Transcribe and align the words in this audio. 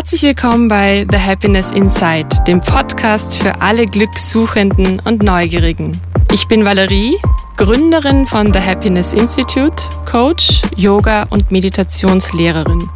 Herzlich 0.00 0.22
willkommen 0.22 0.66
bei 0.66 1.06
The 1.10 1.18
Happiness 1.18 1.72
Inside, 1.72 2.28
dem 2.46 2.62
Podcast 2.62 3.36
für 3.36 3.60
alle 3.60 3.84
Glückssuchenden 3.84 4.98
und 5.00 5.22
Neugierigen. 5.22 5.92
Ich 6.32 6.48
bin 6.48 6.64
Valerie, 6.64 7.18
Gründerin 7.58 8.24
von 8.24 8.50
The 8.50 8.60
Happiness 8.60 9.12
Institute, 9.12 9.76
Coach, 10.10 10.62
Yoga 10.74 11.24
und 11.24 11.50
Meditationslehrerin. 11.50 12.88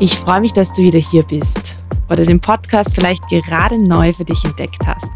Ich 0.00 0.16
freue 0.16 0.40
mich, 0.40 0.52
dass 0.52 0.72
du 0.72 0.82
wieder 0.82 0.98
hier 0.98 1.22
bist 1.22 1.76
oder 2.10 2.24
den 2.24 2.40
Podcast 2.40 2.96
vielleicht 2.96 3.22
gerade 3.28 3.78
neu 3.78 4.12
für 4.12 4.24
dich 4.24 4.44
entdeckt 4.44 4.84
hast. 4.84 5.12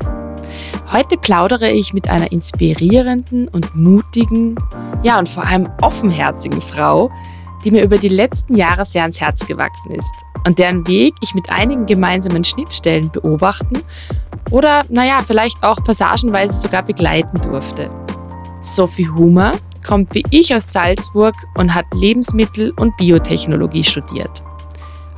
Heute 0.92 1.16
plaudere 1.16 1.72
ich 1.72 1.92
mit 1.92 2.08
einer 2.08 2.30
inspirierenden 2.30 3.48
und 3.48 3.74
mutigen, 3.74 4.54
ja 5.02 5.18
und 5.18 5.28
vor 5.28 5.44
allem 5.44 5.68
offenherzigen 5.82 6.60
Frau, 6.60 7.10
die 7.64 7.70
mir 7.70 7.82
über 7.82 7.98
die 7.98 8.08
letzten 8.08 8.56
Jahre 8.56 8.84
sehr 8.84 9.02
ans 9.02 9.20
Herz 9.20 9.46
gewachsen 9.46 9.92
ist 9.92 10.12
und 10.46 10.58
deren 10.58 10.86
Weg 10.86 11.14
ich 11.20 11.34
mit 11.34 11.50
einigen 11.50 11.86
gemeinsamen 11.86 12.44
Schnittstellen 12.44 13.10
beobachten 13.10 13.82
oder, 14.50 14.82
naja, 14.88 15.20
vielleicht 15.26 15.62
auch 15.62 15.82
passagenweise 15.84 16.54
sogar 16.54 16.82
begleiten 16.82 17.40
durfte. 17.42 17.90
Sophie 18.62 19.08
Humer 19.08 19.52
kommt 19.86 20.14
wie 20.14 20.24
ich 20.30 20.54
aus 20.54 20.72
Salzburg 20.72 21.34
und 21.56 21.74
hat 21.74 21.86
Lebensmittel- 21.94 22.72
und 22.78 22.96
Biotechnologie 22.96 23.84
studiert. 23.84 24.42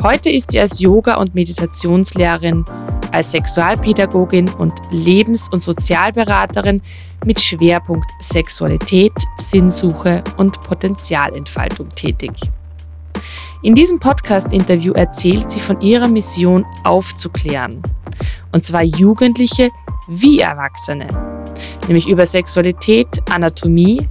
Heute 0.03 0.31
ist 0.31 0.53
sie 0.53 0.61
als 0.61 0.81
Yoga- 0.81 1.17
und 1.17 1.35
Meditationslehrerin, 1.35 2.65
als 3.13 3.33
Sexualpädagogin 3.33 4.49
und 4.49 4.73
Lebens- 4.91 5.51
und 5.53 5.63
Sozialberaterin 5.63 6.81
mit 7.27 7.39
Schwerpunkt 7.39 8.09
Sexualität, 8.19 9.13
Sinnsuche 9.37 10.25
und 10.39 10.59
Potenzialentfaltung 10.63 11.91
tätig. 11.91 12.31
In 13.63 13.75
diesem 13.75 14.01
Podcast-Interview 14.01 14.95
erzählt 14.95 15.51
sie 15.51 15.61
von 15.61 15.79
ihrer 15.83 16.09
Mission 16.09 16.65
aufzuklären. 16.85 17.83
Und 18.53 18.65
zwar 18.65 18.83
Jugendliche 18.83 19.69
wie 20.09 20.41
Erwachsene. 20.41 21.09
Nämlich 21.89 22.09
über 22.09 22.25
Sexualität, 22.25 23.21
Anatomie, 23.31 24.09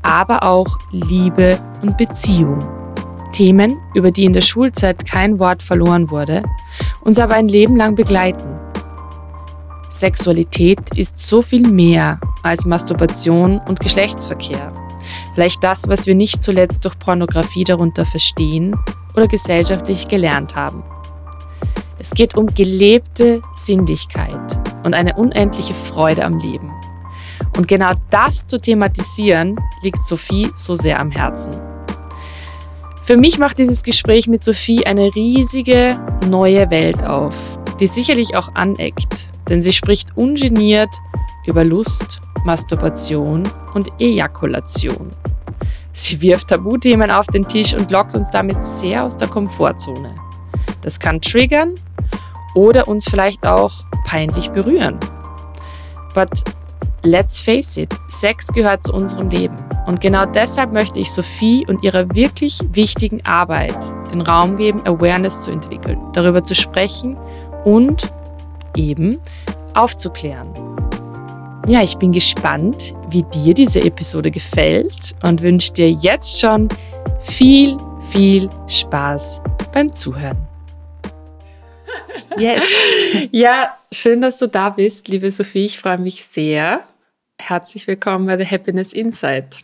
aber 0.00 0.42
auch 0.44 0.78
Liebe 0.92 1.60
und 1.82 1.98
Beziehung. 1.98 2.85
Themen, 3.36 3.78
über 3.92 4.10
die 4.10 4.24
in 4.24 4.32
der 4.32 4.40
Schulzeit 4.40 5.04
kein 5.04 5.38
Wort 5.38 5.62
verloren 5.62 6.10
wurde, 6.10 6.42
uns 7.02 7.18
aber 7.18 7.34
ein 7.34 7.48
Leben 7.48 7.76
lang 7.76 7.94
begleiten. 7.94 8.48
Sexualität 9.90 10.80
ist 10.96 11.20
so 11.20 11.42
viel 11.42 11.68
mehr 11.68 12.18
als 12.42 12.64
Masturbation 12.64 13.60
und 13.68 13.80
Geschlechtsverkehr. 13.80 14.72
Vielleicht 15.34 15.62
das, 15.62 15.86
was 15.86 16.06
wir 16.06 16.14
nicht 16.14 16.42
zuletzt 16.42 16.86
durch 16.86 16.98
Pornografie 16.98 17.64
darunter 17.64 18.06
verstehen 18.06 18.74
oder 19.14 19.28
gesellschaftlich 19.28 20.08
gelernt 20.08 20.56
haben. 20.56 20.82
Es 21.98 22.12
geht 22.12 22.36
um 22.36 22.46
gelebte 22.46 23.42
Sinnlichkeit 23.52 24.60
und 24.82 24.94
eine 24.94 25.14
unendliche 25.14 25.74
Freude 25.74 26.24
am 26.24 26.38
Leben. 26.38 26.72
Und 27.54 27.68
genau 27.68 27.92
das 28.08 28.46
zu 28.46 28.58
thematisieren, 28.58 29.60
liegt 29.82 30.00
Sophie 30.02 30.50
so 30.54 30.74
sehr 30.74 30.98
am 30.98 31.10
Herzen. 31.10 31.75
Für 33.06 33.16
mich 33.16 33.38
macht 33.38 33.58
dieses 33.58 33.84
Gespräch 33.84 34.26
mit 34.26 34.42
Sophie 34.42 34.84
eine 34.84 35.14
riesige 35.14 35.96
neue 36.28 36.70
Welt 36.70 37.04
auf, 37.04 37.36
die 37.78 37.86
sicherlich 37.86 38.36
auch 38.36 38.52
aneckt, 38.54 39.28
denn 39.48 39.62
sie 39.62 39.72
spricht 39.72 40.16
ungeniert 40.16 40.88
über 41.46 41.64
Lust, 41.64 42.20
Masturbation 42.44 43.48
und 43.74 43.92
Ejakulation. 44.00 45.12
Sie 45.92 46.20
wirft 46.20 46.48
Tabuthemen 46.48 47.12
auf 47.12 47.28
den 47.28 47.46
Tisch 47.46 47.74
und 47.74 47.92
lockt 47.92 48.16
uns 48.16 48.32
damit 48.32 48.60
sehr 48.60 49.04
aus 49.04 49.16
der 49.16 49.28
Komfortzone. 49.28 50.16
Das 50.82 50.98
kann 50.98 51.20
triggern 51.20 51.76
oder 52.56 52.88
uns 52.88 53.08
vielleicht 53.08 53.46
auch 53.46 53.72
peinlich 54.04 54.50
berühren. 54.50 54.98
But 56.12 56.42
let's 57.06 57.40
face 57.40 57.76
it, 57.76 57.94
Sex 58.08 58.52
gehört 58.52 58.84
zu 58.84 58.92
unserem 58.92 59.30
Leben. 59.30 59.56
Und 59.86 60.00
genau 60.00 60.26
deshalb 60.26 60.72
möchte 60.72 60.98
ich 60.98 61.10
Sophie 61.12 61.64
und 61.68 61.82
ihrer 61.82 62.12
wirklich 62.14 62.58
wichtigen 62.72 63.24
Arbeit 63.24 63.78
den 64.12 64.20
Raum 64.20 64.56
geben, 64.56 64.82
Awareness 64.84 65.42
zu 65.42 65.52
entwickeln, 65.52 66.00
darüber 66.12 66.42
zu 66.42 66.54
sprechen 66.54 67.16
und 67.64 68.12
eben 68.76 69.18
aufzuklären. 69.74 70.52
Ja, 71.68 71.82
ich 71.82 71.96
bin 71.96 72.12
gespannt, 72.12 72.94
wie 73.10 73.22
dir 73.24 73.54
diese 73.54 73.80
Episode 73.80 74.30
gefällt 74.30 75.14
und 75.22 75.42
wünsche 75.42 75.72
dir 75.72 75.90
jetzt 75.90 76.40
schon 76.40 76.68
viel, 77.22 77.76
viel 78.10 78.48
Spaß 78.68 79.42
beim 79.72 79.92
Zuhören. 79.92 80.38
Yes. 82.38 82.62
Ja, 83.32 83.76
schön, 83.92 84.20
dass 84.20 84.38
du 84.38 84.46
da 84.46 84.70
bist, 84.70 85.08
liebe 85.08 85.30
Sophie. 85.30 85.66
Ich 85.66 85.78
freue 85.78 85.98
mich 85.98 86.24
sehr. 86.24 86.84
Herzlich 87.38 87.86
willkommen 87.86 88.26
bei 88.26 88.36
The 88.38 88.46
Happiness 88.46 88.92
Insight. 88.92 89.58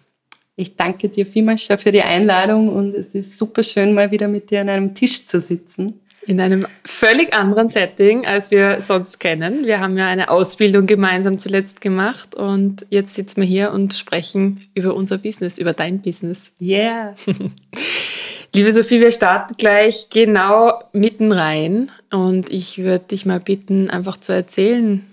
Ich 0.56 0.77
danke 0.77 1.09
dir 1.09 1.27
vielmals 1.27 1.62
schon 1.65 1.78
für 1.78 1.91
die 1.91 2.03
Einladung 2.03 2.69
und 2.69 2.94
es 2.94 3.15
ist 3.15 3.38
super 3.38 3.62
schön, 3.62 3.94
mal 3.94 4.10
wieder 4.10 4.28
mit 4.28 4.50
dir 4.50 4.60
an 4.60 4.69
einem 4.69 4.94
Tisch 4.94 5.27
zu 5.27 5.41
sitzen. 5.41 6.00
In 6.25 6.41
einem 6.41 6.66
völlig 6.84 7.34
anderen 7.34 7.69
Setting, 7.69 8.27
als 8.27 8.53
wir 8.53 8.81
sonst 8.81 9.19
kennen. 9.19 9.66
Wir 9.66 9.81
haben 9.81 9.97
ja 9.97 10.06
eine 10.06 10.28
Ausbildung 10.28 10.87
gemeinsam 10.87 11.38
zuletzt 11.38 11.81
gemacht 11.81 12.37
und 12.37 12.87
jetzt 12.91 13.15
sitzen 13.15 13.41
wir 13.41 13.49
hier 13.49 13.72
und 13.72 13.94
sprechen 13.94 14.60
über 14.75 14.94
unser 14.94 15.19
Business, 15.19 15.59
über 15.59 15.72
dein 15.72 16.00
Business. 16.00 16.53
Yeah. 16.60 17.15
Liebe 18.54 18.72
Sophie, 18.72 19.00
wir 19.00 19.10
starten 19.10 19.54
gleich 19.56 20.10
genau 20.10 20.84
mitten 20.93 21.33
rein 21.33 21.91
und 22.12 22.53
ich 22.53 22.78
würde 22.78 23.06
dich 23.06 23.27
mal 23.27 23.41
bitten, 23.41 23.91
einfach 23.91 24.19
zu 24.19 24.33
erzählen, 24.33 25.04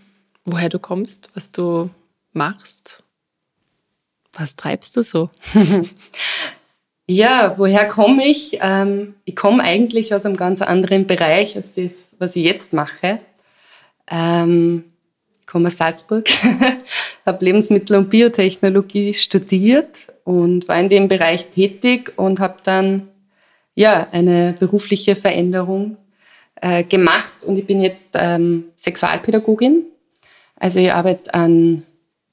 woher 0.45 0.69
du 0.69 0.77
kommst, 0.77 1.29
was 1.33 1.51
du 1.51 1.89
machst. 2.33 3.03
Was 4.33 4.55
treibst 4.55 4.95
du 4.95 5.03
so? 5.03 5.29
Ja, 7.11 7.55
woher 7.57 7.87
komme 7.87 8.23
ich? 8.23 8.59
Ähm, 8.61 9.15
ich 9.25 9.35
komme 9.35 9.63
eigentlich 9.63 10.13
aus 10.13 10.27
einem 10.27 10.37
ganz 10.37 10.61
anderen 10.61 11.07
Bereich 11.07 11.55
als 11.55 11.73
das, 11.73 12.15
was 12.19 12.35
ich 12.35 12.43
jetzt 12.43 12.71
mache. 12.71 13.19
Ähm, 14.11 14.83
ich 15.39 15.47
komme 15.47 15.69
aus 15.69 15.77
Salzburg, 15.77 16.29
habe 17.25 17.43
Lebensmittel- 17.43 17.97
und 17.97 18.11
Biotechnologie 18.11 19.15
studiert 19.15 20.05
und 20.23 20.67
war 20.67 20.79
in 20.79 20.89
dem 20.89 21.07
Bereich 21.07 21.47
tätig 21.47 22.13
und 22.15 22.39
habe 22.39 22.57
dann 22.63 23.07
ja, 23.73 24.07
eine 24.11 24.53
berufliche 24.59 25.15
Veränderung 25.15 25.97
äh, 26.61 26.83
gemacht 26.83 27.43
und 27.43 27.57
ich 27.57 27.65
bin 27.65 27.81
jetzt 27.81 28.09
ähm, 28.13 28.65
Sexualpädagogin. 28.75 29.83
Also 30.57 30.77
ich 30.77 30.93
arbeite 30.93 31.33
an 31.33 31.81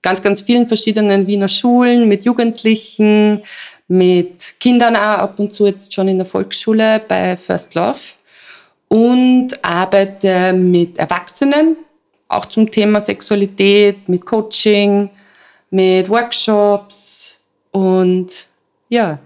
ganz, 0.07 0.23
ganz 0.23 0.43
vielen 0.43 0.69
verschiedenen 0.69 1.27
Wiener 1.27 1.49
Schulen 1.49 2.07
mit 2.07 2.25
Jugendlichen, 2.25 3.43
mit 3.89 4.61
Kindern 4.61 4.95
auch 4.95 5.19
ab 5.19 5.41
und 5.41 5.53
zu 5.53 5.67
jetzt 5.67 5.93
schon 5.93 6.07
in 6.07 6.19
der 6.19 6.27
Volksschule 6.29 7.03
bei 7.09 7.37
First 7.37 7.75
Love 7.75 7.99
und 8.87 9.49
arbeite 9.65 10.53
mit 10.53 10.97
Erwachsenen, 10.97 11.77
auch 12.29 12.47
zum 12.47 12.71
Thema 12.71 13.01
Sexualität, 13.01 14.09
mit 14.09 14.25
Coaching, 14.25 15.11
mit 15.71 16.09
Workshops 16.09 17.39
und 17.73 18.29
ja, 18.89 19.19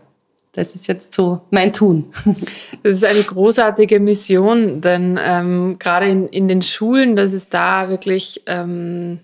das 0.53 0.75
ist 0.75 0.89
jetzt 0.89 1.13
so 1.13 1.43
mein 1.51 1.75
Tun. 1.75 2.11
Das 2.83 2.97
ist 2.97 3.05
eine 3.05 3.23
großartige 3.23 4.01
Mission, 4.01 4.81
denn 4.81 5.21
ähm, 5.23 5.77
gerade 5.79 6.07
in, 6.07 6.29
in 6.29 6.49
den 6.49 6.63
Schulen, 6.63 7.17
dass 7.17 7.35
es 7.35 7.51
da 7.51 7.91
wirklich 7.91 8.41
ähm, 8.47 9.21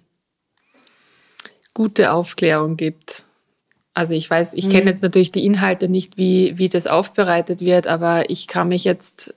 gute 1.77 2.11
Aufklärung 2.11 2.79
gibt. 2.79 3.25
Also 3.93 4.15
ich 4.15 4.31
weiß, 4.31 4.55
ich 4.55 4.71
kenne 4.71 4.83
mhm. 4.83 4.89
jetzt 4.89 5.03
natürlich 5.03 5.31
die 5.31 5.45
Inhalte 5.45 5.89
nicht, 5.89 6.17
wie, 6.17 6.57
wie 6.57 6.71
das 6.71 6.87
aufbereitet 6.87 7.61
wird, 7.61 7.87
aber 7.87 8.31
ich 8.31 8.47
kann 8.47 8.69
mich 8.69 8.85
jetzt, 8.85 9.35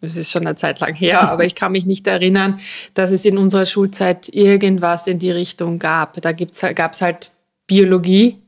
es 0.00 0.16
ist 0.16 0.30
schon 0.30 0.46
eine 0.46 0.56
Zeit 0.56 0.80
lang 0.80 0.94
her, 0.94 1.20
aber 1.30 1.44
ich 1.44 1.54
kann 1.54 1.72
mich 1.72 1.84
nicht 1.84 2.06
erinnern, 2.06 2.58
dass 2.94 3.10
es 3.10 3.26
in 3.26 3.36
unserer 3.36 3.66
Schulzeit 3.66 4.34
irgendwas 4.34 5.06
in 5.06 5.18
die 5.18 5.30
Richtung 5.30 5.78
gab. 5.78 6.18
Da 6.22 6.32
gab 6.32 6.92
es 6.94 7.02
halt 7.02 7.30
Biologie 7.66 8.38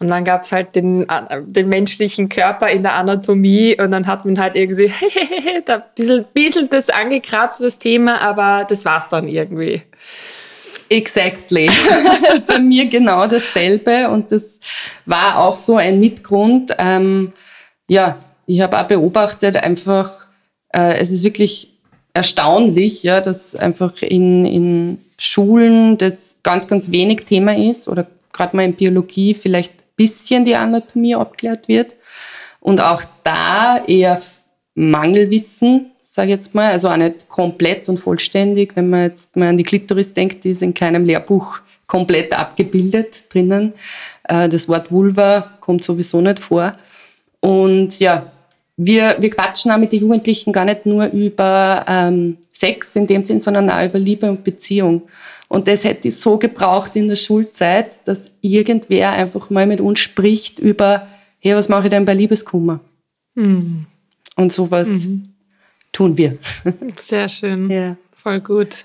und 0.00 0.08
dann 0.08 0.24
gab 0.24 0.42
es 0.42 0.50
halt 0.50 0.74
den, 0.74 1.06
den 1.46 1.68
menschlichen 1.68 2.28
Körper 2.28 2.68
in 2.68 2.82
der 2.82 2.94
Anatomie 2.94 3.80
und 3.80 3.92
dann 3.92 4.08
hat 4.08 4.24
man 4.24 4.40
halt 4.40 4.56
irgendwie 4.56 4.90
da 5.64 5.74
ein 5.76 5.82
bisschen, 5.94 6.24
bisschen 6.34 6.68
das 6.70 6.90
angekratzt, 6.90 7.60
das 7.60 7.78
Thema, 7.78 8.20
aber 8.20 8.66
das 8.68 8.84
war 8.84 8.98
es 8.98 9.08
dann 9.08 9.28
irgendwie. 9.28 9.82
Exactly. 10.88 11.68
Bei 12.46 12.58
mir 12.58 12.86
genau 12.86 13.26
dasselbe 13.26 14.08
und 14.08 14.32
das 14.32 14.58
war 15.04 15.38
auch 15.38 15.56
so 15.56 15.76
ein 15.76 16.00
Mitgrund. 16.00 16.74
Ähm, 16.78 17.32
ja, 17.88 18.18
ich 18.46 18.60
habe 18.60 18.78
auch 18.78 18.88
beobachtet, 18.88 19.56
einfach, 19.56 20.26
äh, 20.74 20.98
es 20.98 21.10
ist 21.10 21.22
wirklich 21.22 21.74
erstaunlich, 22.14 23.02
ja, 23.02 23.20
dass 23.20 23.54
einfach 23.54 24.00
in, 24.02 24.46
in 24.46 24.98
Schulen 25.18 25.98
das 25.98 26.36
ganz, 26.42 26.66
ganz 26.66 26.90
wenig 26.90 27.24
Thema 27.24 27.56
ist 27.56 27.88
oder 27.88 28.06
gerade 28.32 28.56
mal 28.56 28.64
in 28.64 28.74
Biologie 28.74 29.34
vielleicht 29.34 29.72
ein 29.72 29.84
bisschen 29.96 30.44
die 30.44 30.56
Anatomie 30.56 31.14
abgeklärt 31.14 31.68
wird 31.68 31.94
und 32.60 32.80
auch 32.80 33.02
da 33.24 33.82
eher 33.86 34.20
Mangelwissen, 34.74 35.90
sage 36.18 36.30
ich 36.30 36.34
jetzt 36.34 36.52
mal, 36.52 36.72
also 36.72 36.88
auch 36.88 36.96
nicht 36.96 37.28
komplett 37.28 37.88
und 37.88 37.96
vollständig. 37.96 38.74
Wenn 38.74 38.90
man 38.90 39.04
jetzt 39.04 39.36
mal 39.36 39.50
an 39.50 39.56
die 39.56 39.62
Klitoris 39.62 40.12
denkt, 40.12 40.42
die 40.42 40.50
ist 40.50 40.62
in 40.62 40.74
keinem 40.74 41.04
Lehrbuch 41.04 41.60
komplett 41.86 42.36
abgebildet 42.36 43.32
drinnen. 43.32 43.72
Äh, 44.24 44.48
das 44.48 44.68
Wort 44.68 44.90
Vulva 44.90 45.52
kommt 45.60 45.84
sowieso 45.84 46.20
nicht 46.20 46.40
vor. 46.40 46.72
Und 47.38 48.00
ja, 48.00 48.32
wir, 48.76 49.14
wir 49.20 49.30
quatschen 49.30 49.70
auch 49.70 49.78
mit 49.78 49.92
den 49.92 50.00
Jugendlichen 50.00 50.52
gar 50.52 50.64
nicht 50.64 50.86
nur 50.86 51.06
über 51.06 51.84
ähm, 51.86 52.38
Sex 52.50 52.96
in 52.96 53.06
dem 53.06 53.24
Sinn, 53.24 53.40
sondern 53.40 53.70
auch 53.70 53.84
über 53.84 54.00
Liebe 54.00 54.28
und 54.28 54.42
Beziehung. 54.42 55.02
Und 55.46 55.68
das 55.68 55.84
hätte 55.84 56.08
ich 56.08 56.16
so 56.16 56.36
gebraucht 56.36 56.96
in 56.96 57.06
der 57.06 57.14
Schulzeit, 57.14 58.00
dass 58.06 58.32
irgendwer 58.40 59.12
einfach 59.12 59.50
mal 59.50 59.68
mit 59.68 59.80
uns 59.80 60.00
spricht 60.00 60.58
über, 60.58 61.06
hey, 61.38 61.54
was 61.54 61.68
mache 61.68 61.84
ich 61.84 61.90
denn 61.90 62.04
bei 62.04 62.14
Liebeskummer? 62.14 62.80
Mhm. 63.36 63.86
Und 64.34 64.52
sowas 64.52 64.88
mhm. 64.88 65.27
Tun 65.98 66.16
wir. 66.16 66.38
Sehr 66.96 67.28
schön. 67.28 67.68
Ja. 67.68 67.96
Voll 68.14 68.40
gut. 68.40 68.84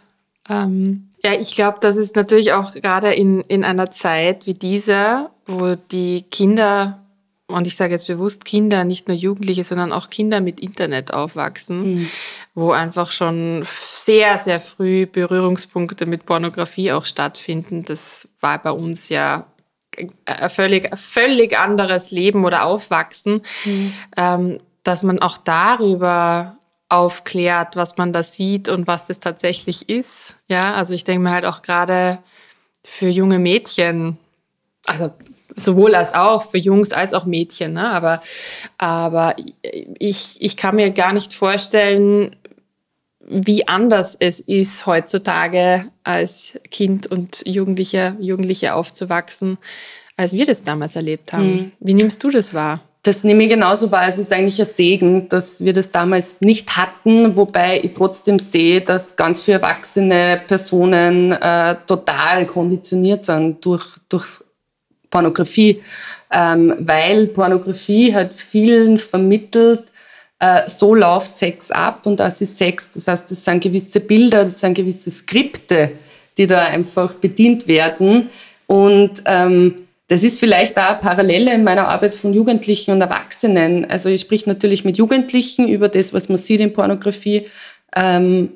Ähm, 0.50 1.10
ja, 1.24 1.34
ich 1.34 1.54
glaube, 1.54 1.78
das 1.80 1.96
ist 1.96 2.16
natürlich 2.16 2.54
auch 2.54 2.74
gerade 2.74 3.14
in, 3.14 3.42
in 3.42 3.64
einer 3.64 3.92
Zeit 3.92 4.48
wie 4.48 4.56
dieser, 4.56 5.30
wo 5.46 5.76
die 5.76 6.24
Kinder 6.32 7.00
und 7.48 7.68
ich 7.68 7.76
sage 7.76 7.92
jetzt 7.92 8.08
bewusst 8.08 8.46
Kinder, 8.46 8.84
nicht 8.84 9.08
nur 9.08 9.16
Jugendliche, 9.16 9.64
sondern 9.64 9.92
auch 9.92 10.10
Kinder 10.10 10.42
mit 10.42 10.60
Internet 10.60 11.14
aufwachsen, 11.14 11.96
mhm. 11.96 12.10
wo 12.56 12.72
einfach 12.72 13.12
schon 13.12 13.64
sehr, 13.68 14.40
sehr 14.40 14.60
früh 14.60 15.06
Berührungspunkte 15.06 16.08
mit 16.08 16.26
Pornografie 16.26 16.94
auch 16.94 17.06
stattfinden. 17.06 17.84
Das 17.86 18.28
war 18.40 18.60
bei 18.60 18.72
uns 18.72 19.10
ja 19.10 19.46
ein 20.26 20.50
völlig, 20.50 20.98
völlig 20.98 21.60
anderes 21.60 22.10
Leben 22.10 22.44
oder 22.44 22.66
Aufwachsen, 22.66 23.44
mhm. 23.66 23.94
ähm, 24.18 24.60
dass 24.82 25.04
man 25.04 25.20
auch 25.20 25.38
darüber 25.38 26.58
aufklärt, 26.90 27.76
was 27.76 27.98
man 27.98 28.14
da 28.14 28.24
sieht 28.24 28.70
und 28.70 28.88
was 28.88 29.08
das 29.08 29.20
tatsächlich 29.20 29.90
ist. 29.90 30.38
Ja, 30.48 30.76
also 30.76 30.94
ich 30.94 31.04
denke 31.04 31.24
mir 31.24 31.32
halt 31.32 31.46
auch 31.46 31.62
gerade 31.62 32.20
für 32.84 33.08
junge 33.08 33.40
Mädchen, 33.40 34.18
also 34.86 35.12
sowohl 35.56 35.96
als 35.96 36.14
auch 36.14 36.44
für 36.44 36.58
Jungs 36.58 36.92
als 36.94 37.14
auch 37.14 37.26
Mädchen. 37.26 37.74
Ne? 37.74 37.90
Aber, 37.90 38.22
aber 38.78 39.36
ich, 40.00 40.36
ich 40.40 40.58
kann 40.58 40.76
mir 40.76 40.92
gar 40.92 41.14
nicht 41.14 41.34
vorstellen, 41.34 42.36
wie 43.26 43.68
anders 43.68 44.18
es 44.20 44.40
ist, 44.40 44.86
heutzutage 44.86 45.86
als 46.04 46.60
Kind 46.72 47.08
und 47.08 47.44
Jugendliche, 47.46 48.18
Jugendliche 48.20 48.76
aufzuwachsen, 48.76 49.58
als 50.18 50.34
wir 50.34 50.46
das 50.46 50.64
damals 50.64 50.96
erlebt 50.96 51.32
haben. 51.34 51.56
Mhm. 51.56 51.72
Wie 51.80 51.94
nimmst 51.94 52.24
du 52.24 52.30
das 52.30 52.54
wahr? 52.54 52.82
Das 53.06 53.26
nehme 53.26 53.44
ich 53.44 53.50
genauso 53.50 53.92
wahr. 53.92 54.08
Es 54.08 54.18
ist 54.18 54.32
eigentlich 54.32 54.60
ein 54.62 54.66
Segen, 54.66 55.28
dass 55.28 55.60
wir 55.60 55.74
das 55.74 55.92
damals 55.92 56.40
nicht 56.40 56.78
hatten, 56.78 57.36
wobei 57.36 57.82
ich 57.84 57.94
trotzdem 57.94 58.40
sehe, 58.40 58.80
dass 58.80 59.18
ganz 59.18 59.44
viele 59.44 59.58
erwachsene 59.58 60.42
Personen 60.48 61.34
äh, 61.34 61.76
total 61.86 62.46
konditioniert 62.46 63.26
sind 63.26 63.64
durch, 63.66 63.86
durch 64.08 64.42
Pornografie, 65.10 65.84
ähm, 66.32 66.76
weil 66.80 67.28
Pornografie 67.28 68.14
hat 68.16 68.34
vielen 68.34 68.98
vermittelt, 68.98 69.84
äh, 70.40 70.70
so 70.70 70.96
läuft 70.96 71.38
Sex 71.38 71.72
ab 71.72 72.06
und 72.06 72.22
das 72.22 72.40
ist 72.40 72.58
Sex. 72.58 72.94
Das 72.94 73.10
heißt, 73.10 73.30
das 73.30 73.44
sind 73.44 73.62
gewisse 73.62 74.00
Bilder, 74.00 74.46
das 74.46 74.62
sind 74.62 74.76
gewisse 74.76 75.12
Skripte, 75.12 75.92
die 76.38 76.48
da 76.48 76.66
einfach 76.68 77.14
bedient 77.16 77.68
werden. 77.68 78.30
Und 78.66 79.22
ähm, 79.26 79.83
das 80.14 80.22
ist 80.22 80.40
vielleicht 80.40 80.78
eine 80.78 81.00
Parallele 81.00 81.52
in 81.56 81.64
meiner 81.64 81.88
Arbeit 81.88 82.14
von 82.14 82.34
Jugendlichen 82.34 82.92
und 82.92 83.02
Erwachsenen. 83.02 83.90
Also 83.90 84.10
ich 84.10 84.22
sprich 84.22 84.46
natürlich 84.46 84.86
mit 84.86 85.00
Jugendlichen 85.00 85.68
über 85.68 85.90
das, 85.90 86.14
was 86.14 86.30
man 86.30 86.38
sieht 86.38 86.60
in 86.60 86.72
Pornografie, 86.72 87.48
ähm, 87.96 88.52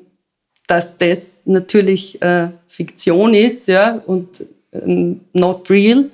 dass 0.68 0.98
das 0.98 1.38
natürlich 1.46 2.22
äh, 2.22 2.50
Fiktion 2.68 3.34
ist 3.34 3.66
ja, 3.66 4.00
und 4.06 4.44
äh, 4.70 5.16
not 5.32 5.68
real 5.68 6.10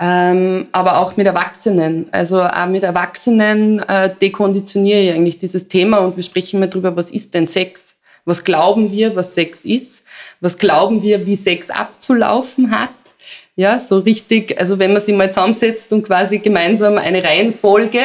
ähm, 0.00 0.68
aber 0.70 0.98
auch 0.98 1.16
mit 1.16 1.26
Erwachsenen. 1.26 2.06
Also 2.12 2.40
auch 2.44 2.66
mit 2.66 2.84
Erwachsenen 2.84 3.80
äh, 3.80 4.14
dekonditioniere 4.14 5.00
ich 5.00 5.12
eigentlich 5.12 5.38
dieses 5.38 5.66
Thema 5.66 5.98
und 5.98 6.14
wir 6.14 6.22
sprechen 6.22 6.60
mal 6.60 6.68
drüber, 6.68 6.96
was 6.96 7.10
ist 7.10 7.34
denn 7.34 7.48
Sex? 7.48 7.96
Was 8.24 8.44
glauben 8.44 8.92
wir, 8.92 9.16
was 9.16 9.34
Sex 9.34 9.64
ist? 9.64 10.04
Was 10.40 10.56
glauben 10.56 11.02
wir, 11.02 11.26
wie 11.26 11.34
Sex 11.36 11.70
abzulaufen 11.70 12.70
hat? 12.70 12.90
Ja, 13.56 13.78
so 13.78 13.98
richtig, 13.98 14.58
also 14.58 14.80
wenn 14.80 14.92
man 14.92 15.00
sich 15.00 15.14
mal 15.14 15.32
zusammensetzt 15.32 15.92
und 15.92 16.02
quasi 16.02 16.38
gemeinsam 16.38 16.98
eine 16.98 17.22
Reihenfolge 17.22 18.00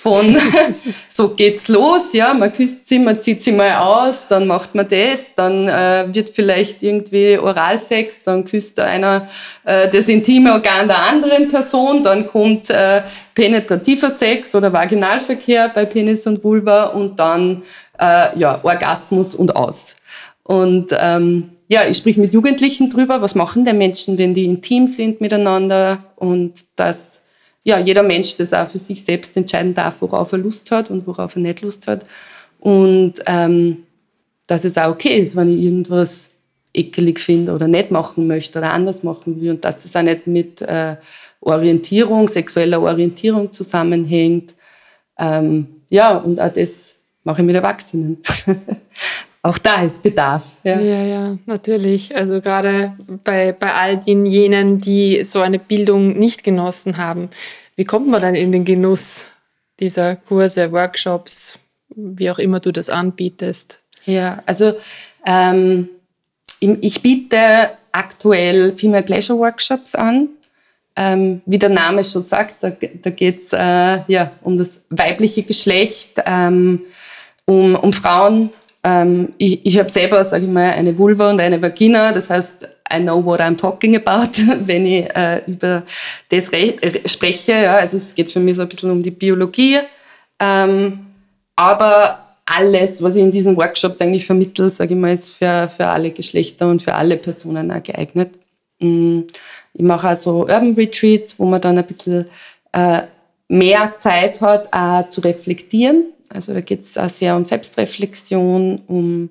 von 0.00 0.36
so 1.08 1.28
geht's 1.28 1.68
los, 1.68 2.12
ja, 2.12 2.34
man 2.34 2.52
küsst 2.52 2.88
sie, 2.88 2.98
man 2.98 3.22
zieht 3.22 3.40
sie 3.40 3.52
mal 3.52 3.76
aus, 3.76 4.26
dann 4.28 4.48
macht 4.48 4.74
man 4.74 4.88
das, 4.88 5.26
dann 5.36 5.68
äh, 5.68 6.06
wird 6.12 6.30
vielleicht 6.30 6.82
irgendwie 6.82 7.38
Oralsex, 7.38 8.24
dann 8.24 8.44
küsst 8.44 8.80
einer 8.80 9.28
äh, 9.64 9.88
das 9.88 10.08
intime 10.08 10.54
Organ 10.54 10.88
der 10.88 11.00
anderen 11.00 11.46
Person, 11.46 12.02
dann 12.02 12.26
kommt 12.26 12.70
äh, 12.70 13.02
penetrativer 13.32 14.10
Sex 14.10 14.52
oder 14.56 14.72
Vaginalverkehr 14.72 15.68
bei 15.68 15.84
Penis 15.84 16.26
und 16.26 16.42
Vulva 16.42 16.86
und 16.86 17.16
dann 17.20 17.62
äh, 17.96 18.36
ja, 18.36 18.58
Orgasmus 18.64 19.36
und 19.36 19.54
aus. 19.54 19.94
Und 20.42 20.88
ähm, 20.98 21.50
ja, 21.70 21.86
ich 21.86 21.98
sprich 21.98 22.16
mit 22.16 22.32
Jugendlichen 22.32 22.90
drüber, 22.90 23.22
was 23.22 23.36
machen 23.36 23.64
denn 23.64 23.78
Menschen, 23.78 24.18
wenn 24.18 24.34
die 24.34 24.44
intim 24.44 24.88
sind 24.88 25.20
miteinander 25.20 26.04
und 26.16 26.64
das 26.74 27.20
ja, 27.62 27.78
jeder 27.78 28.02
Mensch 28.02 28.34
das 28.36 28.52
auch 28.52 28.68
für 28.68 28.80
sich 28.80 29.04
selbst 29.04 29.36
entscheiden 29.36 29.74
darf, 29.74 30.00
worauf 30.02 30.32
er 30.32 30.38
Lust 30.38 30.70
hat 30.72 30.90
und 30.90 31.06
worauf 31.06 31.36
er 31.36 31.42
nicht 31.42 31.60
Lust 31.60 31.86
hat. 31.86 32.04
Und 32.58 33.14
ähm, 33.26 33.84
dass 34.46 34.64
es 34.64 34.76
auch 34.78 34.90
okay 34.90 35.18
ist, 35.18 35.36
wenn 35.36 35.54
ich 35.56 35.62
irgendwas 35.62 36.30
ekelig 36.74 37.20
finde 37.20 37.52
oder 37.52 37.68
nicht 37.68 37.90
machen 37.90 38.26
möchte 38.26 38.58
oder 38.58 38.72
anders 38.72 39.04
machen 39.04 39.40
will 39.40 39.50
und 39.50 39.64
dass 39.64 39.82
das 39.82 39.94
auch 39.94 40.02
nicht 40.02 40.26
mit 40.26 40.62
äh, 40.62 40.96
Orientierung, 41.40 42.28
sexueller 42.28 42.82
Orientierung 42.82 43.52
zusammenhängt. 43.52 44.54
Ähm, 45.18 45.82
ja, 45.88 46.16
und 46.16 46.40
auch 46.40 46.52
das 46.52 46.96
mache 47.22 47.42
ich 47.42 47.46
mit 47.46 47.54
Erwachsenen. 47.54 48.18
auch 49.42 49.58
da 49.58 49.82
ist 49.82 50.02
Bedarf. 50.02 50.52
Ja, 50.64 50.78
ja, 50.78 51.02
ja 51.02 51.38
natürlich. 51.46 52.14
Also 52.14 52.40
gerade 52.40 52.92
bei, 53.24 53.52
bei 53.52 53.72
all 53.72 53.96
den 53.96 54.26
jenen, 54.26 54.78
die 54.78 55.24
so 55.24 55.40
eine 55.40 55.58
Bildung 55.58 56.18
nicht 56.18 56.44
genossen 56.44 56.98
haben. 56.98 57.30
Wie 57.76 57.84
kommt 57.84 58.08
man 58.08 58.20
dann 58.20 58.34
in 58.34 58.52
den 58.52 58.64
Genuss 58.64 59.28
dieser 59.78 60.16
Kurse, 60.16 60.72
Workshops, 60.72 61.58
wie 61.88 62.30
auch 62.30 62.38
immer 62.38 62.60
du 62.60 62.70
das 62.70 62.90
anbietest? 62.90 63.80
Ja, 64.04 64.42
also 64.44 64.74
ähm, 65.24 65.88
ich 66.60 67.00
biete 67.00 67.70
aktuell 67.92 68.72
Female 68.72 69.02
Pleasure 69.02 69.38
Workshops 69.38 69.94
an. 69.94 70.28
Ähm, 70.96 71.40
wie 71.46 71.58
der 71.58 71.70
Name 71.70 72.04
schon 72.04 72.20
sagt, 72.20 72.56
da, 72.62 72.70
da 72.70 73.10
geht 73.10 73.42
es 73.42 73.52
äh, 73.52 74.02
ja, 74.06 74.32
um 74.42 74.58
das 74.58 74.80
weibliche 74.90 75.44
Geschlecht, 75.44 76.20
ähm, 76.26 76.82
um, 77.46 77.74
um 77.76 77.92
Frauen, 77.92 78.50
ähm, 78.82 79.34
ich 79.38 79.64
ich 79.64 79.78
habe 79.78 79.90
selber, 79.90 80.22
sage 80.24 80.44
ich 80.44 80.50
mal, 80.50 80.70
eine 80.70 80.96
Vulva 80.96 81.30
und 81.30 81.40
eine 81.40 81.60
Vagina. 81.60 82.12
Das 82.12 82.30
heißt, 82.30 82.68
I 82.92 83.00
know 83.00 83.24
what 83.24 83.40
I'm 83.40 83.56
talking 83.56 83.96
about, 83.96 84.30
wenn 84.66 84.86
ich 84.86 85.04
äh, 85.14 85.42
über 85.46 85.82
das 86.28 86.50
äh, 86.52 87.06
spreche. 87.06 87.52
Ja. 87.52 87.76
Also 87.76 87.96
es 87.96 88.14
geht 88.14 88.30
für 88.30 88.40
mich 88.40 88.56
so 88.56 88.62
ein 88.62 88.68
bisschen 88.68 88.90
um 88.90 89.02
die 89.02 89.10
Biologie. 89.10 89.78
Ähm, 90.40 91.06
aber 91.56 92.26
alles, 92.46 93.02
was 93.02 93.16
ich 93.16 93.22
in 93.22 93.30
diesen 93.30 93.56
Workshops 93.56 94.00
eigentlich 94.00 94.24
vermittle, 94.24 94.70
sage 94.70 94.94
ich 94.94 95.00
mal, 95.00 95.14
ist 95.14 95.30
für, 95.30 95.68
für 95.68 95.86
alle 95.86 96.10
Geschlechter 96.10 96.68
und 96.68 96.82
für 96.82 96.94
alle 96.94 97.16
Personen 97.16 97.70
auch 97.70 97.82
geeignet. 97.82 98.30
Mm, 98.80 99.20
ich 99.74 99.82
mache 99.82 100.08
also 100.08 100.40
Urban 100.40 100.74
Retreats, 100.74 101.38
wo 101.38 101.44
man 101.44 101.60
dann 101.60 101.78
ein 101.78 101.86
bisschen 101.86 102.24
äh, 102.72 103.02
mehr 103.48 103.92
Zeit 103.98 104.40
hat, 104.40 104.72
auch 104.72 105.08
zu 105.10 105.20
reflektieren 105.20 106.06
also 106.32 106.54
da 106.54 106.60
geht 106.60 106.82
es 106.82 106.96
auch 106.96 107.08
sehr 107.08 107.36
um 107.36 107.44
Selbstreflexion, 107.44 108.82
um 108.86 109.30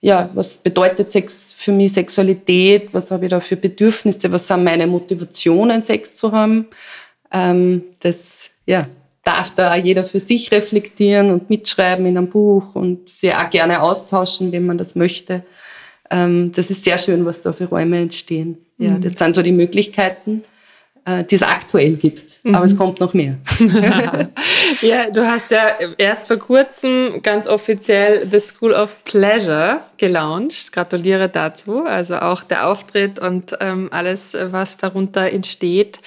ja, 0.00 0.28
was 0.34 0.58
bedeutet 0.58 1.10
Sex 1.10 1.54
für 1.58 1.72
mich, 1.72 1.94
Sexualität, 1.94 2.92
was 2.92 3.10
habe 3.10 3.24
ich 3.24 3.30
da 3.30 3.40
für 3.40 3.56
Bedürfnisse, 3.56 4.30
was 4.30 4.46
sind 4.46 4.62
meine 4.62 4.86
Motivationen, 4.86 5.80
Sex 5.80 6.16
zu 6.16 6.30
haben. 6.30 6.66
Ähm, 7.32 7.84
das 8.00 8.50
ja, 8.66 8.86
darf 9.24 9.54
da 9.54 9.72
auch 9.72 9.82
jeder 9.82 10.04
für 10.04 10.20
sich 10.20 10.52
reflektieren 10.52 11.30
und 11.30 11.48
mitschreiben 11.48 12.04
in 12.04 12.18
einem 12.18 12.28
Buch 12.28 12.74
und 12.74 13.08
sich 13.08 13.34
auch 13.34 13.48
gerne 13.48 13.80
austauschen, 13.80 14.52
wenn 14.52 14.66
man 14.66 14.76
das 14.76 14.94
möchte. 14.94 15.42
Ähm, 16.10 16.52
das 16.54 16.70
ist 16.70 16.84
sehr 16.84 16.98
schön, 16.98 17.24
was 17.24 17.40
da 17.40 17.54
für 17.54 17.64
Räume 17.64 17.98
entstehen. 17.98 18.58
Ja, 18.76 18.90
mhm. 18.90 19.02
das 19.02 19.14
sind 19.14 19.34
so 19.34 19.42
die 19.42 19.52
Möglichkeiten. 19.52 20.42
Äh, 21.06 21.24
die 21.24 21.34
es 21.34 21.42
aktuell 21.42 21.96
gibt. 21.96 22.42
Mhm. 22.44 22.54
Aber 22.54 22.64
es 22.64 22.78
kommt 22.78 22.98
noch 22.98 23.12
mehr. 23.12 23.36
ja, 24.80 25.10
du 25.10 25.26
hast 25.26 25.50
ja 25.50 25.72
erst 25.98 26.28
vor 26.28 26.38
kurzem 26.38 27.20
ganz 27.22 27.46
offiziell 27.46 28.26
The 28.30 28.40
School 28.40 28.72
of 28.72 29.04
Pleasure 29.04 29.80
gelauncht. 29.98 30.72
Gratuliere 30.72 31.28
dazu. 31.28 31.84
Also 31.84 32.16
auch 32.16 32.42
der 32.42 32.68
Auftritt 32.68 33.18
und 33.18 33.54
ähm, 33.60 33.88
alles, 33.90 34.34
was 34.46 34.78
darunter 34.78 35.30
entsteht. 35.30 35.98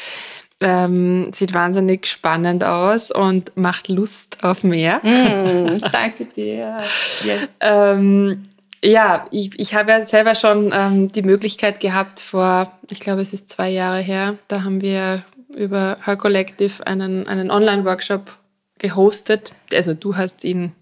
ähm, 0.61 1.31
sieht 1.31 1.53
wahnsinnig 1.53 2.07
spannend 2.07 2.63
aus 2.63 3.11
und 3.11 3.55
macht 3.55 3.89
Lust 3.89 4.43
auf 4.43 4.63
mehr. 4.63 4.99
Mm, 5.03 5.77
danke 5.91 6.25
dir. 6.25 6.79
Yes. 7.23 7.49
ähm, 7.59 8.47
ja, 8.83 9.25
ich, 9.31 9.59
ich 9.59 9.73
habe 9.73 9.91
ja 9.91 10.05
selber 10.05 10.35
schon 10.35 10.71
ähm, 10.73 11.11
die 11.11 11.21
Möglichkeit 11.21 11.79
gehabt, 11.79 12.19
vor, 12.19 12.71
ich 12.89 12.99
glaube, 12.99 13.21
es 13.21 13.33
ist 13.33 13.49
zwei 13.49 13.69
Jahre 13.69 13.99
her, 13.99 14.37
da 14.47 14.63
haben 14.63 14.81
wir 14.81 15.23
über 15.55 15.97
Her 16.03 16.17
Collective 16.17 16.85
einen, 16.85 17.27
einen 17.27 17.49
Online-Workshop 17.49 18.37
gehostet. 18.79 19.53
Also 19.73 19.95
du 19.95 20.15
hast 20.15 20.43
ihn, 20.43 20.73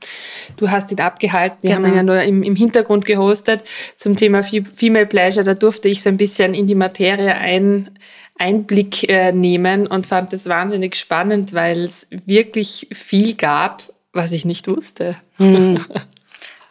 du 0.57 0.69
hast 0.69 0.91
ihn 0.91 0.99
abgehalten. 0.99 1.59
Wir 1.61 1.75
genau. 1.75 1.87
haben 1.87 1.93
ihn 1.93 1.97
ja 1.97 2.03
nur 2.03 2.21
im, 2.21 2.43
im 2.43 2.55
Hintergrund 2.55 3.05
gehostet 3.05 3.63
zum 3.95 4.17
Thema 4.17 4.43
Female 4.43 5.05
Pleasure. 5.05 5.45
Da 5.45 5.53
durfte 5.53 5.87
ich 5.87 6.01
so 6.01 6.09
ein 6.09 6.17
bisschen 6.17 6.53
in 6.53 6.67
die 6.67 6.75
Materie 6.75 7.35
ein, 7.35 7.89
Einblick 8.37 9.09
äh, 9.09 9.31
nehmen 9.31 9.87
und 9.87 10.07
fand 10.07 10.33
das 10.33 10.45
wahnsinnig 10.47 10.95
spannend, 10.95 11.53
weil 11.53 11.83
es 11.83 12.07
wirklich 12.25 12.87
viel 12.91 13.35
gab, 13.35 13.83
was 14.11 14.31
ich 14.33 14.45
nicht 14.45 14.67
wusste. 14.67 15.15
Mhm. 15.37 15.79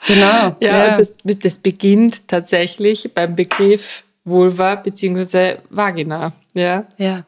Genau. 0.06 0.56
ja, 0.61 0.87
ja. 0.87 0.96
Das, 0.96 1.14
das 1.25 1.58
beginnt 1.58 2.28
tatsächlich 2.28 3.11
beim 3.14 3.34
Begriff 3.34 4.04
Vulva 4.25 4.76
bzw. 4.76 5.56
Vagina. 5.70 6.32
Ja. 6.52 6.87
Ja. 6.99 7.25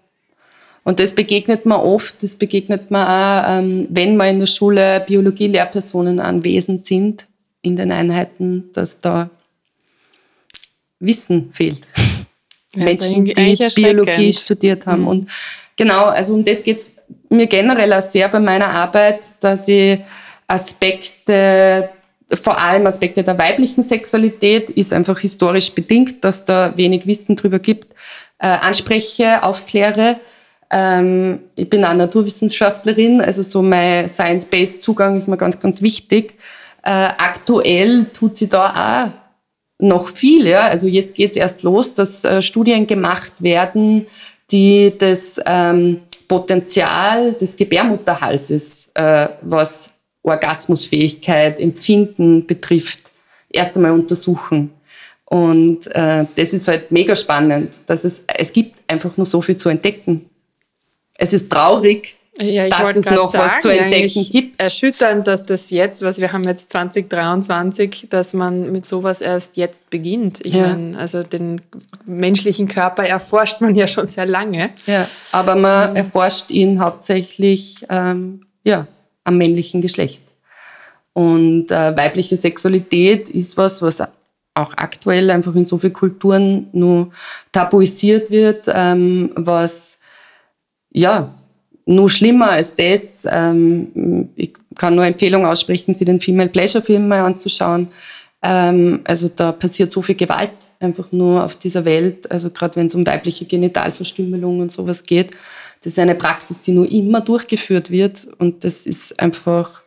Und 0.84 1.00
das 1.00 1.14
begegnet 1.14 1.66
man 1.66 1.80
oft, 1.80 2.22
das 2.22 2.36
begegnet 2.36 2.90
man 2.90 3.06
auch, 3.06 3.58
ähm, 3.58 3.88
wenn 3.90 4.16
man 4.16 4.28
in 4.28 4.38
der 4.38 4.46
Schule 4.46 5.04
Biologie-Lehrpersonen 5.06 6.20
anwesend 6.20 6.86
sind, 6.86 7.26
in 7.62 7.74
den 7.74 7.90
Einheiten, 7.90 8.70
dass 8.72 9.00
da 9.00 9.28
Wissen 11.00 11.50
fehlt. 11.52 11.88
Ja, 12.74 12.84
Menschen, 12.84 13.24
die 13.24 13.34
Biologie 13.74 14.32
studiert 14.32 14.86
haben. 14.86 15.02
Mhm. 15.02 15.08
Und 15.08 15.30
genau, 15.76 16.04
also 16.04 16.34
um 16.34 16.44
das 16.44 16.62
geht 16.62 16.78
es 16.78 16.92
mir 17.30 17.48
generell 17.48 17.92
auch 17.92 18.00
sehr 18.00 18.28
bei 18.28 18.38
meiner 18.38 18.68
Arbeit, 18.68 19.24
dass 19.40 19.66
ich 19.66 19.98
Aspekte 20.46 21.90
vor 22.32 22.58
allem 22.58 22.86
Aspekte 22.86 23.22
der 23.22 23.38
weiblichen 23.38 23.82
Sexualität 23.82 24.70
ist 24.70 24.92
einfach 24.92 25.18
historisch 25.18 25.72
bedingt, 25.72 26.24
dass 26.24 26.44
da 26.44 26.72
wenig 26.76 27.06
Wissen 27.06 27.36
drüber 27.36 27.58
gibt, 27.58 27.94
äh, 28.38 28.48
anspreche, 28.48 29.42
aufkläre. 29.42 30.16
Ähm, 30.70 31.40
ich 31.54 31.70
bin 31.70 31.84
auch 31.84 31.94
Naturwissenschaftlerin, 31.94 33.20
also 33.20 33.42
so 33.42 33.62
mein 33.62 34.08
Science-Based 34.08 34.82
Zugang 34.82 35.16
ist 35.16 35.28
mir 35.28 35.36
ganz, 35.36 35.60
ganz 35.60 35.80
wichtig. 35.80 36.34
Äh, 36.82 36.90
aktuell 36.90 38.06
tut 38.06 38.36
sie 38.36 38.48
da 38.48 39.06
auch 39.08 39.84
noch 39.84 40.08
viel. 40.08 40.46
Ja? 40.46 40.66
Also 40.66 40.88
jetzt 40.88 41.14
geht 41.14 41.30
es 41.30 41.36
erst 41.36 41.62
los, 41.62 41.94
dass 41.94 42.24
äh, 42.24 42.42
Studien 42.42 42.86
gemacht 42.86 43.34
werden, 43.40 44.06
die 44.50 44.92
das 44.98 45.40
ähm, 45.46 46.02
Potenzial 46.28 47.34
des 47.34 47.56
Gebärmutterhalses, 47.56 48.90
äh, 48.94 49.28
was 49.42 49.95
Orgasmusfähigkeit, 50.26 51.60
Empfinden 51.60 52.46
betrifft, 52.46 53.12
erst 53.50 53.76
einmal 53.76 53.92
untersuchen. 53.92 54.70
Und 55.24 55.86
äh, 55.88 56.24
das 56.36 56.52
ist 56.52 56.68
halt 56.68 56.92
mega 56.92 57.16
spannend, 57.16 57.76
dass 57.86 58.04
es, 58.04 58.22
es 58.26 58.52
gibt 58.52 58.76
einfach 58.90 59.16
nur 59.16 59.26
so 59.26 59.40
viel 59.40 59.56
zu 59.56 59.68
entdecken. 59.68 60.28
Es 61.18 61.32
ist 61.32 61.50
traurig, 61.50 62.16
ja, 62.38 62.68
dass 62.68 62.96
es 62.96 63.06
noch 63.06 63.32
sagen, 63.32 63.44
was 63.44 63.62
zu 63.62 63.68
entdecken 63.70 64.26
gibt. 64.30 64.60
Erschütternd, 64.60 65.26
dass 65.26 65.44
das 65.44 65.70
jetzt, 65.70 66.02
was 66.02 66.18
wir 66.18 66.32
haben 66.32 66.44
jetzt 66.44 66.70
2023, 66.70 68.08
dass 68.10 68.34
man 68.34 68.70
mit 68.72 68.84
sowas 68.84 69.20
erst 69.20 69.56
jetzt 69.56 69.88
beginnt. 69.90 70.44
Ich 70.44 70.54
ja. 70.54 70.68
meine, 70.68 70.98
also 70.98 71.22
den 71.22 71.62
menschlichen 72.04 72.68
Körper 72.68 73.04
erforscht 73.04 73.60
man 73.60 73.74
ja 73.74 73.86
schon 73.86 74.06
sehr 74.06 74.26
lange. 74.26 74.70
Ja, 74.86 75.08
aber 75.32 75.56
man 75.56 75.90
ähm. 75.90 75.96
erforscht 75.96 76.50
ihn 76.50 76.78
hauptsächlich 76.78 77.86
ähm, 77.88 78.42
ja, 78.64 78.86
am 79.26 79.38
männlichen 79.38 79.80
Geschlecht. 79.80 80.22
Und 81.12 81.70
äh, 81.70 81.96
weibliche 81.96 82.36
Sexualität 82.36 83.28
ist 83.28 83.56
was, 83.56 83.82
was 83.82 84.02
auch 84.54 84.72
aktuell 84.76 85.30
einfach 85.30 85.54
in 85.54 85.66
so 85.66 85.78
vielen 85.78 85.92
Kulturen 85.92 86.68
nur 86.72 87.10
tabuisiert 87.52 88.30
wird, 88.30 88.66
ähm, 88.72 89.32
was 89.36 89.98
ja 90.90 91.34
nur 91.84 92.10
schlimmer 92.10 92.50
als 92.50 92.74
das. 92.74 93.26
Ähm, 93.30 94.28
ich 94.36 94.52
kann 94.76 94.94
nur 94.94 95.04
Empfehlung 95.04 95.46
aussprechen, 95.46 95.94
sich 95.94 96.06
den 96.06 96.20
Female 96.20 96.48
Pleasure 96.48 96.84
Film 96.84 97.08
mal 97.08 97.22
anzuschauen. 97.22 97.88
Ähm, 98.42 99.00
also 99.04 99.28
da 99.28 99.52
passiert 99.52 99.92
so 99.92 100.02
viel 100.02 100.16
Gewalt 100.16 100.50
einfach 100.80 101.10
nur 101.12 101.44
auf 101.44 101.56
dieser 101.56 101.84
Welt. 101.84 102.30
Also 102.30 102.50
gerade 102.50 102.76
wenn 102.76 102.86
es 102.86 102.94
um 102.94 103.06
weibliche 103.06 103.44
Genitalverstümmelung 103.44 104.60
und 104.60 104.72
sowas 104.72 105.02
geht. 105.02 105.30
Das 105.86 105.92
ist 105.92 106.00
eine 106.00 106.16
Praxis, 106.16 106.60
die 106.60 106.72
nur 106.72 106.90
immer 106.90 107.20
durchgeführt 107.20 107.92
wird 107.92 108.26
und 108.38 108.64
das 108.64 108.86
ist 108.86 109.20
einfach 109.20 109.82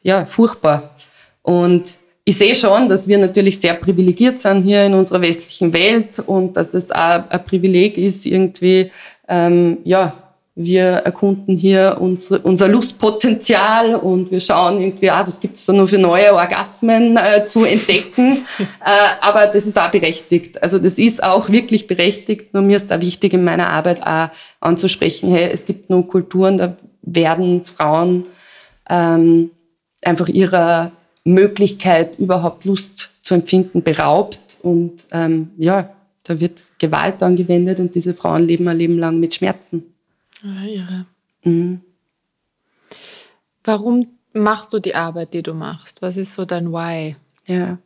ja, 0.00 0.24
furchtbar. 0.24 0.94
Und 1.42 1.96
ich 2.24 2.38
sehe 2.38 2.54
schon, 2.54 2.88
dass 2.88 3.08
wir 3.08 3.18
natürlich 3.18 3.58
sehr 3.58 3.74
privilegiert 3.74 4.38
sind 4.38 4.62
hier 4.62 4.84
in 4.86 4.94
unserer 4.94 5.20
westlichen 5.20 5.72
Welt 5.72 6.20
und 6.24 6.56
dass 6.56 6.70
das 6.70 6.92
auch 6.92 7.28
ein 7.30 7.44
Privileg 7.44 7.98
ist, 7.98 8.26
irgendwie, 8.26 8.92
ähm, 9.28 9.78
ja, 9.82 10.27
wir 10.60 10.86
erkunden 10.86 11.56
hier 11.56 11.98
unsere, 12.00 12.40
unser 12.40 12.66
Lustpotenzial 12.66 13.94
und 13.94 14.32
wir 14.32 14.40
schauen 14.40 14.80
irgendwie, 14.80 15.08
ah, 15.08 15.24
was 15.24 15.38
gibt 15.38 15.56
es 15.56 15.64
da 15.64 15.72
nur 15.72 15.86
für 15.86 15.98
neue 15.98 16.34
Orgasmen 16.34 17.16
äh, 17.16 17.46
zu 17.46 17.64
entdecken. 17.64 18.32
äh, 18.84 19.20
aber 19.20 19.46
das 19.46 19.68
ist 19.68 19.78
auch 19.78 19.92
berechtigt. 19.92 20.60
Also 20.60 20.80
das 20.80 20.98
ist 20.98 21.22
auch 21.22 21.48
wirklich 21.48 21.86
berechtigt. 21.86 22.52
Nur 22.54 22.64
mir 22.64 22.76
ist 22.76 22.90
da 22.90 23.00
wichtig 23.00 23.34
in 23.34 23.44
meiner 23.44 23.68
Arbeit 23.68 24.04
auch 24.04 24.30
anzusprechen, 24.58 25.30
hey, 25.30 25.48
es 25.52 25.64
gibt 25.64 25.90
nur 25.90 26.04
Kulturen, 26.08 26.58
da 26.58 26.76
werden 27.02 27.64
Frauen 27.64 28.24
ähm, 28.90 29.52
einfach 30.02 30.26
ihrer 30.26 30.90
Möglichkeit, 31.22 32.18
überhaupt 32.18 32.64
Lust 32.64 33.10
zu 33.22 33.34
empfinden, 33.34 33.84
beraubt. 33.84 34.40
Und 34.62 35.06
ähm, 35.12 35.52
ja, 35.56 35.88
da 36.24 36.40
wird 36.40 36.60
Gewalt 36.80 37.22
angewendet 37.22 37.78
und 37.78 37.94
diese 37.94 38.12
Frauen 38.12 38.48
leben 38.48 38.66
ein 38.66 38.76
Leben 38.76 38.98
lang 38.98 39.20
mit 39.20 39.34
Schmerzen. 39.34 39.94
Ja, 40.42 40.64
irre. 40.64 41.06
Mhm. 41.44 41.80
Warum 43.64 44.06
machst 44.32 44.72
du 44.72 44.78
die 44.78 44.94
Arbeit, 44.94 45.34
die 45.34 45.42
du 45.42 45.54
machst? 45.54 46.00
Was 46.00 46.16
ist 46.16 46.34
so 46.34 46.44
dein 46.44 46.72
Why? 46.72 47.16
Ja. 47.46 47.78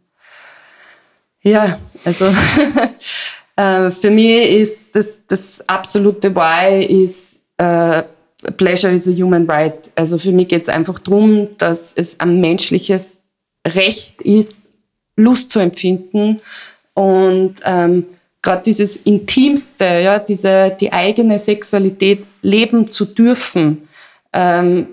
Ja, 1.41 1.79
also 2.05 2.27
äh, 3.57 3.91
für 3.91 4.11
mich 4.11 4.51
ist 4.51 4.95
das, 4.95 5.19
das 5.27 5.69
absolute 5.69 6.35
Why 6.35 6.85
ist 7.03 7.41
äh, 7.57 8.05
Pleasure 8.57 8.93
is 8.93 9.09
a 9.09 9.13
human 9.13 9.49
right. 9.49 9.91
Also 9.95 10.19
für 10.19 10.33
mich 10.33 10.49
geht 10.49 10.63
es 10.63 10.69
einfach 10.69 10.99
darum, 10.99 11.49
dass 11.59 11.93
es 11.93 12.19
ein 12.21 12.41
menschliches 12.41 13.23
Recht 13.67 14.23
ist, 14.23 14.71
Lust 15.17 15.53
zu 15.53 15.61
empfinden 15.61 16.41
und 16.95 17.57
ähm, 17.65 18.07
gerade 18.43 18.63
dieses 18.65 18.97
Intimste, 18.97 19.85
ja, 19.85 20.19
diese, 20.19 20.77
die 20.79 20.93
eigene 20.93 21.39
Sexualität 21.39 22.25
leben 22.43 22.91
zu 22.91 23.05
dürfen, 23.05 23.89
ähm, 24.33 24.89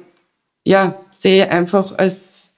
ja, 0.63 0.95
sehe 1.11 1.49
einfach 1.51 1.97
als 1.97 2.51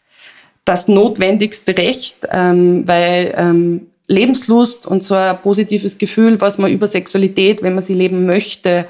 das 0.65 0.87
notwendigste 0.87 1.77
Recht, 1.77 2.27
ähm, 2.29 2.83
weil 2.85 3.33
ähm, 3.35 3.87
Lebenslust 4.07 4.85
und 4.85 5.03
so 5.03 5.15
ein 5.15 5.41
positives 5.41 5.97
Gefühl, 5.97 6.39
was 6.41 6.57
man 6.57 6.71
über 6.71 6.85
Sexualität, 6.87 7.63
wenn 7.63 7.73
man 7.73 7.83
sie 7.83 7.93
leben 7.93 8.25
möchte, 8.25 8.85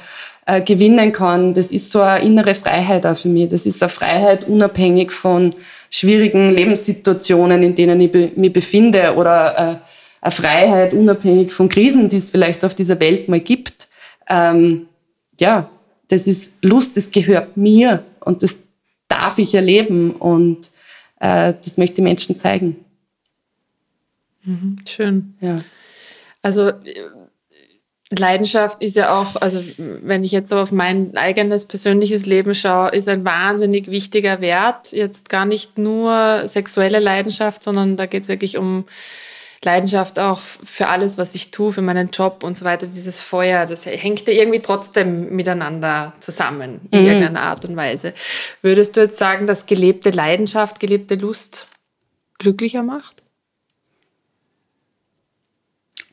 äh, 0.47 0.61
gewinnen 0.61 1.11
kann, 1.11 1.53
das 1.53 1.71
ist 1.71 1.91
so 1.91 2.01
eine 2.01 2.25
innere 2.25 2.55
Freiheit 2.55 3.05
auch 3.05 3.15
für 3.15 3.29
mich. 3.29 3.49
Das 3.49 3.67
ist 3.67 3.81
eine 3.83 3.89
Freiheit 3.89 4.47
unabhängig 4.47 5.11
von 5.11 5.53
schwierigen 5.91 6.49
Lebenssituationen, 6.49 7.61
in 7.61 7.75
denen 7.75 8.01
ich 8.01 8.11
be 8.11 8.31
mich 8.35 8.51
befinde 8.51 9.13
oder 9.15 9.81
äh, 9.83 10.00
eine 10.21 10.31
Freiheit 10.31 10.93
unabhängig 10.93 11.51
von 11.51 11.67
Krisen, 11.67 12.07
die 12.09 12.17
es 12.17 12.29
vielleicht 12.29 12.63
auf 12.63 12.75
dieser 12.75 12.99
Welt 12.99 13.27
mal 13.27 13.39
gibt. 13.39 13.87
Ähm, 14.29 14.87
ja, 15.39 15.69
das 16.07 16.27
ist 16.27 16.53
Lust, 16.61 16.95
das 16.95 17.11
gehört 17.11 17.57
mir 17.57 18.05
und 18.19 18.43
das 18.43 18.57
darf 19.07 19.39
ich 19.39 19.53
erleben 19.55 20.11
und 20.15 20.69
äh, 21.19 21.53
das 21.63 21.77
möchte 21.77 22.01
ich 22.01 22.03
Menschen 22.03 22.37
zeigen. 22.37 22.85
Mhm, 24.43 24.77
schön. 24.87 25.35
Ja. 25.41 25.59
Also 26.41 26.71
Leidenschaft 28.09 28.83
ist 28.83 28.95
ja 28.95 29.17
auch, 29.19 29.37
also 29.37 29.63
wenn 29.77 30.23
ich 30.23 30.31
jetzt 30.31 30.49
so 30.49 30.59
auf 30.59 30.71
mein 30.71 31.15
eigenes 31.15 31.65
persönliches 31.65 32.25
Leben 32.25 32.53
schaue, 32.53 32.89
ist 32.89 33.07
ein 33.07 33.23
wahnsinnig 33.23 33.89
wichtiger 33.89 34.41
Wert. 34.41 34.91
Jetzt 34.91 35.29
gar 35.29 35.45
nicht 35.45 35.77
nur 35.77 36.43
sexuelle 36.45 36.99
Leidenschaft, 36.99 37.63
sondern 37.63 37.95
da 37.95 38.05
geht 38.07 38.23
es 38.23 38.29
wirklich 38.29 38.57
um 38.57 38.85
Leidenschaft 39.63 40.17
auch 40.17 40.39
für 40.39 40.87
alles, 40.87 41.19
was 41.19 41.35
ich 41.35 41.51
tue, 41.51 41.71
für 41.71 41.83
meinen 41.83 42.09
Job 42.09 42.43
und 42.43 42.57
so 42.57 42.65
weiter, 42.65 42.87
dieses 42.87 43.21
Feuer, 43.21 43.67
das 43.67 43.85
hängt 43.85 44.27
ja 44.27 44.33
irgendwie 44.33 44.59
trotzdem 44.59 45.35
miteinander 45.35 46.13
zusammen 46.19 46.81
in 46.89 47.01
mhm. 47.01 47.07
irgendeiner 47.07 47.41
Art 47.41 47.63
und 47.65 47.75
Weise. 47.75 48.13
Würdest 48.63 48.97
du 48.97 49.01
jetzt 49.01 49.17
sagen, 49.17 49.45
dass 49.45 49.67
gelebte 49.67 50.09
Leidenschaft, 50.09 50.79
gelebte 50.79 51.13
Lust 51.15 51.67
glücklicher 52.39 52.81
macht? 52.81 53.21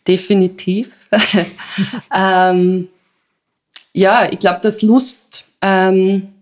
Definitiv. 0.06 0.96
ähm, 2.14 2.88
ja, 3.94 4.30
ich 4.30 4.38
glaube, 4.38 4.60
dass 4.62 4.82
Lust, 4.82 5.44
ähm, 5.62 6.34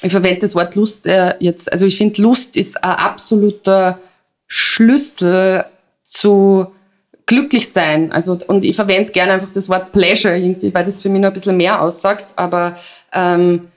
ich 0.00 0.10
verwende 0.10 0.40
das 0.40 0.54
Wort 0.54 0.74
Lust 0.74 1.06
äh, 1.06 1.34
jetzt, 1.38 1.70
also 1.70 1.84
ich 1.84 1.98
finde, 1.98 2.22
Lust 2.22 2.56
ist 2.56 2.82
ein 2.82 2.90
absoluter 2.90 3.98
Schlüssel 4.46 5.66
zu 6.12 6.66
glücklich 7.26 7.72
sein. 7.72 8.12
Also, 8.12 8.38
und 8.46 8.64
ich 8.64 8.76
verwende 8.76 9.12
gerne 9.12 9.32
einfach 9.32 9.50
das 9.50 9.68
Wort 9.68 9.92
Pleasure 9.92 10.36
irgendwie, 10.36 10.72
weil 10.74 10.84
das 10.84 11.00
für 11.00 11.08
mich 11.08 11.20
noch 11.20 11.28
ein 11.28 11.34
bisschen 11.34 11.56
mehr 11.56 11.80
aussagt. 11.80 12.26
Aber 12.36 12.76
ähm, 13.12 13.68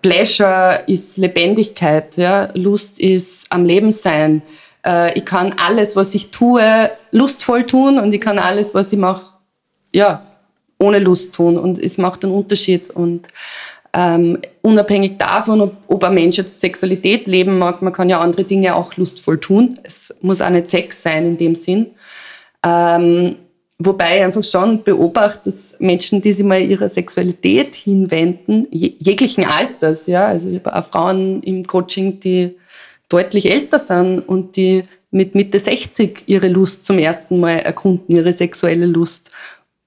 Pleasure 0.00 0.80
ist 0.86 1.18
Lebendigkeit, 1.18 2.16
ja? 2.16 2.48
Lust 2.54 3.00
ist 3.00 3.46
am 3.50 3.64
Leben 3.64 3.92
sein. 3.92 4.42
Äh, 4.84 5.16
ich 5.18 5.24
kann 5.24 5.54
alles, 5.58 5.96
was 5.96 6.14
ich 6.14 6.30
tue, 6.30 6.90
lustvoll 7.10 7.64
tun 7.64 7.98
und 7.98 8.12
ich 8.12 8.20
kann 8.20 8.38
alles, 8.38 8.74
was 8.74 8.92
ich 8.92 8.98
mache, 8.98 9.34
ja, 9.92 10.22
ohne 10.78 10.98
Lust 10.98 11.34
tun. 11.34 11.58
Und 11.58 11.78
es 11.78 11.98
macht 11.98 12.24
einen 12.24 12.32
Unterschied. 12.32 12.90
Und 12.90 13.28
ähm, 13.98 14.38
unabhängig 14.62 15.18
davon, 15.18 15.60
ob, 15.60 15.74
ob 15.88 16.04
ein 16.04 16.14
Mensch 16.14 16.36
jetzt 16.36 16.60
Sexualität 16.60 17.26
leben 17.26 17.58
mag, 17.58 17.82
man 17.82 17.92
kann 17.92 18.08
ja 18.08 18.20
andere 18.20 18.44
Dinge 18.44 18.76
auch 18.76 18.96
lustvoll 18.96 19.40
tun. 19.40 19.76
Es 19.82 20.14
muss 20.20 20.40
auch 20.40 20.50
nicht 20.50 20.70
Sex 20.70 21.02
sein 21.02 21.26
in 21.26 21.36
dem 21.36 21.56
Sinn. 21.56 21.88
Ähm, 22.64 23.34
wobei 23.76 24.18
ich 24.18 24.22
einfach 24.22 24.44
schon 24.44 24.84
beobachte, 24.84 25.50
dass 25.50 25.74
Menschen, 25.80 26.22
die 26.22 26.32
sich 26.32 26.46
mal 26.46 26.62
ihrer 26.62 26.88
Sexualität 26.88 27.74
hinwenden, 27.74 28.68
jeglichen 28.70 29.44
Alters, 29.44 30.06
ja, 30.06 30.26
also 30.26 30.48
ich 30.48 30.60
habe 30.64 30.76
auch 30.76 30.84
Frauen 30.84 31.42
im 31.42 31.66
Coaching, 31.66 32.20
die 32.20 32.54
deutlich 33.08 33.50
älter 33.50 33.80
sind 33.80 34.20
und 34.20 34.56
die 34.56 34.84
mit 35.10 35.34
Mitte 35.34 35.58
60 35.58 36.22
ihre 36.26 36.48
Lust 36.48 36.84
zum 36.84 37.00
ersten 37.00 37.40
Mal 37.40 37.58
erkunden, 37.58 38.14
ihre 38.14 38.32
sexuelle 38.32 38.86
Lust. 38.86 39.32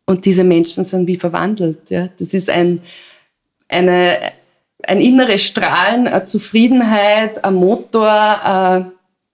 Und 0.06 0.26
diese 0.26 0.44
Menschen 0.44 0.84
sind 0.84 1.08
wie 1.08 1.16
verwandelt. 1.16 1.90
Ja. 1.90 2.10
Das 2.20 2.34
ist 2.34 2.50
ein, 2.50 2.82
eine, 3.72 4.20
ein 4.84 5.00
inneres 5.00 5.44
Strahlen, 5.44 6.08
eine 6.08 6.26
Zufriedenheit, 6.26 7.44
ein 7.44 7.56
Motor, 7.56 8.08
äh, 8.08 8.92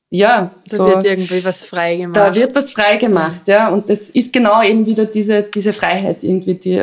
ja. 0.10 0.52
Da 0.70 0.78
so, 0.78 0.88
wird 0.88 1.06
irgendwie 1.06 1.44
was 1.44 1.66
frei 1.66 1.98
gemacht. 1.98 2.16
Da 2.16 2.34
wird 2.34 2.56
was 2.56 2.72
frei 2.72 2.98
gemacht, 2.98 3.48
ja. 3.48 3.70
Und 3.70 3.90
das 3.90 4.10
ist 4.10 4.32
genau 4.32 4.64
eben 4.64 4.86
wieder 4.86 5.06
diese, 5.06 5.44
diese 5.44 5.74
Freiheit 5.74 6.24
irgendwie, 6.24 6.56
die 6.56 6.80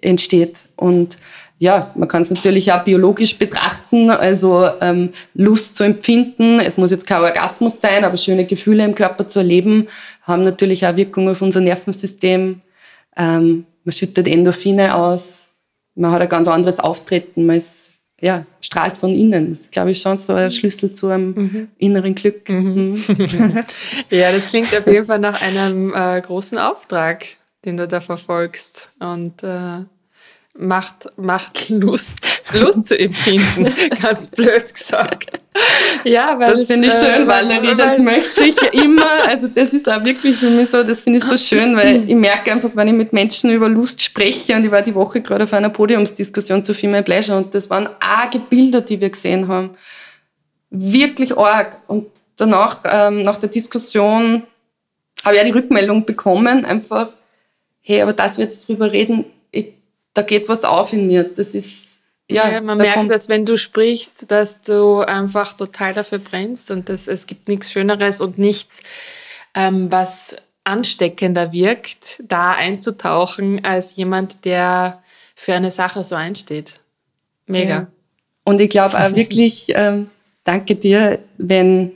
entsteht. 0.00 0.60
Und 0.76 1.16
ja, 1.60 1.90
man 1.96 2.06
kann 2.06 2.22
es 2.22 2.30
natürlich 2.30 2.70
auch 2.72 2.84
biologisch 2.84 3.36
betrachten, 3.36 4.10
also 4.10 4.68
ähm, 4.80 5.10
Lust 5.34 5.76
zu 5.76 5.82
empfinden. 5.82 6.60
Es 6.60 6.76
muss 6.76 6.92
jetzt 6.92 7.06
kein 7.06 7.20
Orgasmus 7.20 7.80
sein, 7.80 8.04
aber 8.04 8.16
schöne 8.16 8.44
Gefühle 8.44 8.84
im 8.84 8.94
Körper 8.94 9.26
zu 9.26 9.40
erleben, 9.40 9.88
haben 10.22 10.44
natürlich 10.44 10.86
auch 10.86 10.94
Wirkung 10.94 11.28
auf 11.28 11.42
unser 11.42 11.60
Nervensystem. 11.60 12.60
Ähm, 13.16 13.66
man 13.82 13.92
schüttet 13.92 14.28
Endorphine 14.28 14.94
aus, 14.94 15.47
man 15.98 16.12
hat 16.12 16.22
ein 16.22 16.28
ganz 16.28 16.48
anderes 16.48 16.80
Auftreten, 16.80 17.46
man 17.46 17.56
ist 17.56 17.94
ja, 18.20 18.44
strahlt 18.60 18.96
von 18.96 19.10
innen. 19.10 19.50
Das 19.50 19.60
ist, 19.60 19.72
glaube 19.72 19.92
ich, 19.92 20.00
schon 20.00 20.18
so 20.18 20.34
ein 20.34 20.50
Schlüssel 20.50 20.92
zu 20.92 21.08
einem 21.08 21.34
mhm. 21.34 21.68
inneren 21.78 22.14
Glück. 22.14 22.48
Mhm. 22.48 23.00
Mhm. 23.06 23.64
ja, 24.10 24.32
das 24.32 24.48
klingt 24.48 24.76
auf 24.76 24.86
jeden 24.86 25.06
Fall 25.06 25.20
nach 25.20 25.40
einem 25.40 25.94
äh, 25.94 26.20
großen 26.20 26.58
Auftrag, 26.58 27.24
den 27.64 27.76
du 27.76 27.86
da 27.86 28.00
verfolgst. 28.00 28.90
Und 28.98 29.42
äh, 29.44 29.84
macht, 30.58 31.06
macht 31.16 31.70
Lust, 31.70 32.42
Lust 32.52 32.88
zu 32.88 32.98
empfinden, 32.98 33.72
ganz 34.02 34.28
blöd 34.28 34.72
gesagt. 34.72 35.38
Ja, 36.04 36.38
weil 36.38 36.54
das 36.54 36.64
finde 36.64 36.88
ich 36.88 36.94
schön, 36.94 37.22
äh, 37.22 37.26
Valerie, 37.26 37.74
das 37.76 37.98
möchte 37.98 38.44
ich 38.44 38.60
immer. 38.72 39.06
Also 39.26 39.48
das 39.48 39.72
ist 39.72 39.88
auch 39.88 40.04
wirklich 40.04 40.36
für 40.36 40.50
mich 40.50 40.68
so, 40.68 40.82
das 40.82 41.00
finde 41.00 41.18
ich 41.18 41.24
so 41.24 41.36
schön, 41.36 41.76
weil 41.76 42.08
ich 42.08 42.16
merke 42.16 42.50
einfach, 42.50 42.70
wenn 42.74 42.88
ich 42.88 42.94
mit 42.94 43.12
Menschen 43.12 43.50
über 43.50 43.68
Lust 43.68 44.02
spreche 44.02 44.56
und 44.56 44.64
ich 44.64 44.70
war 44.70 44.82
die 44.82 44.94
Woche 44.94 45.20
gerade 45.20 45.44
auf 45.44 45.52
einer 45.52 45.70
Podiumsdiskussion 45.70 46.64
zu 46.64 46.74
Female 46.74 47.04
Pleasure 47.04 47.38
und 47.38 47.54
das 47.54 47.70
waren 47.70 47.88
arge 48.00 48.40
Bilder, 48.40 48.80
die 48.80 49.00
wir 49.00 49.10
gesehen 49.10 49.46
haben. 49.46 49.70
Wirklich 50.70 51.36
arg. 51.38 51.78
Und 51.86 52.06
danach, 52.36 52.80
ähm, 52.84 53.22
nach 53.22 53.38
der 53.38 53.48
Diskussion, 53.48 54.42
habe 55.24 55.36
ich 55.36 55.40
auch 55.40 55.46
die 55.46 55.52
Rückmeldung 55.52 56.04
bekommen, 56.04 56.64
einfach, 56.64 57.10
hey, 57.80 58.02
aber 58.02 58.12
dass 58.12 58.38
wir 58.38 58.44
jetzt 58.44 58.68
drüber 58.68 58.92
reden, 58.92 59.24
da 60.14 60.22
geht 60.22 60.48
was 60.48 60.64
auf 60.64 60.92
in 60.92 61.06
mir. 61.06 61.24
Das 61.24 61.54
ist 61.54 61.88
ja, 62.30 62.50
ja, 62.50 62.60
man 62.60 62.76
da 62.76 62.84
merkt, 62.84 63.10
dass 63.10 63.28
wenn 63.28 63.46
du 63.46 63.56
sprichst, 63.56 64.30
dass 64.30 64.60
du 64.60 65.00
einfach 65.00 65.54
total 65.54 65.94
dafür 65.94 66.18
brennst 66.18 66.70
und 66.70 66.88
dass 66.88 67.08
es 67.08 67.26
gibt 67.26 67.48
nichts 67.48 67.72
Schöneres 67.72 68.20
und 68.20 68.38
nichts, 68.38 68.82
ähm, 69.54 69.90
was 69.90 70.36
ansteckender 70.64 71.52
wirkt, 71.52 72.22
da 72.22 72.52
einzutauchen, 72.52 73.64
als 73.64 73.96
jemand, 73.96 74.44
der 74.44 75.02
für 75.34 75.54
eine 75.54 75.70
Sache 75.70 76.04
so 76.04 76.14
einsteht. 76.14 76.80
Mega. 77.46 77.70
Ja. 77.70 77.86
Und 78.44 78.60
ich 78.60 78.68
glaube 78.68 78.98
auch 78.98 79.16
wirklich, 79.16 79.66
ähm, 79.74 80.10
danke 80.44 80.74
dir, 80.74 81.20
wenn 81.38 81.92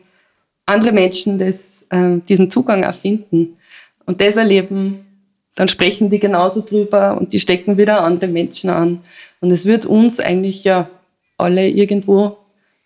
andere 0.64 0.92
Menschen 0.92 1.38
das, 1.38 1.87
ähm, 1.90 2.25
diesen 2.25 2.51
Zugang 2.51 2.83
erfinden 2.83 3.59
und 4.07 4.22
das 4.22 4.37
erleben, 4.37 5.12
dann 5.55 5.69
sprechen 5.69 6.11
die 6.11 6.19
genauso 6.19 6.62
drüber 6.62 7.19
und 7.19 7.33
die 7.33 7.41
stecken 7.41 7.77
wieder 7.77 8.03
andere 8.03 8.29
Menschen 8.29 8.71
an. 8.71 9.03
Und 9.41 9.51
es 9.51 9.67
wird 9.67 9.85
uns 9.87 10.19
eigentlich 10.19 10.65
ja 10.65 10.88
alle 11.37 11.69
irgendwo 11.69 12.38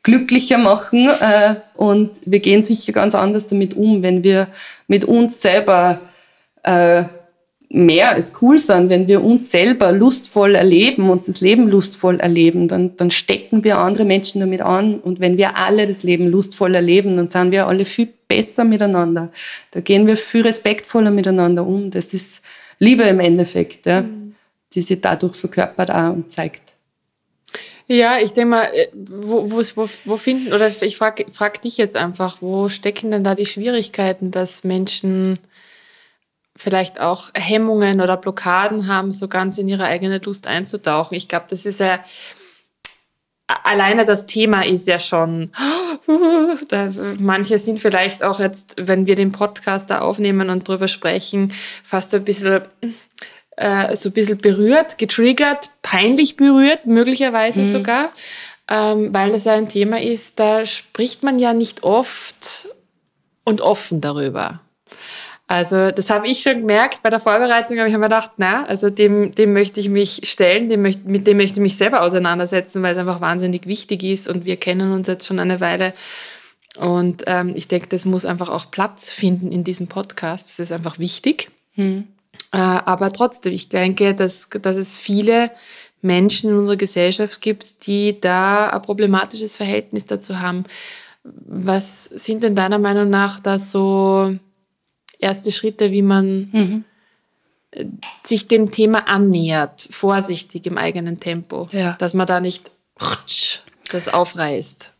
glücklicher 0.02 0.58
machen 0.58 1.08
äh, 1.08 1.54
und 1.74 2.12
wir 2.24 2.38
gehen 2.38 2.62
sicher 2.62 2.92
ganz 2.92 3.14
anders 3.14 3.46
damit 3.48 3.74
um, 3.74 4.02
wenn 4.02 4.22
wir 4.22 4.46
mit 4.86 5.04
uns 5.04 5.42
selber 5.42 6.00
äh, 6.62 7.04
mehr 7.68 8.10
als 8.12 8.32
cool 8.40 8.58
sind, 8.58 8.88
wenn 8.88 9.08
wir 9.08 9.22
uns 9.22 9.50
selber 9.50 9.90
lustvoll 9.92 10.54
erleben 10.54 11.10
und 11.10 11.26
das 11.26 11.40
Leben 11.40 11.68
lustvoll 11.68 12.20
erleben, 12.20 12.68
dann, 12.68 12.96
dann 12.96 13.10
stecken 13.10 13.64
wir 13.64 13.78
andere 13.78 14.04
Menschen 14.04 14.40
damit 14.40 14.60
an. 14.60 15.00
Und 15.00 15.20
wenn 15.20 15.36
wir 15.36 15.56
alle 15.56 15.86
das 15.86 16.02
Leben 16.02 16.28
lustvoll 16.28 16.74
erleben, 16.74 17.16
dann 17.16 17.28
sind 17.28 17.50
wir 17.50 17.66
alle 17.66 17.84
viel 17.84 18.08
besser 18.28 18.64
miteinander. 18.64 19.30
Da 19.70 19.80
gehen 19.80 20.06
wir 20.06 20.16
viel 20.16 20.42
respektvoller 20.42 21.10
miteinander 21.10 21.66
um. 21.66 21.90
Das 21.90 22.12
ist 22.12 22.42
Liebe 22.78 23.04
im 23.04 23.20
Endeffekt, 23.20 23.86
ja, 23.86 24.02
mhm. 24.02 24.34
die 24.74 24.82
sich 24.82 25.00
dadurch 25.00 25.36
verkörpert 25.36 25.90
auch 25.90 26.12
und 26.12 26.30
zeigt. 26.30 26.66
Ja, 27.88 28.18
ich 28.18 28.32
denke 28.32 28.50
mal, 28.50 28.64
äh, 28.64 28.88
wo, 28.92 29.50
wo, 29.50 29.62
wo, 29.76 29.88
wo 30.04 30.16
finden, 30.16 30.52
oder 30.52 30.68
ich 30.68 30.96
frage 30.96 31.26
frag 31.30 31.62
dich 31.62 31.76
jetzt 31.76 31.94
einfach, 31.94 32.38
wo 32.42 32.68
stecken 32.68 33.12
denn 33.12 33.22
da 33.22 33.34
die 33.34 33.46
Schwierigkeiten, 33.46 34.32
dass 34.32 34.64
Menschen 34.64 35.38
vielleicht 36.56 37.00
auch 37.00 37.30
Hemmungen 37.34 38.00
oder 38.00 38.16
Blockaden 38.16 38.88
haben, 38.88 39.12
so 39.12 39.28
ganz 39.28 39.58
in 39.58 39.68
ihre 39.68 39.84
eigene 39.84 40.18
Lust 40.18 40.48
einzutauchen? 40.48 41.14
Ich 41.14 41.28
glaube, 41.28 41.46
das 41.48 41.64
ist 41.64 41.78
ja, 41.78 42.00
alleine 43.46 44.04
das 44.04 44.26
Thema 44.26 44.64
ist 44.64 44.86
ja 44.86 44.98
schon, 44.98 45.50
manche 47.18 47.58
sind 47.58 47.80
vielleicht 47.80 48.22
auch 48.22 48.40
jetzt, 48.40 48.74
wenn 48.78 49.06
wir 49.06 49.14
den 49.14 49.32
Podcast 49.32 49.90
da 49.90 50.00
aufnehmen 50.00 50.50
und 50.50 50.66
drüber 50.66 50.88
sprechen, 50.88 51.52
fast 51.82 52.14
ein 52.14 52.24
bisschen 52.24 52.62
äh, 53.56 53.96
so 53.96 54.10
ein 54.10 54.12
bisschen 54.12 54.38
berührt, 54.38 54.98
getriggert, 54.98 55.70
peinlich 55.82 56.36
berührt, 56.36 56.86
möglicherweise 56.86 57.60
mhm. 57.60 57.70
sogar, 57.70 58.10
ähm, 58.68 59.14
weil 59.14 59.30
das 59.30 59.44
ja 59.44 59.54
ein 59.54 59.68
Thema 59.68 60.00
ist, 60.00 60.38
da 60.38 60.66
spricht 60.66 61.22
man 61.22 61.38
ja 61.38 61.54
nicht 61.54 61.82
oft 61.82 62.68
und 63.44 63.60
offen 63.60 64.00
darüber. 64.00 64.60
Also 65.48 65.92
das 65.92 66.10
habe 66.10 66.26
ich 66.26 66.40
schon 66.40 66.60
gemerkt 66.60 67.02
bei 67.02 67.10
der 67.10 67.20
Vorbereitung, 67.20 67.78
habe 67.78 67.88
ich 67.88 67.94
mir 67.94 68.00
gedacht, 68.00 68.32
na, 68.36 68.64
also 68.64 68.90
dem, 68.90 69.32
dem 69.32 69.52
möchte 69.52 69.78
ich 69.78 69.88
mich 69.88 70.22
stellen, 70.24 70.68
dem 70.68 70.82
möcht, 70.82 71.04
mit 71.04 71.26
dem 71.26 71.36
möchte 71.36 71.60
ich 71.60 71.62
mich 71.62 71.76
selber 71.76 72.02
auseinandersetzen, 72.02 72.82
weil 72.82 72.92
es 72.92 72.98
einfach 72.98 73.20
wahnsinnig 73.20 73.66
wichtig 73.66 74.02
ist 74.02 74.28
und 74.28 74.44
wir 74.44 74.56
kennen 74.56 74.92
uns 74.92 75.06
jetzt 75.06 75.24
schon 75.24 75.38
eine 75.38 75.60
Weile. 75.60 75.94
Und 76.76 77.22
ähm, 77.26 77.52
ich 77.54 77.68
denke, 77.68 77.86
das 77.88 78.04
muss 78.04 78.24
einfach 78.24 78.48
auch 78.48 78.70
Platz 78.72 79.10
finden 79.10 79.52
in 79.52 79.62
diesem 79.62 79.86
Podcast. 79.86 80.48
Das 80.48 80.58
ist 80.58 80.72
einfach 80.72 80.98
wichtig. 80.98 81.48
Hm. 81.74 82.08
Äh, 82.52 82.58
aber 82.58 83.12
trotzdem, 83.12 83.52
ich 83.52 83.68
denke, 83.68 84.14
dass, 84.14 84.48
dass 84.50 84.76
es 84.76 84.96
viele 84.96 85.52
Menschen 86.02 86.50
in 86.50 86.56
unserer 86.56 86.76
Gesellschaft 86.76 87.40
gibt, 87.40 87.86
die 87.86 88.20
da 88.20 88.68
ein 88.70 88.82
problematisches 88.82 89.56
Verhältnis 89.56 90.06
dazu 90.06 90.40
haben. 90.40 90.64
Was 91.22 92.04
sind 92.04 92.42
denn 92.42 92.54
deiner 92.54 92.78
Meinung 92.78 93.10
nach 93.10 93.40
da 93.40 93.58
so 93.58 94.36
erste 95.18 95.52
Schritte, 95.52 95.90
wie 95.92 96.02
man 96.02 96.50
mhm. 96.52 96.84
sich 98.24 98.48
dem 98.48 98.70
Thema 98.70 99.08
annähert, 99.08 99.88
vorsichtig 99.90 100.66
im 100.66 100.78
eigenen 100.78 101.20
Tempo, 101.20 101.68
ja. 101.72 101.96
dass 101.98 102.14
man 102.14 102.26
da 102.26 102.40
nicht 102.40 102.70
das 103.92 104.08
aufreißt? 104.08 104.92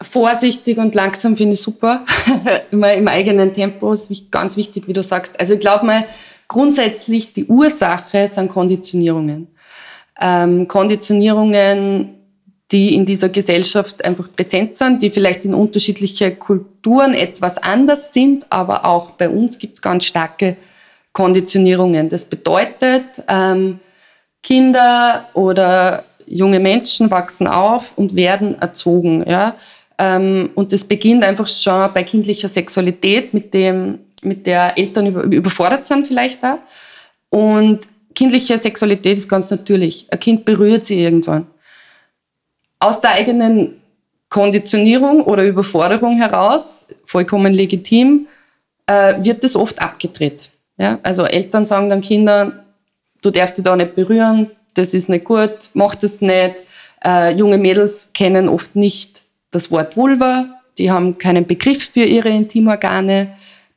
Vorsichtig 0.00 0.78
und 0.78 0.94
langsam 0.94 1.36
finde 1.36 1.54
ich 1.54 1.60
super. 1.60 2.04
Immer 2.70 2.94
im 2.94 3.08
eigenen 3.08 3.52
Tempo 3.52 3.92
ist 3.92 4.30
ganz 4.30 4.56
wichtig, 4.56 4.86
wie 4.86 4.92
du 4.92 5.02
sagst. 5.02 5.38
Also 5.40 5.54
ich 5.54 5.60
glaube 5.60 5.86
mal, 5.86 6.04
grundsätzlich 6.48 7.32
die 7.32 7.46
Ursache 7.46 8.28
sind 8.28 8.50
Konditionierungen. 8.50 9.48
Ähm, 10.20 10.68
Konditionierungen, 10.68 12.14
die 12.74 12.96
in 12.96 13.06
dieser 13.06 13.28
Gesellschaft 13.28 14.04
einfach 14.04 14.26
präsent 14.34 14.76
sind, 14.76 15.00
die 15.00 15.10
vielleicht 15.10 15.44
in 15.44 15.54
unterschiedliche 15.54 16.34
Kulturen 16.34 17.14
etwas 17.14 17.56
anders 17.58 18.12
sind, 18.12 18.46
aber 18.50 18.84
auch 18.84 19.12
bei 19.12 19.28
uns 19.28 19.58
gibt 19.58 19.74
es 19.74 19.80
ganz 19.80 20.06
starke 20.06 20.56
Konditionierungen. 21.12 22.08
Das 22.08 22.24
bedeutet, 22.24 23.22
ähm, 23.28 23.78
Kinder 24.42 25.24
oder 25.34 26.02
junge 26.26 26.58
Menschen 26.58 27.12
wachsen 27.12 27.46
auf 27.46 27.92
und 27.94 28.16
werden 28.16 28.60
erzogen. 28.60 29.24
Ja? 29.24 29.54
Ähm, 29.96 30.50
und 30.56 30.72
das 30.72 30.82
beginnt 30.82 31.22
einfach 31.22 31.46
schon 31.46 31.94
bei 31.94 32.02
kindlicher 32.02 32.48
Sexualität, 32.48 33.32
mit, 33.32 33.54
dem, 33.54 34.00
mit 34.24 34.48
der 34.48 34.76
Eltern 34.76 35.06
über, 35.06 35.22
überfordert 35.22 35.86
sind 35.86 36.08
vielleicht 36.08 36.42
da. 36.42 36.58
Und 37.30 37.86
kindliche 38.16 38.58
Sexualität 38.58 39.16
ist 39.16 39.28
ganz 39.28 39.48
natürlich. 39.52 40.08
Ein 40.10 40.18
Kind 40.18 40.44
berührt 40.44 40.84
sie 40.84 41.00
irgendwann. 41.00 41.46
Aus 42.84 43.00
der 43.00 43.12
eigenen 43.12 43.80
Konditionierung 44.28 45.22
oder 45.22 45.42
Überforderung 45.42 46.18
heraus, 46.18 46.86
vollkommen 47.06 47.54
legitim, 47.54 48.26
äh, 48.86 49.14
wird 49.24 49.42
das 49.42 49.56
oft 49.56 49.80
abgedreht. 49.80 50.50
Ja? 50.76 50.98
Also 51.02 51.24
Eltern 51.24 51.64
sagen 51.64 51.88
dann 51.88 52.02
Kindern, 52.02 52.60
du 53.22 53.30
darfst 53.30 53.56
sie 53.56 53.62
da 53.62 53.74
nicht 53.74 53.96
berühren, 53.96 54.50
das 54.74 54.92
ist 54.92 55.08
nicht 55.08 55.24
gut, 55.24 55.70
mach 55.72 55.94
das 55.94 56.20
nicht. 56.20 56.62
Äh, 57.02 57.34
junge 57.34 57.56
Mädels 57.56 58.12
kennen 58.12 58.50
oft 58.50 58.76
nicht 58.76 59.22
das 59.50 59.70
Wort 59.70 59.96
Vulva, 59.96 60.44
die 60.76 60.90
haben 60.90 61.16
keinen 61.16 61.46
Begriff 61.46 61.90
für 61.90 62.04
ihre 62.04 62.28
Intimorgane. 62.28 63.28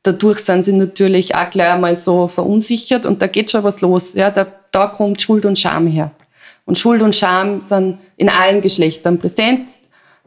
Dadurch 0.02 0.40
sind 0.40 0.66
sie 0.66 0.74
natürlich 0.74 1.34
auch 1.34 1.48
gleich 1.48 1.72
einmal 1.72 1.96
so 1.96 2.28
verunsichert 2.28 3.06
und 3.06 3.22
da 3.22 3.26
geht 3.26 3.50
schon 3.50 3.64
was 3.64 3.80
los. 3.80 4.12
Ja, 4.12 4.30
da, 4.30 4.46
da 4.70 4.88
kommt 4.88 5.22
Schuld 5.22 5.46
und 5.46 5.58
Scham 5.58 5.86
her. 5.86 6.10
Und 6.68 6.76
Schuld 6.76 7.00
und 7.00 7.14
Scham 7.14 7.62
sind 7.62 7.96
in 8.18 8.28
allen 8.28 8.60
Geschlechtern 8.60 9.18
präsent. 9.18 9.70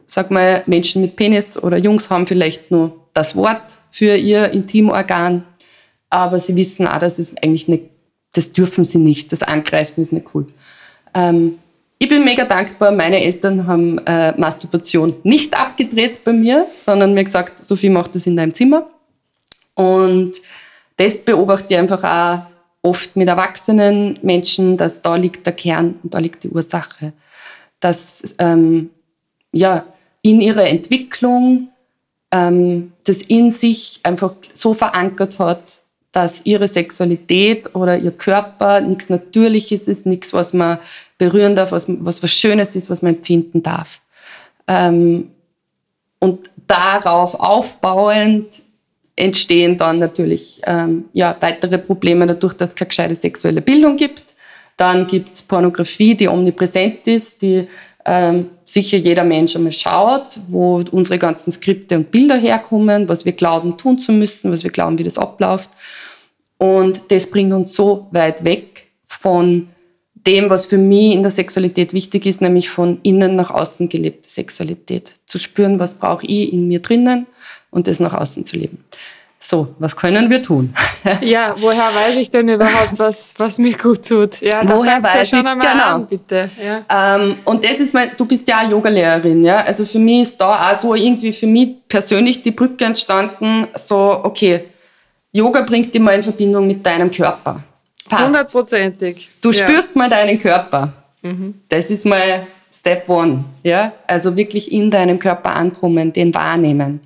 Sag 0.08 0.32
mal, 0.32 0.64
Menschen 0.66 1.00
mit 1.00 1.14
Penis 1.14 1.56
oder 1.56 1.76
Jungs 1.76 2.10
haben 2.10 2.26
vielleicht 2.26 2.72
nur 2.72 2.96
das 3.14 3.36
Wort 3.36 3.76
für 3.92 4.16
ihr 4.16 4.50
Intimorgan, 4.50 5.44
aber 6.10 6.40
sie 6.40 6.56
wissen 6.56 6.88
auch, 6.88 6.98
dass 6.98 7.20
es 7.20 7.36
eigentlich 7.36 7.68
nicht, 7.68 7.84
das 8.32 8.52
dürfen 8.52 8.82
sie 8.82 8.98
nicht, 8.98 9.30
das 9.30 9.44
Angreifen 9.44 10.02
ist 10.02 10.12
nicht 10.12 10.34
cool. 10.34 10.48
Ähm, 11.14 11.60
ich 12.00 12.08
bin 12.08 12.24
mega 12.24 12.44
dankbar, 12.44 12.90
meine 12.90 13.22
Eltern 13.22 13.64
haben 13.64 13.98
äh, 14.04 14.32
Masturbation 14.36 15.14
nicht 15.22 15.56
abgedreht 15.56 16.24
bei 16.24 16.32
mir, 16.32 16.66
sondern 16.76 17.14
mir 17.14 17.22
gesagt, 17.22 17.64
Sophie, 17.64 17.88
mach 17.88 18.08
das 18.08 18.26
in 18.26 18.36
deinem 18.36 18.52
Zimmer. 18.52 18.90
Und 19.74 20.32
das 20.96 21.18
beobachte 21.18 21.74
ich 21.74 21.78
einfach 21.78 22.02
auch 22.02 22.51
oft 22.82 23.16
mit 23.16 23.28
erwachsenen 23.28 24.18
Menschen, 24.22 24.76
dass 24.76 25.02
da 25.02 25.16
liegt 25.16 25.46
der 25.46 25.52
Kern 25.54 25.94
und 26.02 26.14
da 26.14 26.18
liegt 26.18 26.44
die 26.44 26.50
Ursache. 26.50 27.12
Dass 27.80 28.34
ähm, 28.38 28.90
ja, 29.52 29.86
in 30.22 30.40
ihrer 30.40 30.66
Entwicklung 30.66 31.68
ähm, 32.32 32.92
das 33.04 33.22
in 33.22 33.50
sich 33.50 34.00
einfach 34.02 34.34
so 34.52 34.74
verankert 34.74 35.38
hat, 35.38 35.80
dass 36.10 36.44
ihre 36.44 36.68
Sexualität 36.68 37.74
oder 37.74 37.96
ihr 37.98 38.10
Körper 38.10 38.80
nichts 38.80 39.08
Natürliches 39.08 39.88
ist, 39.88 40.04
nichts, 40.04 40.32
was 40.32 40.52
man 40.52 40.78
berühren 41.18 41.54
darf, 41.54 41.72
was, 41.72 41.86
was 41.88 42.22
was 42.22 42.32
Schönes 42.32 42.76
ist, 42.76 42.90
was 42.90 43.02
man 43.02 43.14
empfinden 43.14 43.62
darf. 43.62 44.00
Ähm, 44.66 45.30
und 46.18 46.50
darauf 46.66 47.38
aufbauend 47.38 48.62
entstehen 49.16 49.76
dann 49.76 49.98
natürlich 49.98 50.60
ähm, 50.66 51.06
ja, 51.12 51.36
weitere 51.40 51.78
Probleme 51.78 52.26
dadurch, 52.26 52.54
dass 52.54 52.70
es 52.70 52.76
keine 52.76 52.88
gescheite 52.88 53.14
sexuelle 53.14 53.60
Bildung 53.60 53.96
gibt. 53.96 54.24
Dann 54.76 55.06
gibt 55.06 55.32
es 55.32 55.42
Pornografie, 55.42 56.14
die 56.14 56.28
omnipräsent 56.28 57.06
ist, 57.06 57.42
die 57.42 57.68
ähm, 58.04 58.50
sicher 58.64 58.96
jeder 58.96 59.24
Mensch 59.24 59.54
einmal 59.54 59.72
schaut, 59.72 60.40
wo 60.48 60.82
unsere 60.90 61.18
ganzen 61.18 61.52
Skripte 61.52 61.96
und 61.96 62.10
Bilder 62.10 62.36
herkommen, 62.36 63.08
was 63.08 63.24
wir 63.24 63.32
glauben 63.32 63.76
tun 63.76 63.98
zu 63.98 64.12
müssen, 64.12 64.50
was 64.50 64.64
wir 64.64 64.70
glauben, 64.70 64.98
wie 64.98 65.04
das 65.04 65.18
abläuft. 65.18 65.70
Und 66.58 67.00
das 67.08 67.28
bringt 67.28 67.52
uns 67.52 67.74
so 67.74 68.08
weit 68.12 68.44
weg 68.44 68.86
von 69.04 69.68
dem, 70.26 70.48
was 70.48 70.66
für 70.66 70.78
mich 70.78 71.14
in 71.14 71.22
der 71.22 71.32
Sexualität 71.32 71.92
wichtig 71.92 72.26
ist, 72.26 72.40
nämlich 72.40 72.70
von 72.70 73.00
innen 73.02 73.36
nach 73.36 73.50
außen 73.50 73.88
gelebte 73.88 74.28
Sexualität. 74.28 75.14
Zu 75.26 75.38
spüren, 75.38 75.78
was 75.78 75.94
brauche 75.94 76.26
ich 76.26 76.52
in 76.52 76.68
mir 76.68 76.80
drinnen 76.80 77.26
und 77.72 77.88
das 77.88 77.98
nach 77.98 78.14
außen 78.14 78.46
zu 78.46 78.56
leben. 78.56 78.84
So, 79.44 79.74
was 79.80 79.96
können 79.96 80.30
wir 80.30 80.40
tun? 80.40 80.72
ja, 81.20 81.52
woher 81.58 81.92
weiß 81.92 82.16
ich 82.18 82.30
denn 82.30 82.48
überhaupt, 82.48 82.96
was, 82.96 83.34
was 83.38 83.58
mir 83.58 83.76
gut 83.76 84.06
tut? 84.06 84.40
Ja, 84.40 84.62
woher 84.64 85.02
weiß 85.02 85.30
schon 85.30 85.40
ich, 85.40 85.46
einmal 85.46 85.72
genau. 85.72 85.94
an, 85.96 86.06
bitte. 86.06 86.48
Ja. 86.64 87.16
Ähm, 87.16 87.34
und 87.44 87.64
das 87.64 87.80
ist 87.80 87.92
mein, 87.92 88.12
du 88.16 88.24
bist 88.24 88.46
ja 88.46 88.62
Yogalehrerin, 88.70 89.42
ja. 89.42 89.56
Also 89.64 89.84
für 89.84 89.98
mich 89.98 90.22
ist 90.22 90.40
da 90.40 90.70
auch 90.70 90.76
so 90.76 90.94
irgendwie 90.94 91.32
für 91.32 91.48
mich 91.48 91.88
persönlich 91.88 92.40
die 92.40 92.52
Brücke 92.52 92.84
entstanden, 92.84 93.66
so, 93.74 94.20
okay, 94.22 94.66
Yoga 95.32 95.62
bringt 95.62 95.92
dich 95.92 96.00
mal 96.00 96.14
in 96.14 96.22
Verbindung 96.22 96.68
mit 96.68 96.86
deinem 96.86 97.10
Körper. 97.10 97.60
Hundertprozentig. 98.10 99.30
Du 99.40 99.50
ja. 99.50 99.54
spürst 99.54 99.96
mal 99.96 100.08
deinen 100.08 100.38
Körper. 100.40 100.92
Mhm. 101.22 101.54
Das 101.68 101.90
ist 101.90 102.06
mal 102.06 102.46
Step 102.72 103.08
One. 103.08 103.44
Ja? 103.64 103.92
Also 104.06 104.36
wirklich 104.36 104.70
in 104.70 104.90
deinem 104.90 105.18
Körper 105.18 105.56
ankommen, 105.56 106.12
den 106.12 106.32
wahrnehmen. 106.32 107.00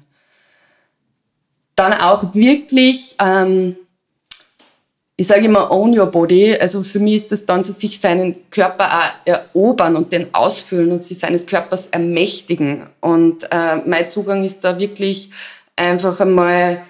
Dann 1.76 1.92
auch 1.92 2.34
wirklich, 2.34 3.14
ähm, 3.20 3.76
ich 5.16 5.26
sage 5.26 5.44
immer, 5.44 5.70
own 5.70 5.96
your 5.96 6.06
body. 6.06 6.56
Also 6.58 6.82
für 6.82 6.98
mich 6.98 7.16
ist 7.16 7.32
das 7.32 7.46
dann 7.46 7.62
so, 7.62 7.72
sich 7.72 8.00
seinen 8.00 8.50
Körper 8.50 8.90
auch 8.92 9.12
erobern 9.24 9.96
und 9.96 10.12
den 10.12 10.34
ausfüllen 10.34 10.92
und 10.92 11.04
sich 11.04 11.18
seines 11.18 11.46
Körpers 11.46 11.86
ermächtigen. 11.88 12.86
Und 13.00 13.44
äh, 13.50 13.76
mein 13.84 14.08
Zugang 14.08 14.42
ist 14.42 14.64
da 14.64 14.78
wirklich 14.78 15.30
einfach 15.76 16.20
einmal, 16.20 16.82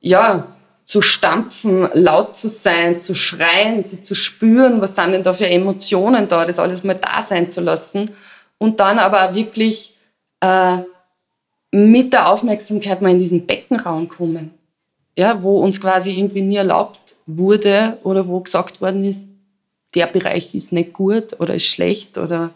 ja, 0.00 0.46
zu 0.88 1.02
stampfen, 1.02 1.86
laut 1.92 2.38
zu 2.38 2.48
sein, 2.48 3.02
zu 3.02 3.14
schreien, 3.14 3.82
sie 3.82 4.00
zu 4.00 4.14
spüren, 4.14 4.80
was 4.80 4.96
sind 4.96 5.12
denn 5.12 5.22
da 5.22 5.34
für 5.34 5.46
Emotionen 5.46 6.28
da, 6.28 6.46
das 6.46 6.58
alles 6.58 6.82
mal 6.82 6.94
da 6.94 7.20
sein 7.20 7.50
zu 7.50 7.60
lassen 7.60 8.10
und 8.56 8.80
dann 8.80 8.98
aber 8.98 9.28
auch 9.28 9.34
wirklich 9.34 9.98
äh, 10.40 10.78
mit 11.70 12.12
der 12.12 12.30
Aufmerksamkeit 12.30 13.02
mal 13.02 13.10
in 13.10 13.18
diesen 13.18 13.46
Beckenraum 13.46 14.08
kommen, 14.08 14.52
ja, 15.16 15.42
wo 15.42 15.60
uns 15.60 15.80
quasi 15.80 16.12
irgendwie 16.18 16.42
nie 16.42 16.56
erlaubt 16.56 17.16
wurde 17.26 17.98
oder 18.04 18.26
wo 18.26 18.40
gesagt 18.40 18.80
worden 18.80 19.04
ist, 19.04 19.26
der 19.94 20.06
Bereich 20.06 20.54
ist 20.54 20.72
nicht 20.72 20.92
gut 20.92 21.38
oder 21.40 21.54
ist 21.54 21.66
schlecht 21.66 22.18
oder 22.18 22.50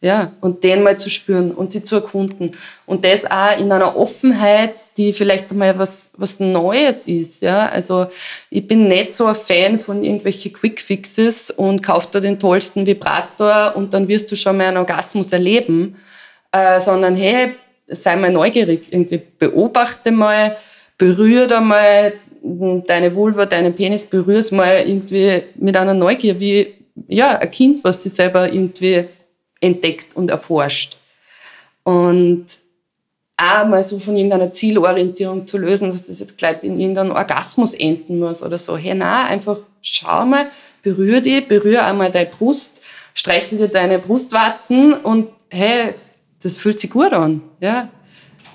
ja, 0.00 0.30
und 0.40 0.62
den 0.62 0.84
mal 0.84 0.96
zu 0.96 1.10
spüren 1.10 1.50
und 1.50 1.72
sie 1.72 1.82
zu 1.82 1.96
erkunden. 1.96 2.52
Und 2.86 3.04
das 3.04 3.28
auch 3.28 3.58
in 3.58 3.72
einer 3.72 3.96
Offenheit, 3.96 4.74
die 4.96 5.12
vielleicht 5.12 5.50
einmal 5.50 5.76
was, 5.76 6.12
was 6.16 6.38
Neues 6.38 7.08
ist. 7.08 7.42
Ja? 7.42 7.68
Also 7.68 8.06
ich 8.48 8.64
bin 8.64 8.86
nicht 8.86 9.12
so 9.12 9.26
ein 9.26 9.34
Fan 9.34 9.78
von 9.80 10.04
irgendwelchen 10.04 10.52
Quickfixes 10.52 11.50
und 11.50 11.82
kauf 11.82 12.08
da 12.08 12.20
den 12.20 12.38
tollsten 12.38 12.86
Vibrator 12.86 13.74
und 13.74 13.92
dann 13.92 14.06
wirst 14.06 14.30
du 14.30 14.36
schon 14.36 14.56
mal 14.56 14.68
einen 14.68 14.76
Orgasmus 14.76 15.32
erleben, 15.32 15.96
äh, 16.52 16.80
sondern 16.80 17.16
hey, 17.16 17.56
sei 17.88 18.16
mal 18.16 18.30
neugierig, 18.30 18.92
irgendwie 18.92 19.22
beobachte 19.38 20.10
mal, 20.12 20.56
berühre 20.96 21.46
da 21.46 21.60
mal 21.60 22.12
deine 22.42 23.14
Vulva, 23.14 23.46
deinen 23.46 23.74
Penis, 23.74 24.04
berühr's 24.04 24.50
mal 24.50 24.84
irgendwie 24.86 25.42
mit 25.56 25.76
einer 25.76 25.94
Neugier, 25.94 26.38
wie 26.38 26.74
ja, 27.06 27.38
ein 27.38 27.50
Kind, 27.50 27.84
was 27.84 28.02
sich 28.02 28.12
selber 28.12 28.52
irgendwie 28.52 29.04
entdeckt 29.60 30.16
und 30.16 30.30
erforscht. 30.30 30.96
Und 31.84 32.46
auch 33.36 33.66
mal 33.66 33.82
so 33.82 33.98
von 33.98 34.16
irgendeiner 34.16 34.52
Zielorientierung 34.52 35.46
zu 35.46 35.58
lösen, 35.58 35.90
dass 35.90 36.06
das 36.06 36.20
jetzt 36.20 36.36
gleich 36.36 36.62
in 36.64 36.80
irgendeinem 36.80 37.12
Orgasmus 37.12 37.72
enden 37.74 38.18
muss 38.18 38.42
oder 38.42 38.58
so. 38.58 38.76
Hey, 38.76 38.94
na, 38.94 39.26
einfach 39.26 39.58
schau 39.80 40.26
mal, 40.26 40.46
berühre 40.82 41.22
die, 41.22 41.40
berühre 41.40 41.84
einmal 41.84 42.10
deine 42.10 42.26
Brust, 42.28 42.82
streichel 43.14 43.58
dir 43.58 43.68
deine 43.68 44.00
Brustwarzen 44.00 44.94
und 44.94 45.28
hey, 45.50 45.94
das 46.42 46.56
fühlt 46.56 46.80
sich 46.80 46.90
gut 46.90 47.12
an, 47.12 47.42
ja. 47.60 47.88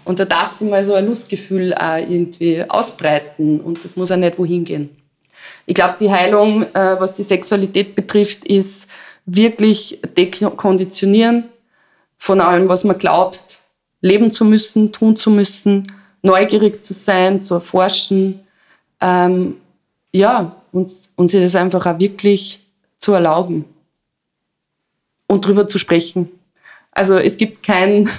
Und 0.05 0.19
da 0.19 0.25
darf 0.25 0.51
sich 0.51 0.69
mal 0.69 0.83
so 0.83 0.93
ein 0.93 1.05
Lustgefühl 1.05 1.73
auch 1.73 1.97
irgendwie 1.97 2.63
ausbreiten 2.67 3.61
und 3.61 3.83
das 3.83 3.95
muss 3.95 4.11
auch 4.11 4.17
nicht 4.17 4.37
wohin 4.37 4.65
gehen. 4.65 4.89
Ich 5.65 5.75
glaube, 5.75 5.95
die 5.99 6.11
Heilung, 6.11 6.63
äh, 6.63 6.99
was 6.99 7.13
die 7.13 7.23
Sexualität 7.23 7.95
betrifft, 7.95 8.45
ist 8.45 8.87
wirklich 9.25 10.01
dekonditionieren 10.17 11.45
von 12.17 12.41
allem, 12.41 12.67
was 12.67 12.83
man 12.83 12.97
glaubt, 12.97 13.59
leben 14.01 14.31
zu 14.31 14.43
müssen, 14.43 14.91
tun 14.91 15.15
zu 15.15 15.29
müssen, 15.29 15.91
neugierig 16.21 16.83
zu 16.83 16.93
sein, 16.93 17.43
zu 17.43 17.55
erforschen. 17.55 18.41
Ähm, 19.01 19.55
ja, 20.11 20.57
uns, 20.71 21.13
uns 21.15 21.31
das 21.31 21.55
einfach 21.55 21.85
auch 21.85 21.99
wirklich 21.99 22.59
zu 22.97 23.13
erlauben 23.13 23.65
und 25.27 25.45
drüber 25.45 25.67
zu 25.67 25.77
sprechen. 25.77 26.29
Also 26.93 27.17
es 27.17 27.37
gibt 27.37 27.63
kein 27.63 28.09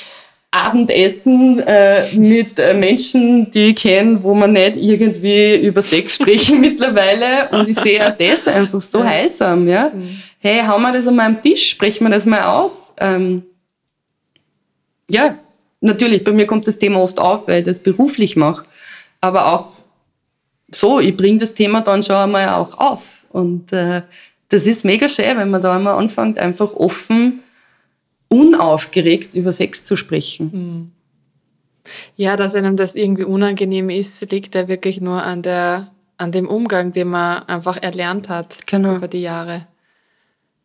Abendessen 0.50 1.58
äh, 1.60 2.14
mit 2.14 2.58
äh, 2.58 2.74
Menschen, 2.74 3.50
die 3.50 3.70
ich 3.70 3.76
kenne, 3.76 4.22
wo 4.22 4.34
man 4.34 4.52
nicht 4.52 4.76
irgendwie 4.76 5.56
über 5.56 5.82
Sex 5.82 6.14
sprechen 6.14 6.60
mittlerweile. 6.60 7.48
Und 7.50 7.68
ich 7.68 7.78
sehe 7.78 8.06
auch 8.06 8.16
das 8.16 8.46
einfach 8.46 8.80
so 8.80 9.00
ja. 9.00 9.06
heilsam. 9.06 9.66
Ja? 9.66 9.90
Mhm. 9.92 10.22
Hey, 10.38 10.62
hauen 10.64 10.82
wir 10.82 10.92
das 10.92 11.08
einmal 11.08 11.26
am 11.26 11.42
Tisch, 11.42 11.70
sprechen 11.70 12.04
wir 12.04 12.10
das 12.10 12.26
mal 12.26 12.42
aus. 12.42 12.92
Ähm, 13.00 13.42
ja, 15.08 15.36
natürlich, 15.80 16.22
bei 16.22 16.32
mir 16.32 16.46
kommt 16.46 16.68
das 16.68 16.78
Thema 16.78 17.00
oft 17.00 17.18
auf, 17.18 17.48
weil 17.48 17.60
ich 17.60 17.64
das 17.64 17.78
beruflich 17.78 18.36
mache. 18.36 18.64
Aber 19.20 19.52
auch 19.52 19.72
so, 20.70 21.00
ich 21.00 21.16
bringe 21.16 21.38
das 21.38 21.54
Thema 21.54 21.80
dann 21.80 22.02
schon 22.02 22.16
einmal 22.16 22.48
auch 22.50 22.78
auf. 22.78 23.08
Und 23.30 23.72
äh, 23.72 24.02
das 24.48 24.66
ist 24.66 24.84
mega 24.84 25.08
schön, 25.08 25.36
wenn 25.36 25.50
man 25.50 25.62
da 25.62 25.76
einmal 25.76 25.96
anfängt, 25.96 26.38
einfach 26.38 26.72
offen, 26.74 27.42
unaufgeregt 28.28 29.34
über 29.34 29.52
Sex 29.52 29.84
zu 29.84 29.96
sprechen. 29.96 30.50
Mhm. 30.52 30.92
Ja, 32.16 32.36
dass 32.36 32.54
einem 32.54 32.76
das 32.76 32.96
irgendwie 32.96 33.24
unangenehm 33.24 33.90
ist, 33.90 34.30
liegt 34.32 34.54
ja 34.54 34.68
wirklich 34.68 35.00
nur 35.00 35.22
an, 35.22 35.42
der, 35.42 35.92
an 36.16 36.32
dem 36.32 36.48
Umgang, 36.48 36.92
den 36.92 37.08
man 37.08 37.42
einfach 37.44 37.76
erlernt 37.82 38.28
hat 38.28 38.66
genau. 38.66 38.96
über 38.96 39.08
die 39.08 39.20
Jahre. 39.20 39.66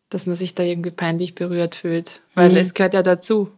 Dass 0.08 0.26
man 0.26 0.34
sich 0.34 0.54
da 0.54 0.62
irgendwie 0.62 0.90
peinlich 0.90 1.34
berührt 1.34 1.74
fühlt. 1.74 2.22
Weil 2.34 2.50
mhm. 2.50 2.56
es 2.56 2.74
gehört 2.74 2.94
ja 2.94 3.02
dazu. 3.02 3.50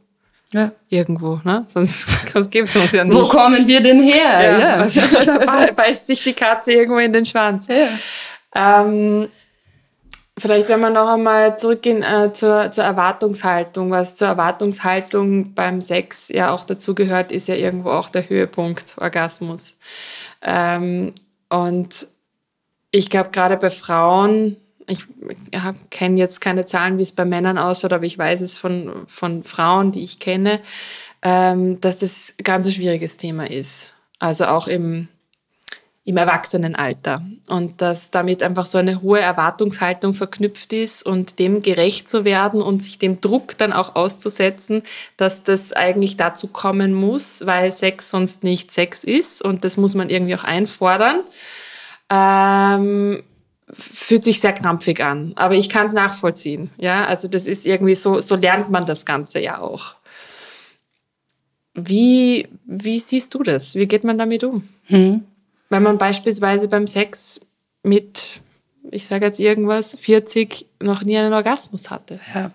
Ja. 0.52 0.72
Irgendwo, 0.88 1.40
ne? 1.44 1.64
Sonst, 1.68 2.06
sonst 2.32 2.50
gibt 2.50 2.68
es 2.68 2.76
uns 2.76 2.92
ja 2.92 3.04
nicht. 3.04 3.16
Wo 3.16 3.26
kommen 3.26 3.66
wir 3.66 3.80
denn 3.80 4.02
her? 4.02 4.42
Ja, 4.42 4.58
ja. 4.58 4.76
Also, 4.76 5.00
da 5.24 5.72
beißt 5.72 6.06
sich 6.06 6.22
die 6.22 6.34
Katze 6.34 6.72
irgendwo 6.72 6.98
in 6.98 7.12
den 7.12 7.24
Schwanz. 7.24 7.68
Ja. 7.68 7.88
Ähm, 8.54 9.28
vielleicht, 10.38 10.68
wenn 10.68 10.80
wir 10.80 10.90
noch 10.90 11.08
einmal 11.08 11.58
zurückgehen 11.58 12.02
äh, 12.02 12.32
zur, 12.32 12.70
zur 12.70 12.84
Erwartungshaltung. 12.84 13.90
Was 13.90 14.16
zur 14.16 14.28
Erwartungshaltung 14.28 15.54
beim 15.54 15.80
Sex 15.80 16.28
ja 16.28 16.50
auch 16.50 16.64
dazu 16.64 16.94
gehört, 16.94 17.32
ist 17.32 17.48
ja 17.48 17.54
irgendwo 17.54 17.90
auch 17.90 18.10
der 18.10 18.28
Höhepunkt 18.28 18.96
Orgasmus. 18.98 19.78
Ähm, 20.40 21.14
und 21.48 22.08
ich 22.90 23.10
glaube, 23.10 23.30
gerade 23.30 23.56
bei 23.56 23.70
Frauen 23.70 24.56
ich 24.86 25.04
kenne 25.90 26.18
jetzt 26.18 26.40
keine 26.40 26.64
Zahlen, 26.64 26.98
wie 26.98 27.02
es 27.02 27.12
bei 27.12 27.24
Männern 27.24 27.58
ausschaut, 27.58 27.92
aber 27.92 28.04
ich 28.04 28.18
weiß 28.18 28.40
es 28.40 28.58
von, 28.58 29.04
von 29.06 29.44
Frauen, 29.44 29.92
die 29.92 30.02
ich 30.02 30.18
kenne, 30.18 30.60
ähm, 31.22 31.80
dass 31.80 31.98
das 31.98 32.34
ganz 32.42 32.66
ein 32.66 32.72
schwieriges 32.72 33.16
Thema 33.16 33.48
ist. 33.50 33.94
Also 34.18 34.46
auch 34.46 34.68
im, 34.68 35.08
im 36.04 36.16
Erwachsenenalter. 36.16 37.22
Und 37.48 37.80
dass 37.80 38.10
damit 38.10 38.42
einfach 38.42 38.66
so 38.66 38.78
eine 38.78 39.02
hohe 39.02 39.20
Erwartungshaltung 39.20 40.14
verknüpft 40.14 40.72
ist 40.72 41.04
und 41.04 41.38
dem 41.38 41.62
gerecht 41.62 42.08
zu 42.08 42.24
werden 42.24 42.60
und 42.60 42.82
sich 42.82 42.98
dem 42.98 43.20
Druck 43.20 43.56
dann 43.58 43.72
auch 43.72 43.94
auszusetzen, 43.94 44.82
dass 45.16 45.44
das 45.44 45.72
eigentlich 45.72 46.16
dazu 46.16 46.48
kommen 46.48 46.92
muss, 46.92 47.46
weil 47.46 47.70
Sex 47.70 48.10
sonst 48.10 48.42
nicht 48.42 48.72
Sex 48.72 49.04
ist 49.04 49.42
und 49.42 49.64
das 49.64 49.76
muss 49.76 49.94
man 49.94 50.10
irgendwie 50.10 50.34
auch 50.34 50.44
einfordern. 50.44 51.20
Ähm, 52.10 53.22
fühlt 53.72 54.24
sich 54.24 54.40
sehr 54.40 54.52
krampfig 54.52 55.02
an, 55.02 55.32
aber 55.36 55.54
ich 55.54 55.68
kann 55.68 55.86
es 55.86 55.92
nachvollziehen. 55.92 56.70
Ja, 56.78 57.04
also 57.04 57.28
das 57.28 57.46
ist 57.46 57.64
irgendwie 57.64 57.94
so, 57.94 58.20
so 58.20 58.34
lernt 58.34 58.70
man 58.70 58.84
das 58.86 59.06
Ganze 59.06 59.38
ja 59.38 59.60
auch. 59.60 59.94
Wie, 61.74 62.48
wie 62.66 62.98
siehst 62.98 63.34
du 63.34 63.42
das? 63.42 63.76
Wie 63.76 63.86
geht 63.86 64.04
man 64.04 64.18
damit 64.18 64.44
um? 64.44 64.68
Hm. 64.86 65.24
Wenn 65.72 65.82
man 65.82 65.98
beispielsweise 65.98 66.68
beim 66.68 66.86
Sex 66.86 67.40
mit, 67.82 68.40
ich 68.90 69.06
sage 69.06 69.24
jetzt 69.24 69.40
irgendwas, 69.40 69.96
40 69.98 70.66
noch 70.80 71.02
nie 71.02 71.16
einen 71.16 71.32
Orgasmus 71.32 71.90
hatte. 71.90 72.20
Ja. 72.34 72.50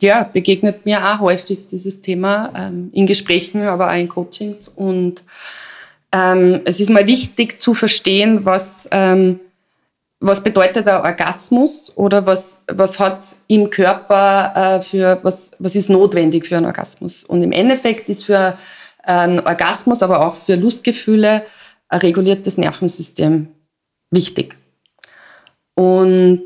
ja, 0.00 0.22
begegnet 0.24 0.86
mir 0.86 0.98
auch 0.98 1.20
häufig 1.20 1.66
dieses 1.70 2.00
Thema 2.00 2.52
ähm, 2.56 2.90
in 2.94 3.06
Gesprächen, 3.06 3.62
aber 3.62 3.90
auch 3.90 3.96
in 3.96 4.08
Coachings. 4.08 4.68
Und 4.68 5.22
ähm, 6.10 6.62
es 6.64 6.80
ist 6.80 6.88
mal 6.88 7.06
wichtig 7.06 7.60
zu 7.60 7.74
verstehen, 7.74 8.46
was 8.46 8.88
ähm, 8.92 9.40
was 10.20 10.42
bedeutet 10.42 10.86
der 10.86 11.04
Orgasmus 11.04 11.92
oder 11.94 12.26
was, 12.26 12.62
was 12.66 12.98
hat 12.98 13.20
im 13.46 13.70
Körper 13.70 14.78
äh, 14.78 14.80
für, 14.80 15.20
was, 15.22 15.52
was 15.60 15.76
ist 15.76 15.88
notwendig 15.90 16.46
für 16.46 16.56
einen 16.56 16.66
Orgasmus? 16.66 17.22
Und 17.22 17.42
im 17.42 17.52
Endeffekt 17.52 18.08
ist 18.08 18.24
für 18.24 18.58
einen 19.04 19.38
Orgasmus, 19.38 20.02
aber 20.02 20.26
auch 20.26 20.34
für 20.34 20.56
Lustgefühle 20.56 21.44
ein 21.88 22.00
reguliertes 22.00 22.58
Nervensystem 22.58 23.48
wichtig. 24.10 24.56
Und 25.74 26.44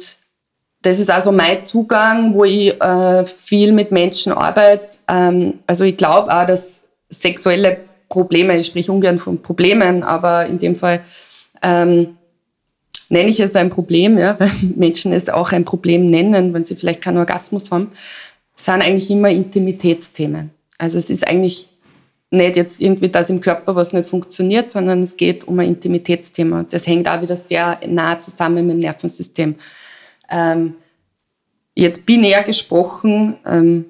das 0.82 0.98
ist 0.98 1.10
also 1.10 1.32
mein 1.32 1.64
Zugang, 1.64 2.34
wo 2.34 2.44
ich 2.44 2.80
äh, 2.80 3.24
viel 3.24 3.72
mit 3.72 3.92
Menschen 3.92 4.32
arbeite. 4.32 4.98
Ähm, 5.08 5.60
also 5.66 5.84
ich 5.84 5.96
glaube 5.96 6.34
auch, 6.34 6.46
dass 6.46 6.80
sexuelle 7.08 7.78
Probleme, 8.08 8.58
ich 8.58 8.66
spreche 8.66 8.92
ungern 8.92 9.18
von 9.18 9.40
Problemen, 9.40 10.02
aber 10.02 10.46
in 10.46 10.58
dem 10.58 10.76
Fall 10.76 11.00
ähm, 11.62 12.16
nenne 13.08 13.30
ich 13.30 13.40
es 13.40 13.54
ein 13.56 13.70
Problem, 13.70 14.18
ja, 14.18 14.36
weil 14.40 14.50
Menschen 14.74 15.12
es 15.12 15.28
auch 15.28 15.52
ein 15.52 15.64
Problem 15.64 16.10
nennen, 16.10 16.52
wenn 16.52 16.64
sie 16.64 16.76
vielleicht 16.76 17.00
keinen 17.00 17.18
Orgasmus 17.18 17.70
haben, 17.70 17.92
sind 18.56 18.82
eigentlich 18.82 19.10
immer 19.10 19.30
Intimitätsthemen. 19.30 20.50
Also 20.78 20.98
es 20.98 21.10
ist 21.10 21.26
eigentlich 21.26 21.68
nicht 22.32 22.56
jetzt 22.56 22.80
irgendwie 22.80 23.08
das 23.08 23.30
im 23.30 23.40
Körper, 23.40 23.74
was 23.76 23.92
nicht 23.92 24.08
funktioniert, 24.08 24.70
sondern 24.70 25.02
es 25.02 25.16
geht 25.16 25.46
um 25.46 25.58
ein 25.58 25.68
Intimitätsthema. 25.68 26.64
Das 26.68 26.86
hängt 26.86 27.06
auch 27.08 27.20
wieder 27.20 27.36
sehr 27.36 27.78
nah 27.86 28.18
zusammen 28.18 28.66
mit 28.66 28.76
dem 28.76 28.78
Nervensystem. 28.80 29.54
Ähm, 30.30 30.74
jetzt 31.74 32.06
binär 32.06 32.42
gesprochen, 32.42 33.36
ähm, 33.46 33.84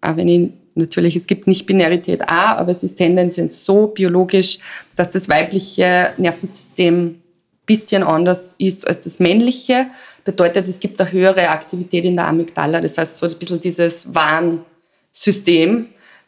auch 0.00 0.16
wenn 0.16 0.28
ich 0.28 0.50
natürlich, 0.74 1.16
es 1.16 1.26
gibt 1.26 1.46
nicht 1.46 1.66
Binarität 1.66 2.28
A, 2.28 2.54
aber 2.56 2.72
es 2.72 2.82
ist 2.82 2.96
tendenziell 2.96 3.52
so 3.52 3.86
biologisch, 3.86 4.58
dass 4.96 5.10
das 5.10 5.28
weibliche 5.28 6.12
Nervensystem 6.16 7.22
bisschen 7.66 8.02
anders 8.02 8.54
ist 8.58 8.86
als 8.86 9.00
das 9.00 9.18
männliche. 9.18 9.86
Bedeutet, 10.24 10.68
es 10.68 10.80
gibt 10.80 11.00
eine 11.00 11.10
höhere 11.12 11.48
Aktivität 11.48 12.04
in 12.04 12.16
der 12.16 12.26
Amygdala. 12.28 12.80
Das 12.80 12.98
heißt, 12.98 13.16
so 13.18 13.26
ein 13.26 13.34
bisschen 13.34 13.60
dieses 13.60 14.14
Warnsystem 14.14 15.86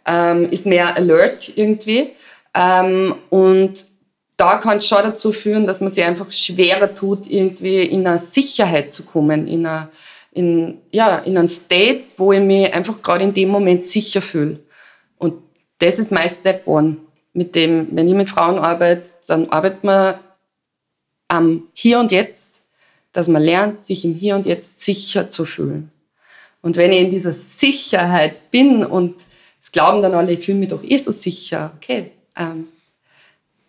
ähm, 0.08 0.50
ist 0.50 0.66
mehr 0.66 0.96
alert 0.96 1.56
irgendwie. 1.56 2.10
Ähm, 2.54 3.14
und 3.30 3.86
da 4.36 4.56
kann 4.56 4.78
es 4.78 4.86
schon 4.86 5.02
dazu 5.02 5.32
führen, 5.32 5.66
dass 5.66 5.80
man 5.80 5.92
sich 5.92 6.04
einfach 6.04 6.30
schwerer 6.32 6.94
tut, 6.94 7.28
irgendwie 7.28 7.82
in 7.82 8.06
eine 8.06 8.18
Sicherheit 8.18 8.94
zu 8.94 9.02
kommen, 9.02 9.46
in, 9.46 9.66
eine, 9.66 9.88
in, 10.32 10.78
ja, 10.90 11.18
in 11.18 11.36
einen 11.36 11.48
State, 11.48 12.04
wo 12.16 12.32
ich 12.32 12.40
mich 12.40 12.72
einfach 12.72 13.02
gerade 13.02 13.24
in 13.24 13.34
dem 13.34 13.50
Moment 13.50 13.84
sicher 13.84 14.22
fühle. 14.22 14.60
Und 15.18 15.42
das 15.78 15.98
ist 15.98 16.12
mein 16.12 16.28
Step 16.28 16.66
One. 16.66 16.96
Mit 17.32 17.54
dem, 17.54 17.88
wenn 17.92 18.08
ich 18.08 18.14
mit 18.14 18.28
Frauen 18.28 18.58
arbeite, 18.58 19.10
dann 19.26 19.48
arbeitet 19.50 19.84
man 19.84 20.14
am 21.28 21.64
Hier 21.72 22.00
und 22.00 22.10
Jetzt, 22.10 22.62
dass 23.12 23.28
man 23.28 23.42
lernt, 23.42 23.86
sich 23.86 24.04
im 24.04 24.14
Hier 24.14 24.36
und 24.36 24.46
Jetzt 24.46 24.80
sicher 24.80 25.30
zu 25.30 25.44
fühlen. 25.44 25.90
Und 26.62 26.76
wenn 26.76 26.92
ich 26.92 27.00
in 27.00 27.10
dieser 27.10 27.32
Sicherheit 27.32 28.50
bin 28.50 28.84
und 28.84 29.26
es 29.60 29.72
glauben 29.72 30.02
dann 30.02 30.14
alle, 30.14 30.32
ich 30.32 30.44
fühle 30.44 30.58
mich 30.58 30.68
doch 30.68 30.82
eh 30.82 30.96
so 30.96 31.12
sicher, 31.12 31.72
okay, 31.76 32.10
ähm, 32.36 32.68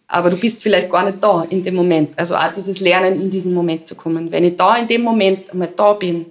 aber 0.08 0.32
du 0.32 0.38
bist 0.38 0.62
vielleicht 0.62 0.90
gar 0.90 1.06
nicht 1.06 1.24
da 1.24 1.44
in 1.50 1.62
dem 1.62 1.76
Moment. 1.76 2.18
Also 2.18 2.36
auch 2.36 2.52
dieses 2.52 2.80
Lernen, 2.80 3.22
in 3.22 3.30
diesen 3.30 3.54
Moment 3.54 3.88
zu 3.88 3.94
kommen. 3.94 4.32
Wenn 4.32 4.44
ich 4.44 4.56
da 4.56 4.76
in 4.76 4.88
dem 4.88 5.04
Moment 5.04 5.52
einmal 5.52 5.70
da 5.76 5.94
bin, 5.94 6.26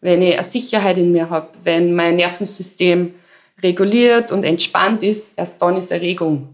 wenn 0.00 0.22
ich 0.22 0.34
eine 0.34 0.44
Sicherheit 0.44 0.96
in 0.96 1.12
mir 1.12 1.28
habe, 1.28 1.48
wenn 1.62 1.94
mein 1.94 2.16
Nervensystem 2.16 3.14
reguliert 3.62 4.32
und 4.32 4.42
entspannt 4.44 5.02
ist, 5.02 5.32
erst 5.36 5.60
dann 5.60 5.76
ist 5.76 5.92
Erregung 5.92 6.48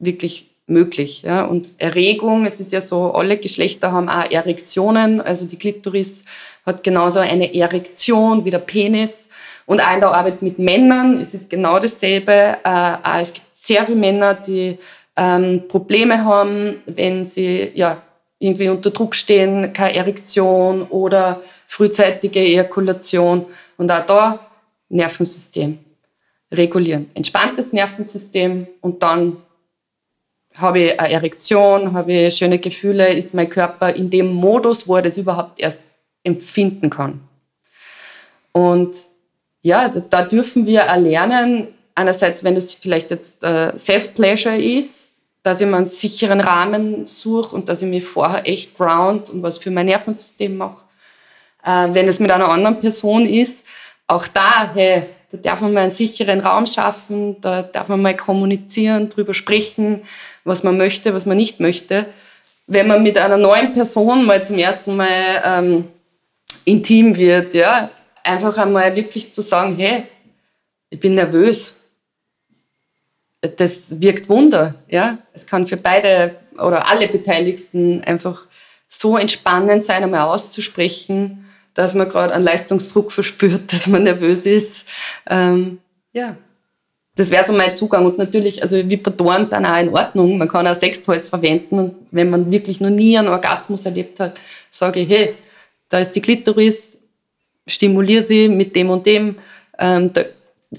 wirklich 0.00 0.50
möglich. 0.66 1.22
Ja? 1.22 1.44
Und 1.44 1.68
Erregung, 1.78 2.46
es 2.46 2.58
ist 2.58 2.72
ja 2.72 2.80
so, 2.80 3.12
alle 3.12 3.38
Geschlechter 3.38 3.92
haben 3.92 4.08
auch 4.08 4.30
Erektionen, 4.30 5.20
also 5.20 5.44
die 5.44 5.56
Klitoris 5.56 6.24
hat 6.66 6.82
genauso 6.82 7.20
eine 7.20 7.54
Erektion 7.54 8.44
wie 8.44 8.50
der 8.50 8.58
Penis. 8.58 9.28
Und 9.72 9.80
auch 9.80 9.94
in 9.94 10.00
der 10.00 10.12
Arbeit 10.12 10.42
mit 10.42 10.58
Männern 10.58 11.18
ist 11.18 11.32
es 11.32 11.48
genau 11.48 11.78
dasselbe. 11.78 12.58
Äh, 12.62 13.22
es 13.22 13.32
gibt 13.32 13.46
sehr 13.52 13.86
viele 13.86 13.96
Männer, 13.96 14.34
die 14.34 14.76
ähm, 15.16 15.62
Probleme 15.66 16.26
haben, 16.26 16.82
wenn 16.84 17.24
sie 17.24 17.70
ja, 17.72 18.02
irgendwie 18.38 18.68
unter 18.68 18.90
Druck 18.90 19.14
stehen, 19.14 19.72
keine 19.72 19.94
Erektion 19.94 20.82
oder 20.82 21.40
frühzeitige 21.66 22.38
Ejakulation. 22.38 23.46
Und 23.78 23.90
auch 23.90 24.04
da 24.04 24.38
Nervensystem 24.90 25.78
regulieren. 26.52 27.10
Entspanntes 27.14 27.72
Nervensystem 27.72 28.66
und 28.82 29.02
dann 29.02 29.38
habe 30.54 30.80
ich 30.80 31.00
eine 31.00 31.14
Erektion, 31.14 31.94
habe 31.94 32.12
ich 32.12 32.36
schöne 32.36 32.58
Gefühle, 32.58 33.14
ist 33.14 33.32
mein 33.32 33.48
Körper 33.48 33.88
in 33.94 34.10
dem 34.10 34.34
Modus, 34.34 34.86
wo 34.86 34.96
er 34.96 35.02
das 35.02 35.16
überhaupt 35.16 35.62
erst 35.62 35.92
empfinden 36.24 36.90
kann. 36.90 37.22
Und 38.52 39.11
ja, 39.62 39.88
da, 39.88 40.22
dürfen 40.22 40.66
wir 40.66 40.80
erlernen, 40.80 41.68
einerseits, 41.94 42.42
wenn 42.42 42.56
es 42.56 42.74
vielleicht 42.74 43.10
jetzt 43.10 43.44
äh, 43.44 43.76
Self-Pleasure 43.78 44.56
ist, 44.56 45.12
dass 45.42 45.60
ich 45.60 45.66
mir 45.66 45.76
einen 45.76 45.86
sicheren 45.86 46.40
Rahmen 46.40 47.06
suche 47.06 47.54
und 47.54 47.68
dass 47.68 47.82
ich 47.82 47.88
mich 47.88 48.04
vorher 48.04 48.46
echt 48.46 48.76
ground 48.76 49.30
und 49.30 49.42
was 49.42 49.58
für 49.58 49.70
mein 49.70 49.86
Nervensystem 49.86 50.56
mache. 50.56 50.82
Äh, 51.64 51.88
wenn 51.92 52.08
es 52.08 52.20
mit 52.20 52.30
einer 52.30 52.48
anderen 52.48 52.80
Person 52.80 53.26
ist, 53.26 53.64
auch 54.06 54.26
da, 54.26 54.70
hey, 54.74 55.04
da 55.30 55.38
darf 55.38 55.60
man 55.60 55.72
mal 55.72 55.80
einen 55.82 55.92
sicheren 55.92 56.40
Raum 56.40 56.66
schaffen, 56.66 57.40
da 57.40 57.62
darf 57.62 57.88
man 57.88 58.02
mal 58.02 58.16
kommunizieren, 58.16 59.08
drüber 59.08 59.32
sprechen, 59.32 60.02
was 60.44 60.62
man 60.62 60.76
möchte, 60.76 61.14
was 61.14 61.24
man 61.24 61.36
nicht 61.36 61.60
möchte. 61.60 62.04
Wenn 62.66 62.86
man 62.86 63.02
mit 63.02 63.16
einer 63.16 63.38
neuen 63.38 63.72
Person 63.72 64.26
mal 64.26 64.44
zum 64.44 64.58
ersten 64.58 64.96
Mal 64.96 65.08
ähm, 65.44 65.88
intim 66.64 67.16
wird, 67.16 67.54
ja, 67.54 67.90
einfach 68.24 68.56
einmal 68.58 68.94
wirklich 68.94 69.32
zu 69.32 69.42
sagen, 69.42 69.76
hey, 69.76 70.04
ich 70.90 71.00
bin 71.00 71.14
nervös. 71.14 71.76
Das 73.40 74.00
wirkt 74.00 74.28
Wunder, 74.28 74.74
ja. 74.88 75.18
Es 75.32 75.46
kann 75.46 75.66
für 75.66 75.76
beide 75.76 76.36
oder 76.54 76.88
alle 76.88 77.08
Beteiligten 77.08 78.02
einfach 78.04 78.46
so 78.88 79.16
entspannend 79.16 79.84
sein, 79.84 80.04
einmal 80.04 80.28
auszusprechen, 80.28 81.48
dass 81.74 81.94
man 81.94 82.08
gerade 82.08 82.34
einen 82.34 82.44
Leistungsdruck 82.44 83.10
verspürt, 83.10 83.72
dass 83.72 83.86
man 83.86 84.04
nervös 84.04 84.46
ist. 84.46 84.86
Ähm, 85.26 85.78
ja, 86.12 86.36
das 87.14 87.30
wäre 87.30 87.46
so 87.46 87.52
mein 87.52 87.74
Zugang. 87.74 88.06
Und 88.06 88.18
natürlich, 88.18 88.62
also 88.62 88.76
Vibratoren 88.76 89.44
sind 89.44 89.66
auch 89.66 89.80
in 89.80 89.88
Ordnung. 89.88 90.38
Man 90.38 90.48
kann 90.48 90.66
auch 90.66 90.76
Sextoys 90.76 91.28
verwenden. 91.28 91.78
Und 91.78 91.94
wenn 92.10 92.30
man 92.30 92.50
wirklich 92.50 92.80
noch 92.80 92.90
nie 92.90 93.18
einen 93.18 93.28
Orgasmus 93.28 93.84
erlebt 93.84 94.20
hat, 94.20 94.38
sage 94.70 95.00
ich, 95.00 95.08
hey, 95.08 95.34
da 95.88 95.98
ist 95.98 96.12
die 96.12 96.22
Klitoris, 96.22 96.98
stimuliere 97.66 98.22
sie 98.22 98.48
mit 98.48 98.74
dem 98.76 98.90
und 98.90 99.06
dem. 99.06 99.36
Ähm, 99.78 100.12
da, 100.12 100.22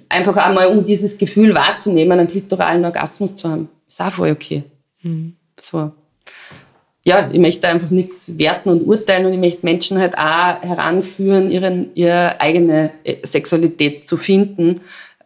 einfach 0.10 0.36
einmal, 0.38 0.68
um 0.68 0.84
dieses 0.84 1.18
Gefühl 1.18 1.54
wahrzunehmen, 1.54 2.20
einen 2.20 2.28
klitoralen 2.28 2.84
Orgasmus 2.84 3.36
zu 3.36 3.50
haben. 3.50 3.70
Ist 3.88 4.02
auch 4.02 4.12
voll 4.12 4.32
okay. 4.32 4.64
Mhm. 5.02 5.36
So. 5.62 5.92
Ja, 7.06 7.30
ich 7.32 7.40
möchte 7.40 7.68
einfach 7.68 7.90
nichts 7.90 8.38
werten 8.38 8.70
und 8.70 8.88
urteilen 8.88 9.26
und 9.26 9.34
ich 9.34 9.40
möchte 9.40 9.66
Menschen 9.66 10.00
halt 10.00 10.18
auch 10.18 10.62
heranführen, 10.64 11.52
ihren, 11.52 11.94
ihre 11.96 12.40
eigene 12.40 12.92
äh, 13.04 13.18
Sexualität 13.26 14.08
zu 14.08 14.16
finden, 14.16 14.80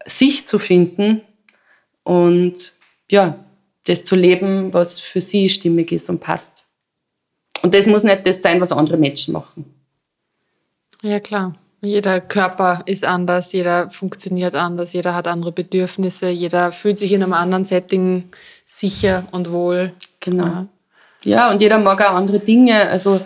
sich 0.05 0.47
zu 0.47 0.57
finden 0.57 1.21
und 2.03 2.73
ja, 3.11 3.37
das 3.85 4.03
zu 4.03 4.15
leben, 4.15 4.73
was 4.73 4.99
für 4.99 5.21
sie 5.21 5.49
stimmig 5.49 5.91
ist 5.91 6.09
und 6.09 6.19
passt. 6.19 6.63
Und 7.61 7.73
das 7.73 7.85
muss 7.85 8.03
nicht 8.03 8.27
das 8.27 8.41
sein, 8.41 8.59
was 8.59 8.71
andere 8.71 8.97
Menschen 8.97 9.33
machen. 9.33 9.76
Ja, 11.01 11.19
klar. 11.19 11.55
Jeder 11.81 12.21
Körper 12.21 12.81
ist 12.85 13.05
anders, 13.05 13.51
jeder 13.51 13.89
funktioniert 13.91 14.55
anders, 14.55 14.93
jeder 14.93 15.13
hat 15.13 15.27
andere 15.27 15.51
Bedürfnisse, 15.51 16.29
jeder 16.29 16.71
fühlt 16.71 16.97
sich 16.97 17.11
in 17.11 17.21
einem 17.21 17.33
anderen 17.33 17.65
Setting 17.65 18.23
sicher 18.65 19.23
und 19.31 19.51
wohl. 19.51 19.93
Genau. 20.19 20.45
Ja, 20.45 20.67
ja 21.23 21.51
und 21.51 21.61
jeder 21.61 21.77
mag 21.77 22.01
auch 22.01 22.15
andere 22.15 22.39
Dinge. 22.39 22.89
Also 22.89 23.21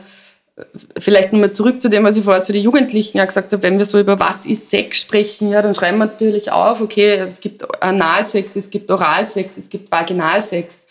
vielleicht 0.99 1.31
nochmal 1.31 1.53
zurück 1.53 1.81
zu 1.81 1.89
dem, 1.89 2.03
was 2.03 2.17
ich 2.17 2.23
vorher 2.23 2.41
zu 2.41 2.51
den 2.51 2.63
Jugendlichen 2.63 3.17
ja 3.17 3.25
gesagt 3.25 3.53
habe, 3.53 3.63
wenn 3.63 3.77
wir 3.77 3.85
so 3.85 3.99
über 3.99 4.19
was 4.19 4.45
ist 4.45 4.69
Sex 4.69 4.99
sprechen, 4.99 5.49
ja, 5.49 5.61
dann 5.61 5.73
schreiben 5.73 5.97
wir 5.97 6.07
natürlich 6.07 6.51
auf, 6.51 6.81
okay, 6.81 7.15
es 7.15 7.39
gibt 7.39 7.81
Analsex, 7.81 8.55
es 8.55 8.69
gibt 8.69 8.91
Oralsex, 8.91 9.57
es 9.57 9.69
gibt 9.69 9.91
Vaginalsex. 9.91 10.87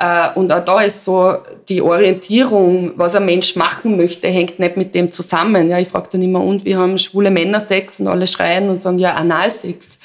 Äh, 0.00 0.30
und 0.34 0.50
auch 0.50 0.64
da 0.64 0.80
ist 0.80 1.04
so 1.04 1.36
die 1.68 1.82
Orientierung, 1.82 2.92
was 2.96 3.14
ein 3.14 3.26
Mensch 3.26 3.54
machen 3.54 3.98
möchte, 3.98 4.28
hängt 4.28 4.58
nicht 4.58 4.76
mit 4.78 4.94
dem 4.94 5.12
zusammen. 5.12 5.68
Ja, 5.68 5.78
ich 5.78 5.88
frage 5.88 6.08
dann 6.12 6.22
immer, 6.22 6.42
und 6.42 6.64
wir 6.64 6.78
haben 6.78 6.98
schwule 6.98 7.30
Männer 7.30 7.60
Sex 7.60 8.00
und 8.00 8.08
alle 8.08 8.26
schreien 8.26 8.70
und 8.70 8.80
sagen, 8.80 8.98
ja, 8.98 9.14
Analsex. 9.14 9.98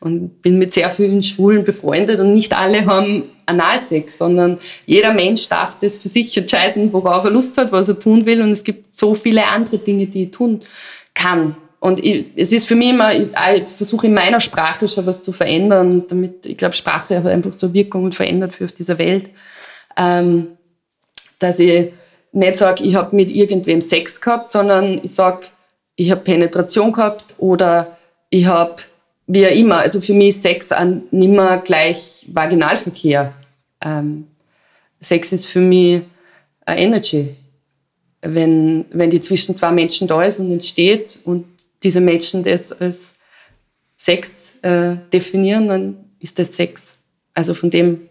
Und 0.00 0.42
bin 0.42 0.58
mit 0.58 0.74
sehr 0.74 0.90
vielen 0.90 1.22
Schwulen 1.22 1.64
befreundet 1.64 2.20
und 2.20 2.32
nicht 2.34 2.56
alle 2.56 2.84
haben 2.84 3.30
Analsex, 3.46 4.18
sondern 4.18 4.58
jeder 4.84 5.14
Mensch 5.14 5.48
darf 5.48 5.78
das 5.80 5.98
für 5.98 6.10
sich 6.10 6.36
entscheiden, 6.36 6.92
worauf 6.92 7.24
er 7.24 7.30
Lust 7.30 7.56
hat, 7.56 7.72
was 7.72 7.88
er 7.88 7.98
tun 7.98 8.26
will. 8.26 8.42
Und 8.42 8.50
es 8.50 8.62
gibt 8.62 8.94
so 8.94 9.14
viele 9.14 9.46
andere 9.46 9.78
Dinge, 9.78 10.06
die 10.06 10.24
ich 10.24 10.30
tun 10.30 10.60
kann. 11.14 11.56
Und 11.80 12.04
ich, 12.04 12.26
es 12.34 12.52
ist 12.52 12.66
für 12.66 12.74
mich 12.74 12.90
immer, 12.90 13.14
ich, 13.14 13.28
ich 13.54 13.68
versuche 13.68 14.06
in 14.06 14.14
meiner 14.14 14.40
Sprache 14.40 14.88
schon 14.88 15.06
was 15.06 15.22
zu 15.22 15.32
verändern, 15.32 16.04
damit, 16.08 16.44
ich 16.46 16.56
glaube, 16.56 16.74
Sprache 16.74 17.16
hat 17.16 17.26
einfach 17.26 17.52
so 17.52 17.72
Wirkung 17.72 18.04
und 18.04 18.14
verändert 18.14 18.52
für 18.52 18.64
auf 18.64 18.72
dieser 18.72 18.98
Welt, 18.98 19.30
ähm, 19.96 20.48
dass 21.38 21.58
ich 21.60 21.92
nicht 22.32 22.56
sage, 22.56 22.84
ich 22.84 22.94
habe 22.94 23.14
mit 23.14 23.30
irgendwem 23.30 23.80
Sex 23.80 24.20
gehabt, 24.20 24.50
sondern 24.50 25.00
ich 25.02 25.14
sage, 25.14 25.46
ich 25.94 26.10
habe 26.10 26.20
Penetration 26.20 26.92
gehabt 26.92 27.34
oder 27.38 27.96
ich 28.30 28.46
habe 28.46 28.76
wie 29.26 29.46
auch 29.46 29.54
immer. 29.54 29.78
Also 29.78 30.00
für 30.00 30.14
mich 30.14 30.28
ist 30.28 30.42
Sex 30.42 30.70
nicht 31.10 31.28
mehr 31.28 31.62
gleich 31.64 32.26
Vaginalverkehr. 32.32 33.32
Ähm, 33.84 34.26
Sex 35.00 35.32
ist 35.32 35.46
für 35.46 35.60
mich 35.60 36.02
eine 36.64 36.80
Energy. 36.80 37.36
Wenn, 38.20 38.86
wenn 38.90 39.10
die 39.10 39.20
zwischen 39.20 39.54
zwei 39.54 39.70
Menschen 39.70 40.08
da 40.08 40.22
ist 40.22 40.40
und 40.40 40.50
entsteht 40.50 41.18
und 41.24 41.44
diese 41.82 42.00
Menschen 42.00 42.44
das 42.44 42.72
als 42.72 43.16
Sex 43.96 44.54
äh, 44.62 44.96
definieren, 45.12 45.68
dann 45.68 46.04
ist 46.20 46.38
das 46.38 46.54
Sex. 46.54 46.98
Also 47.34 47.54
von 47.54 47.70
dem 47.70 48.08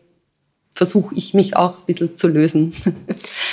versuche 0.77 1.15
ich 1.15 1.33
mich 1.33 1.57
auch 1.57 1.79
ein 1.79 1.85
bisschen 1.85 2.15
zu 2.15 2.27
lösen. 2.27 2.73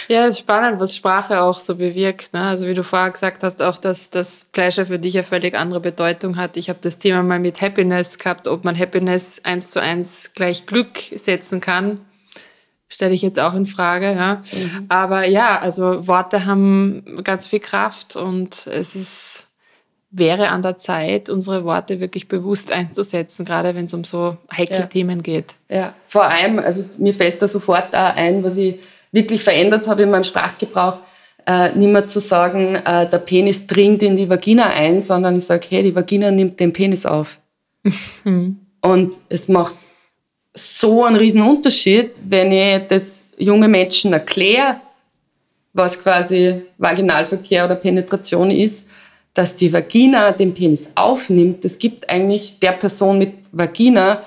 Ja, 0.06 0.26
ist 0.26 0.40
spannend, 0.40 0.80
was 0.80 0.94
Sprache 0.94 1.40
auch 1.40 1.58
so 1.58 1.76
bewirkt. 1.76 2.34
Ne? 2.34 2.42
Also 2.42 2.66
wie 2.66 2.74
du 2.74 2.82
vorher 2.82 3.10
gesagt 3.10 3.42
hast, 3.42 3.62
auch 3.62 3.78
dass 3.78 4.10
das 4.10 4.44
Pleasure 4.52 4.86
für 4.86 4.98
dich 4.98 5.14
eine 5.14 5.22
völlig 5.22 5.54
andere 5.54 5.80
Bedeutung 5.80 6.36
hat. 6.36 6.58
Ich 6.58 6.68
habe 6.68 6.78
das 6.82 6.98
Thema 6.98 7.22
mal 7.22 7.40
mit 7.40 7.62
Happiness 7.62 8.18
gehabt, 8.18 8.46
ob 8.46 8.64
man 8.64 8.78
Happiness 8.78 9.40
eins 9.44 9.70
zu 9.70 9.80
eins 9.80 10.32
gleich 10.34 10.66
Glück 10.66 10.98
setzen 11.14 11.62
kann. 11.62 12.00
Stelle 12.86 13.14
ich 13.14 13.22
jetzt 13.22 13.40
auch 13.40 13.54
in 13.54 13.64
Frage. 13.64 14.12
Ja? 14.12 14.42
Mhm. 14.52 14.84
Aber 14.90 15.26
ja, 15.26 15.58
also 15.58 16.06
Worte 16.06 16.44
haben 16.44 17.02
ganz 17.24 17.46
viel 17.46 17.60
Kraft 17.60 18.14
und 18.14 18.66
es 18.66 18.94
ist 18.94 19.46
wäre 20.16 20.48
an 20.48 20.62
der 20.62 20.76
Zeit, 20.76 21.28
unsere 21.28 21.64
Worte 21.64 22.00
wirklich 22.00 22.28
bewusst 22.28 22.72
einzusetzen, 22.72 23.44
gerade 23.44 23.74
wenn 23.74 23.86
es 23.86 23.94
um 23.94 24.04
so 24.04 24.36
heikle 24.56 24.80
ja. 24.80 24.86
Themen 24.86 25.22
geht. 25.22 25.54
Ja, 25.68 25.94
vor 26.06 26.24
allem, 26.24 26.58
also 26.58 26.84
mir 26.98 27.12
fällt 27.12 27.42
da 27.42 27.48
sofort 27.48 27.94
auch 27.94 28.16
ein, 28.16 28.42
was 28.42 28.56
ich 28.56 28.76
wirklich 29.12 29.42
verändert 29.42 29.86
habe 29.86 30.02
in 30.02 30.10
meinem 30.10 30.24
Sprachgebrauch, 30.24 30.98
äh, 31.46 31.72
nicht 31.74 31.92
mehr 31.92 32.06
zu 32.06 32.20
sagen, 32.20 32.76
äh, 32.76 33.08
der 33.08 33.18
Penis 33.18 33.66
dringt 33.66 34.02
in 34.02 34.16
die 34.16 34.28
Vagina 34.28 34.66
ein, 34.66 35.00
sondern 35.00 35.36
ich 35.36 35.44
sage, 35.44 35.66
hey, 35.68 35.82
die 35.82 35.94
Vagina 35.94 36.30
nimmt 36.30 36.58
den 36.58 36.72
Penis 36.72 37.04
auf. 37.06 37.38
Und 38.24 39.14
es 39.28 39.48
macht 39.48 39.76
so 40.54 41.04
einen 41.04 41.16
riesen 41.16 41.42
Unterschied, 41.42 42.12
wenn 42.28 42.52
ich 42.52 42.86
das 42.88 43.26
junge 43.38 43.68
Menschen 43.68 44.12
erkläre, 44.12 44.76
was 45.72 46.00
quasi 46.00 46.62
Vaginalverkehr 46.78 47.64
oder 47.64 47.74
Penetration 47.74 48.50
ist, 48.50 48.86
dass 49.34 49.56
die 49.56 49.72
Vagina 49.72 50.32
den 50.32 50.54
Penis 50.54 50.90
aufnimmt, 50.94 51.64
das 51.64 51.78
gibt 51.78 52.08
eigentlich 52.08 52.60
der 52.60 52.72
Person 52.72 53.18
mit 53.18 53.34
Vagina 53.52 54.22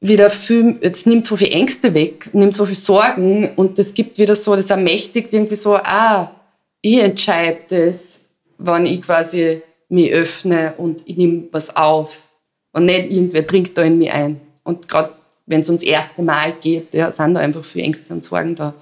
wieder 0.00 0.30
viel, 0.30 0.78
es 0.80 1.06
nimmt 1.06 1.26
so 1.26 1.36
viel 1.36 1.52
Ängste 1.52 1.94
weg, 1.94 2.28
nimmt 2.32 2.54
so 2.54 2.64
viel 2.64 2.76
Sorgen 2.76 3.50
und 3.56 3.78
das 3.78 3.92
gibt 3.92 4.18
wieder 4.18 4.36
so, 4.36 4.54
das 4.54 4.70
ermächtigt 4.70 5.32
irgendwie 5.32 5.56
so, 5.56 5.74
ah, 5.76 6.30
ich 6.80 7.00
entscheide 7.00 7.58
das, 7.68 8.26
wann 8.58 8.86
ich 8.86 9.02
quasi 9.02 9.62
mich 9.88 10.12
öffne 10.12 10.74
und 10.76 11.02
ich 11.06 11.16
nehme 11.16 11.44
was 11.50 11.74
auf 11.74 12.20
und 12.72 12.84
nicht 12.84 13.10
irgendwer 13.10 13.46
trinkt 13.46 13.76
da 13.76 13.82
in 13.82 13.98
mich 13.98 14.12
ein. 14.12 14.40
Und 14.62 14.88
gerade 14.88 15.10
wenn 15.46 15.60
es 15.60 15.68
ums 15.68 15.82
erste 15.82 16.22
Mal 16.22 16.52
geht, 16.60 16.92
ja, 16.94 17.10
sind 17.10 17.34
da 17.34 17.40
einfach 17.40 17.64
viel 17.64 17.82
Ängste 17.82 18.12
und 18.12 18.22
Sorgen 18.22 18.54
da, 18.54 18.74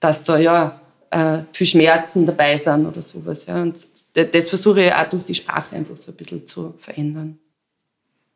dass 0.00 0.22
da 0.22 0.38
ja 0.38 0.80
äh, 1.16 1.44
viel 1.52 1.66
Schmerzen 1.66 2.26
dabei 2.26 2.56
sind 2.58 2.86
oder 2.86 3.00
sowas. 3.00 3.46
Ja. 3.46 3.62
Und 3.62 3.74
das 4.14 4.48
versuche 4.48 4.84
ich 4.84 4.92
auch 4.92 5.08
durch 5.08 5.24
die 5.24 5.34
Sprache 5.34 5.74
einfach 5.76 5.96
so 5.96 6.12
ein 6.12 6.16
bisschen 6.16 6.46
zu 6.46 6.74
verändern. 6.78 7.38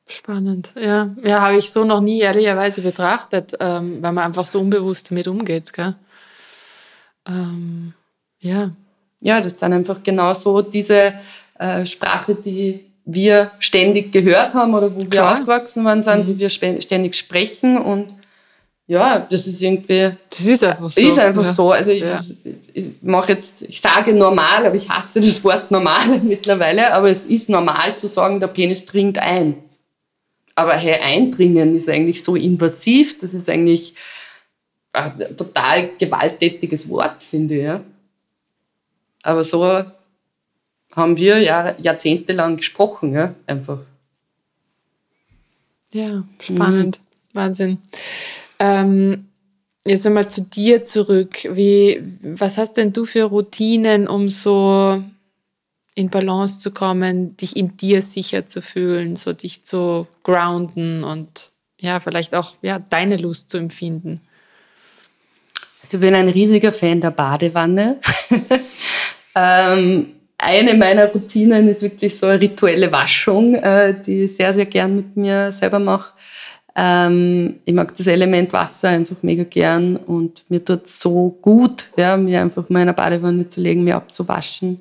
Spannend, 0.08 0.72
ja. 0.74 1.14
Ja, 1.22 1.40
habe 1.42 1.58
ich 1.58 1.70
so 1.70 1.84
noch 1.84 2.00
nie 2.00 2.20
ehrlicherweise 2.20 2.80
betrachtet, 2.80 3.54
ähm, 3.60 4.02
weil 4.02 4.12
man 4.12 4.24
einfach 4.24 4.46
so 4.46 4.60
unbewusst 4.60 5.10
damit 5.10 5.28
umgeht. 5.28 5.72
Gell? 5.72 5.94
Ähm, 7.28 7.92
ja. 8.40 8.70
Ja, 9.20 9.40
das 9.40 9.60
sind 9.60 9.72
einfach 9.72 10.02
genau 10.02 10.32
so 10.34 10.62
diese 10.62 11.12
äh, 11.58 11.84
Sprache, 11.86 12.34
die 12.34 12.86
wir 13.04 13.50
ständig 13.58 14.10
gehört 14.10 14.54
haben 14.54 14.74
oder 14.74 14.94
wo 14.94 15.04
Klar. 15.04 15.10
wir 15.10 15.32
aufgewachsen 15.32 15.84
waren, 15.84 16.02
sind, 16.02 16.26
mhm. 16.26 16.28
wie 16.28 16.38
wir 16.38 16.50
ständig 16.50 17.14
sprechen 17.14 17.78
und 17.78 18.08
ja, 18.90 19.20
das 19.20 19.46
ist 19.46 19.62
irgendwie. 19.62 20.10
Das 20.28 20.40
ist 20.40 20.64
einfach 20.64 20.90
so. 20.90 21.00
Ist 21.00 21.18
einfach 21.20 21.44
ja. 21.44 21.54
so. 21.54 21.70
Also 21.70 21.92
ich, 21.92 22.00
ja. 22.00 22.18
ich 22.74 22.88
mache 23.02 23.34
jetzt, 23.34 23.62
ich 23.62 23.80
sage 23.80 24.12
normal, 24.12 24.66
aber 24.66 24.74
ich 24.74 24.88
hasse 24.88 25.20
das 25.20 25.44
Wort 25.44 25.70
normal 25.70 26.18
mittlerweile. 26.24 26.92
Aber 26.92 27.08
es 27.08 27.24
ist 27.24 27.48
normal 27.48 27.96
zu 27.96 28.08
sagen, 28.08 28.40
der 28.40 28.48
Penis 28.48 28.84
dringt 28.84 29.16
ein. 29.18 29.62
Aber 30.56 30.72
hey, 30.72 31.00
eindringen 31.00 31.76
ist 31.76 31.88
eigentlich 31.88 32.24
so 32.24 32.34
invasiv, 32.34 33.16
das 33.20 33.32
ist 33.32 33.48
eigentlich 33.48 33.94
ein 34.92 35.36
total 35.36 35.96
gewalttätiges 35.96 36.88
Wort, 36.88 37.22
finde 37.22 37.54
ich. 37.58 37.62
Ja. 37.62 37.84
Aber 39.22 39.44
so 39.44 39.84
haben 40.96 41.16
wir 41.16 41.38
Jahr, 41.38 41.80
jahrzehntelang 41.80 42.56
gesprochen, 42.56 43.14
ja, 43.14 43.36
einfach. 43.46 43.78
Ja, 45.92 46.24
spannend. 46.40 46.98
Mhm. 46.98 47.10
Wahnsinn. 47.32 47.78
Ähm, 48.60 49.26
jetzt 49.84 50.04
nochmal 50.04 50.28
zu 50.28 50.42
dir 50.42 50.82
zurück. 50.82 51.38
Wie, 51.50 52.00
was 52.22 52.58
hast 52.58 52.76
denn 52.76 52.92
du 52.92 53.04
für 53.04 53.24
Routinen, 53.24 54.06
um 54.06 54.28
so 54.28 55.02
in 55.94 56.10
Balance 56.10 56.60
zu 56.60 56.70
kommen, 56.70 57.36
dich 57.36 57.56
in 57.56 57.76
dir 57.76 58.02
sicher 58.02 58.46
zu 58.46 58.62
fühlen, 58.62 59.16
so 59.16 59.32
dich 59.32 59.64
zu 59.64 60.06
grounden 60.22 61.02
und 61.02 61.50
ja, 61.80 61.98
vielleicht 61.98 62.34
auch 62.34 62.54
ja, 62.62 62.78
deine 62.78 63.16
Lust 63.16 63.50
zu 63.50 63.56
empfinden? 63.56 64.20
Also 65.82 65.96
ich 65.96 66.02
bin 66.02 66.14
ein 66.14 66.28
riesiger 66.28 66.72
Fan 66.72 67.00
der 67.00 67.10
Badewanne. 67.10 67.98
ähm, 69.34 70.14
eine 70.36 70.74
meiner 70.74 71.06
Routinen 71.06 71.68
ist 71.68 71.82
wirklich 71.82 72.16
so 72.16 72.26
eine 72.26 72.40
rituelle 72.40 72.92
Waschung, 72.92 73.54
äh, 73.54 73.94
die 74.00 74.24
ich 74.24 74.36
sehr, 74.36 74.52
sehr 74.52 74.66
gern 74.66 74.96
mit 74.96 75.16
mir 75.16 75.50
selber 75.52 75.78
mache. 75.78 76.12
Ähm, 76.82 77.56
ich 77.66 77.74
mag 77.74 77.94
das 77.94 78.06
Element 78.06 78.54
Wasser 78.54 78.88
einfach 78.88 79.16
mega 79.20 79.44
gern 79.44 79.96
und 79.96 80.44
mir 80.48 80.64
tut 80.64 80.86
so 80.86 81.36
gut, 81.42 81.84
ja, 81.98 82.16
mir 82.16 82.40
einfach 82.40 82.70
mal 82.70 82.78
in 82.78 82.88
eine 82.88 82.94
Badewanne 82.94 83.46
zu 83.46 83.60
legen, 83.60 83.84
mir 83.84 83.96
abzuwaschen. 83.96 84.80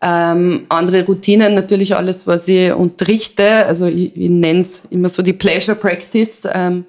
Ähm, 0.00 0.64
andere 0.70 1.04
Routinen, 1.04 1.54
natürlich 1.54 1.94
alles, 1.94 2.26
was 2.26 2.48
ich 2.48 2.72
unterrichte. 2.72 3.66
Also 3.66 3.84
ich, 3.84 4.16
ich 4.16 4.30
nenne 4.30 4.60
es 4.60 4.84
immer 4.88 5.10
so 5.10 5.22
die 5.22 5.34
Pleasure 5.34 5.76
Practice. 5.76 6.48
Ähm, 6.54 6.86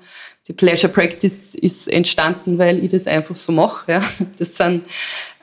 die 0.47 0.53
Pleasure 0.53 0.93
Practice 0.93 1.55
ist 1.55 1.91
entstanden, 1.91 2.57
weil 2.57 2.81
ich 2.85 2.91
das 2.91 3.07
einfach 3.07 3.35
so 3.35 3.51
mache. 3.51 3.91
Ja. 3.91 4.03
Das 4.39 4.55
sind 4.55 4.85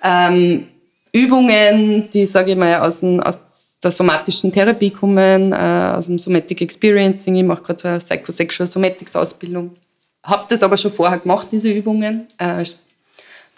ähm, 0.03 0.67
Übungen, 1.13 2.09
die, 2.11 2.25
sage 2.25 2.53
ich 2.53 2.57
mal, 2.57 2.77
aus, 2.77 3.01
dem, 3.01 3.21
aus 3.21 3.58
der 3.83 3.91
somatischen 3.91 4.53
Therapie 4.53 4.91
kommen, 4.91 5.53
äh, 5.53 5.93
aus 5.97 6.07
dem 6.07 6.19
Somatic 6.19 6.61
Experiencing. 6.63 7.37
Ich 7.37 7.45
mache 7.45 7.63
gerade 7.63 7.81
so 7.81 7.89
eine 7.89 7.99
Psychosexual 8.01 8.67
Somatics 8.67 9.15
Ausbildung. 9.15 9.77
Habe 10.25 10.47
das 10.49 10.63
aber 10.63 10.77
schon 10.77 10.91
vorher 10.91 11.19
gemacht, 11.19 11.49
diese 11.51 11.71
Übungen. 11.71 12.27
Äh, 12.39 12.65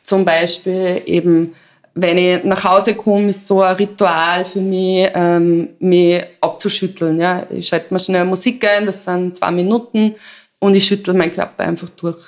zum 0.05 0.25
Beispiel 0.25 1.03
eben, 1.07 1.55
wenn 1.95 2.19
ich 2.19 2.45
nach 2.45 2.65
Hause 2.65 2.95
komme, 2.95 3.29
ist 3.29 3.47
so 3.47 3.63
ein 3.63 3.77
Ritual 3.77 4.45
für 4.45 4.61
mich, 4.61 5.09
ähm, 5.15 5.71
mich 5.79 6.23
abzuschütteln. 6.41 7.19
Ja. 7.21 7.47
Ich 7.51 7.69
schalte 7.69 7.93
mir 7.93 8.01
schnell 8.01 8.25
Musik 8.25 8.65
ein, 8.67 8.87
das 8.87 9.05
sind 9.05 9.39
zwei 9.39 9.51
Minuten, 9.51 10.15
und 10.59 10.75
ich 10.75 10.87
schüttel 10.87 11.15
meinen 11.15 11.33
Körper 11.33 11.65
einfach 11.65 11.89
durch. 11.91 12.23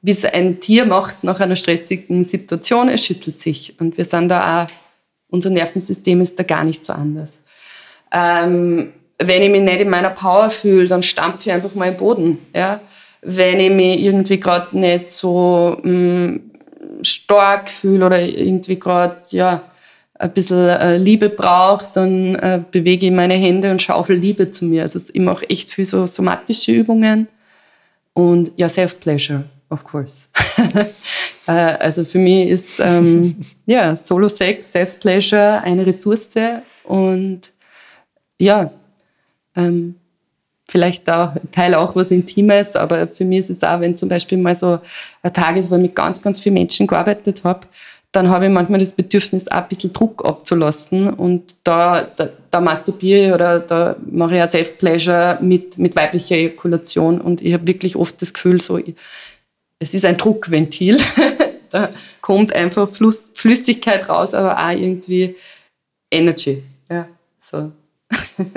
Wie 0.00 0.12
es 0.12 0.24
ein 0.24 0.60
Tier 0.60 0.84
macht 0.84 1.22
nach 1.24 1.40
einer 1.40 1.56
stressigen 1.56 2.24
Situation, 2.24 2.88
es 2.88 3.04
schüttelt 3.04 3.40
sich. 3.40 3.74
Und 3.78 3.98
wir 3.98 4.04
sind 4.04 4.28
da 4.28 4.64
auch 4.64 4.68
unser 5.32 5.50
Nervensystem 5.50 6.20
ist 6.20 6.38
da 6.38 6.44
gar 6.44 6.62
nicht 6.62 6.84
so 6.84 6.92
anders. 6.92 7.40
Ähm, 8.12 8.92
wenn 9.18 9.42
ich 9.42 9.50
mich 9.50 9.62
nicht 9.62 9.80
in 9.80 9.90
meiner 9.90 10.10
Power 10.10 10.50
fühle, 10.50 10.86
dann 10.86 11.02
stampfe 11.02 11.48
ich 11.48 11.52
einfach 11.52 11.74
mal 11.74 11.88
im 11.88 11.96
Boden. 11.96 12.38
Ja? 12.54 12.80
Wenn 13.22 13.58
ich 13.58 13.70
mich 13.70 14.00
irgendwie 14.00 14.38
gerade 14.38 14.78
nicht 14.78 15.10
so 15.10 15.78
mh, 15.82 15.90
mm, 15.90 16.40
stark 17.02 17.68
fühle 17.68 18.06
oder 18.06 18.20
irgendwie 18.20 18.78
gerade 18.78 19.16
ja, 19.30 19.62
ein 20.18 20.32
bisschen 20.32 20.68
äh, 20.68 20.98
Liebe 20.98 21.30
brauche, 21.30 21.86
dann 21.94 22.34
äh, 22.36 22.60
bewege 22.70 23.06
ich 23.06 23.12
meine 23.12 23.34
Hände 23.34 23.70
und 23.70 23.80
schaufel 23.80 24.16
Liebe 24.16 24.50
zu 24.50 24.66
mir. 24.66 24.82
Also 24.82 25.00
ich 25.12 25.20
mache 25.20 25.48
echt 25.48 25.70
viel 25.70 25.84
so 25.84 26.06
somatische 26.06 26.72
Übungen 26.72 27.28
und 28.12 28.52
ja, 28.56 28.68
Self-Pleasure, 28.68 29.44
of 29.70 29.84
course. 29.84 30.16
Äh, 31.46 31.50
also 31.52 32.04
für 32.04 32.18
mich 32.18 32.48
ist 32.48 32.80
ähm, 32.80 33.36
ja, 33.66 33.96
Solo-Sex, 33.96 34.72
Self-Pleasure 34.72 35.62
eine 35.62 35.86
Ressource 35.86 36.34
und 36.84 37.40
ja, 38.38 38.70
ähm, 39.56 39.96
vielleicht 40.68 41.08
auch 41.10 41.34
Teil 41.50 41.74
auch 41.74 41.94
was 41.94 42.10
Intimes, 42.10 42.76
aber 42.76 43.06
für 43.06 43.24
mich 43.24 43.40
ist 43.40 43.50
es 43.50 43.62
auch, 43.62 43.80
wenn 43.80 43.96
zum 43.96 44.08
Beispiel 44.08 44.38
mal 44.38 44.54
so 44.54 44.78
ein 45.22 45.32
Tag 45.32 45.56
ist, 45.56 45.70
wo 45.70 45.76
ich 45.76 45.82
mit 45.82 45.94
ganz, 45.94 46.20
ganz 46.22 46.40
vielen 46.40 46.54
Menschen 46.54 46.86
gearbeitet 46.86 47.42
habe, 47.44 47.66
dann 48.10 48.28
habe 48.28 48.46
ich 48.46 48.50
manchmal 48.50 48.80
das 48.80 48.92
Bedürfnis, 48.92 49.48
auch 49.48 49.62
ein 49.62 49.68
bisschen 49.68 49.92
Druck 49.92 50.24
abzulassen 50.24 51.10
und 51.10 51.54
da, 51.64 52.06
da, 52.16 52.28
da 52.50 52.60
masturbiere 52.60 53.26
ich 53.26 53.32
oder 53.34 53.58
da 53.58 53.96
mache 54.10 54.36
ich 54.36 54.42
auch 54.42 54.48
Self-Pleasure 54.48 55.38
mit, 55.40 55.78
mit 55.78 55.96
weiblicher 55.96 56.36
Ejakulation 56.36 57.20
und 57.20 57.42
ich 57.42 57.52
habe 57.52 57.66
wirklich 57.66 57.96
oft 57.96 58.20
das 58.20 58.32
Gefühl, 58.32 58.60
so, 58.60 58.78
ich, 58.78 58.94
es 59.82 59.94
ist 59.94 60.04
ein 60.04 60.16
Druckventil. 60.16 60.96
da 61.70 61.90
kommt 62.20 62.54
einfach 62.54 62.88
Fluss, 62.88 63.30
Flüssigkeit 63.34 64.08
raus, 64.08 64.34
aber 64.34 64.56
auch 64.56 64.70
irgendwie 64.70 65.36
Energy. 66.10 66.62
Ja, 66.88 67.08
so. 67.40 67.72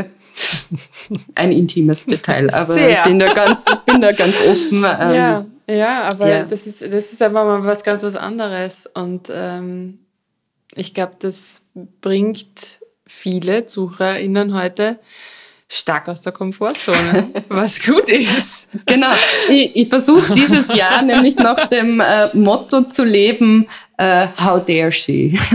ein 1.35 1.51
intimes 1.51 2.05
Detail, 2.05 2.53
aber 2.53 2.73
Sehr. 2.73 2.99
ich 2.99 3.03
bin 3.03 3.19
da 3.19 3.33
ganz, 3.33 3.65
bin 3.85 4.01
da 4.01 4.11
ganz 4.11 4.35
offen. 4.41 4.85
Ähm, 4.99 5.15
ja, 5.15 5.45
ja, 5.67 6.01
aber 6.03 6.29
ja. 6.29 6.43
Das, 6.43 6.67
ist, 6.67 6.81
das 6.81 7.11
ist 7.11 7.21
einfach 7.21 7.45
mal 7.45 7.65
was 7.65 7.83
ganz 7.83 8.03
was 8.03 8.15
anderes 8.15 8.85
und 8.85 9.31
ähm, 9.33 9.99
ich 10.75 10.93
glaube, 10.93 11.13
das 11.19 11.61
bringt 12.01 12.79
viele 13.07 13.65
ZuhörerInnen 13.65 14.53
heute 14.53 14.99
stark 15.67 16.09
aus 16.09 16.21
der 16.21 16.31
Komfortzone, 16.31 17.29
was 17.49 17.83
gut 17.83 18.09
ist. 18.09 18.67
Genau. 18.85 19.11
Ich, 19.49 19.75
ich 19.75 19.89
versuche 19.89 20.33
dieses 20.33 20.73
Jahr 20.75 21.01
nämlich 21.01 21.37
nach 21.37 21.67
dem 21.67 21.99
äh, 21.99 22.35
Motto 22.35 22.83
zu 22.83 23.03
leben, 23.03 23.67
äh, 23.97 24.27
how 24.43 24.63
dare 24.63 24.91
she? 24.91 25.39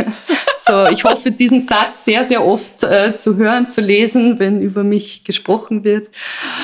So, 0.63 0.87
ich 0.89 1.05
hoffe, 1.05 1.31
diesen 1.31 1.61
Satz 1.61 2.05
sehr, 2.05 2.25
sehr 2.25 2.45
oft 2.45 2.85
äh, 2.85 3.17
zu 3.17 3.37
hören, 3.37 3.67
zu 3.67 3.81
lesen, 3.81 4.39
wenn 4.39 4.61
über 4.61 4.85
mich 4.85 5.25
gesprochen 5.25 5.85
wird. 5.85 6.09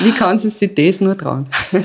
Wie 0.01 0.11
kann 0.11 0.37
sie 0.37 0.51
sich 0.51 0.75
das 0.75 1.01
nur 1.01 1.17
trauen? 1.17 1.47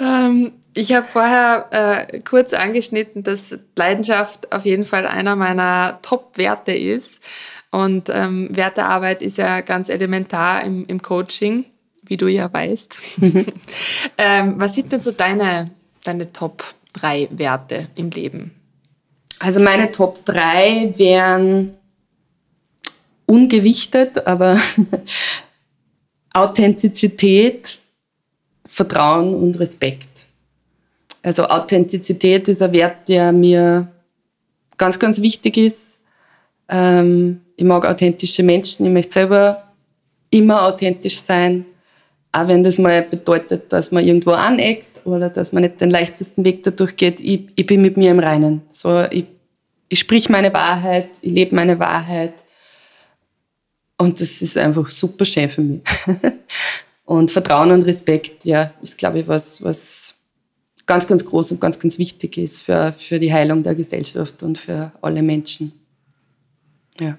ähm, 0.00 0.52
ich 0.74 0.92
habe 0.92 1.06
vorher 1.06 2.08
äh, 2.10 2.20
kurz 2.20 2.52
angeschnitten, 2.52 3.22
dass 3.22 3.56
Leidenschaft 3.76 4.52
auf 4.52 4.64
jeden 4.64 4.84
Fall 4.84 5.06
einer 5.06 5.36
meiner 5.36 6.00
Top-Werte 6.02 6.72
ist. 6.72 7.22
Und 7.72 8.10
ähm, 8.10 8.48
Wertearbeit 8.52 9.22
ist 9.22 9.38
ja 9.38 9.62
ganz 9.62 9.88
elementar 9.88 10.62
im, 10.62 10.84
im 10.86 11.00
Coaching, 11.00 11.64
wie 12.02 12.18
du 12.18 12.28
ja 12.28 12.52
weißt. 12.52 13.00
ähm, 14.18 14.60
was 14.60 14.74
sind 14.74 14.92
denn 14.92 15.00
so 15.00 15.10
deine, 15.10 15.70
deine 16.04 16.30
Top 16.30 16.62
3 16.92 17.28
Werte 17.32 17.88
im 17.94 18.10
Leben? 18.10 18.52
Also 19.38 19.58
meine 19.58 19.90
Top 19.90 20.24
3 20.26 20.92
wären 20.98 21.74
ungewichtet, 23.24 24.26
aber 24.26 24.60
Authentizität, 26.34 27.78
Vertrauen 28.66 29.34
und 29.34 29.58
Respekt. 29.58 30.26
Also 31.22 31.44
Authentizität 31.44 32.48
ist 32.48 32.62
ein 32.62 32.72
Wert, 32.72 33.08
der 33.08 33.32
mir 33.32 33.88
ganz, 34.76 34.98
ganz 34.98 35.22
wichtig 35.22 35.56
ist. 35.56 36.00
Ähm, 36.68 37.41
ich 37.56 37.64
mag 37.64 37.84
authentische 37.84 38.42
Menschen, 38.42 38.86
ich 38.86 38.92
möchte 38.92 39.12
selber 39.12 39.72
immer 40.30 40.66
authentisch 40.66 41.20
sein, 41.20 41.66
auch 42.32 42.48
wenn 42.48 42.64
das 42.64 42.78
mal 42.78 43.02
bedeutet, 43.02 43.72
dass 43.72 43.92
man 43.92 44.06
irgendwo 44.06 44.30
aneckt 44.30 45.02
oder 45.04 45.28
dass 45.28 45.52
man 45.52 45.64
nicht 45.64 45.80
den 45.80 45.90
leichtesten 45.90 46.44
Weg 46.44 46.62
dadurch 46.62 46.96
geht. 46.96 47.20
Ich, 47.20 47.48
ich 47.54 47.66
bin 47.66 47.82
mit 47.82 47.96
mir 47.98 48.10
im 48.10 48.18
Reinen. 48.18 48.62
So, 48.72 49.04
ich, 49.10 49.26
ich 49.88 49.98
sprich 49.98 50.30
meine 50.30 50.52
Wahrheit, 50.54 51.10
ich 51.20 51.32
lebe 51.32 51.54
meine 51.54 51.78
Wahrheit. 51.78 52.32
Und 53.98 54.20
das 54.20 54.40
ist 54.40 54.56
einfach 54.56 54.90
super 54.90 55.26
schön 55.26 55.50
für 55.50 55.60
mich. 55.60 55.82
und 57.04 57.30
Vertrauen 57.30 57.70
und 57.70 57.82
Respekt, 57.82 58.46
ja, 58.46 58.72
ist, 58.80 58.96
glaube 58.96 59.20
ich, 59.20 59.28
was, 59.28 59.62
was 59.62 60.14
ganz, 60.86 61.06
ganz 61.06 61.24
groß 61.24 61.52
und 61.52 61.60
ganz, 61.60 61.78
ganz 61.78 61.98
wichtig 61.98 62.38
ist 62.38 62.62
für, 62.62 62.94
für 62.98 63.20
die 63.20 63.32
Heilung 63.32 63.62
der 63.62 63.74
Gesellschaft 63.74 64.42
und 64.42 64.56
für 64.56 64.90
alle 65.02 65.22
Menschen. 65.22 65.72
Ja. 66.98 67.18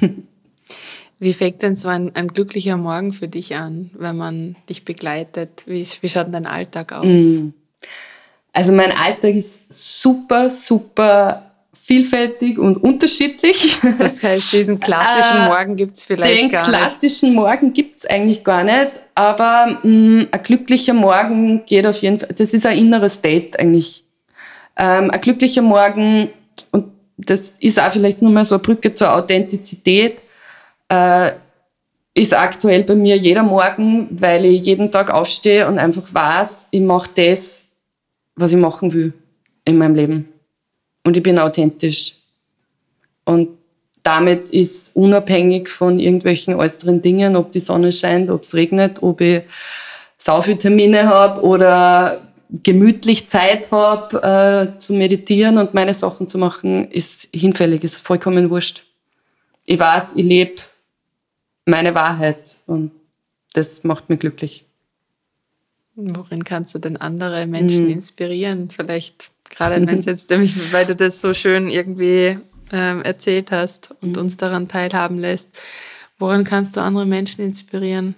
Wie 1.18 1.32
fängt 1.32 1.62
denn 1.62 1.76
so 1.76 1.88
ein, 1.88 2.14
ein, 2.14 2.28
glücklicher 2.28 2.76
Morgen 2.76 3.12
für 3.12 3.28
dich 3.28 3.54
an, 3.56 3.90
wenn 3.94 4.16
man 4.16 4.56
dich 4.68 4.84
begleitet? 4.84 5.62
Wie, 5.66 5.86
wie 6.00 6.08
schaut 6.08 6.26
dein 6.32 6.46
Alltag 6.46 6.92
aus? 6.92 7.06
Mm. 7.06 7.48
Also 8.52 8.72
mein 8.72 8.92
Alltag 8.92 9.34
ist 9.34 9.72
super, 9.72 10.50
super 10.50 11.46
vielfältig 11.86 12.58
und 12.58 12.76
unterschiedlich. 12.78 13.78
Das 13.98 14.22
heißt, 14.22 14.52
diesen 14.52 14.80
klassischen 14.80 15.38
äh, 15.42 15.48
Morgen 15.48 15.76
gibt 15.76 15.96
es 15.96 16.04
vielleicht 16.04 16.42
den 16.42 16.50
gar 16.50 16.60
nicht. 16.60 16.72
Den 16.72 16.80
klassischen 16.80 17.34
Morgen 17.34 17.72
gibt 17.72 17.98
es 17.98 18.06
eigentlich 18.06 18.42
gar 18.42 18.64
nicht, 18.64 18.92
aber 19.14 19.78
mh, 19.82 19.88
mm, 19.88 20.28
ein 20.32 20.42
glücklicher 20.42 20.94
Morgen 20.94 21.64
geht 21.64 21.86
auf 21.86 21.98
jeden 21.98 22.18
Fall, 22.18 22.30
das 22.36 22.52
ist 22.52 22.66
ein 22.66 22.76
innerer 22.76 23.08
State 23.08 23.58
eigentlich. 23.58 24.04
Ähm, 24.76 25.10
ein 25.10 25.20
glücklicher 25.20 25.62
Morgen 25.62 26.28
das 27.16 27.56
ist 27.58 27.80
auch 27.80 27.92
vielleicht 27.92 28.22
nur 28.22 28.30
mal 28.30 28.44
so 28.44 28.56
eine 28.56 28.62
Brücke 28.62 28.92
zur 28.92 29.14
Authentizität, 29.14 30.20
äh, 30.88 31.32
ist 32.14 32.34
aktuell 32.34 32.82
bei 32.84 32.94
mir 32.94 33.16
jeder 33.16 33.42
Morgen, 33.42 34.08
weil 34.10 34.44
ich 34.46 34.64
jeden 34.64 34.90
Tag 34.90 35.10
aufstehe 35.10 35.66
und 35.68 35.78
einfach 35.78 36.12
weiß, 36.12 36.68
ich 36.70 36.80
mache 36.80 37.10
das, 37.14 37.64
was 38.34 38.52
ich 38.52 38.58
machen 38.58 38.92
will 38.92 39.12
in 39.64 39.78
meinem 39.78 39.94
Leben. 39.94 40.28
Und 41.04 41.16
ich 41.16 41.22
bin 41.22 41.38
authentisch. 41.38 42.14
Und 43.24 43.48
damit 44.02 44.50
ist 44.50 44.94
unabhängig 44.94 45.68
von 45.68 45.98
irgendwelchen 45.98 46.54
äußeren 46.54 47.02
Dingen, 47.02 47.36
ob 47.36 47.52
die 47.52 47.60
Sonne 47.60 47.92
scheint, 47.92 48.30
ob 48.30 48.44
es 48.44 48.54
regnet, 48.54 49.02
ob 49.02 49.20
ich 49.20 49.42
sau 50.16 50.40
viele 50.42 50.58
Termine 50.58 51.08
habe 51.08 51.42
oder 51.42 52.25
gemütlich 52.50 53.26
Zeit 53.26 53.70
habe 53.70 54.72
äh, 54.74 54.78
zu 54.78 54.92
meditieren 54.92 55.58
und 55.58 55.74
meine 55.74 55.94
Sachen 55.94 56.28
zu 56.28 56.38
machen, 56.38 56.90
ist 56.90 57.28
hinfällig, 57.34 57.82
ist 57.84 58.06
vollkommen 58.06 58.50
wurscht. 58.50 58.84
Ich 59.64 59.78
weiß, 59.78 60.14
ich 60.16 60.24
lebe 60.24 60.62
meine 61.64 61.94
Wahrheit 61.94 62.56
und 62.66 62.92
das 63.54 63.84
macht 63.84 64.08
mich 64.08 64.20
glücklich. 64.20 64.64
Worin 65.96 66.44
kannst 66.44 66.74
du 66.74 66.78
denn 66.78 66.96
andere 66.96 67.46
Menschen 67.46 67.86
mhm. 67.86 67.92
inspirieren? 67.92 68.70
Vielleicht 68.70 69.30
gerade 69.48 69.86
wenn 69.86 69.98
es 69.98 70.04
jetzt 70.06 70.30
nämlich, 70.30 70.72
weil 70.72 70.86
du 70.86 70.94
das 70.94 71.20
so 71.20 71.34
schön 71.34 71.68
irgendwie 71.68 72.38
ähm, 72.72 73.00
erzählt 73.02 73.50
hast 73.50 73.94
und 74.02 74.12
mhm. 74.12 74.22
uns 74.22 74.36
daran 74.36 74.68
teilhaben 74.68 75.18
lässt. 75.18 75.58
Worin 76.18 76.44
kannst 76.44 76.76
du 76.76 76.80
andere 76.80 77.06
Menschen 77.06 77.44
inspirieren? 77.44 78.14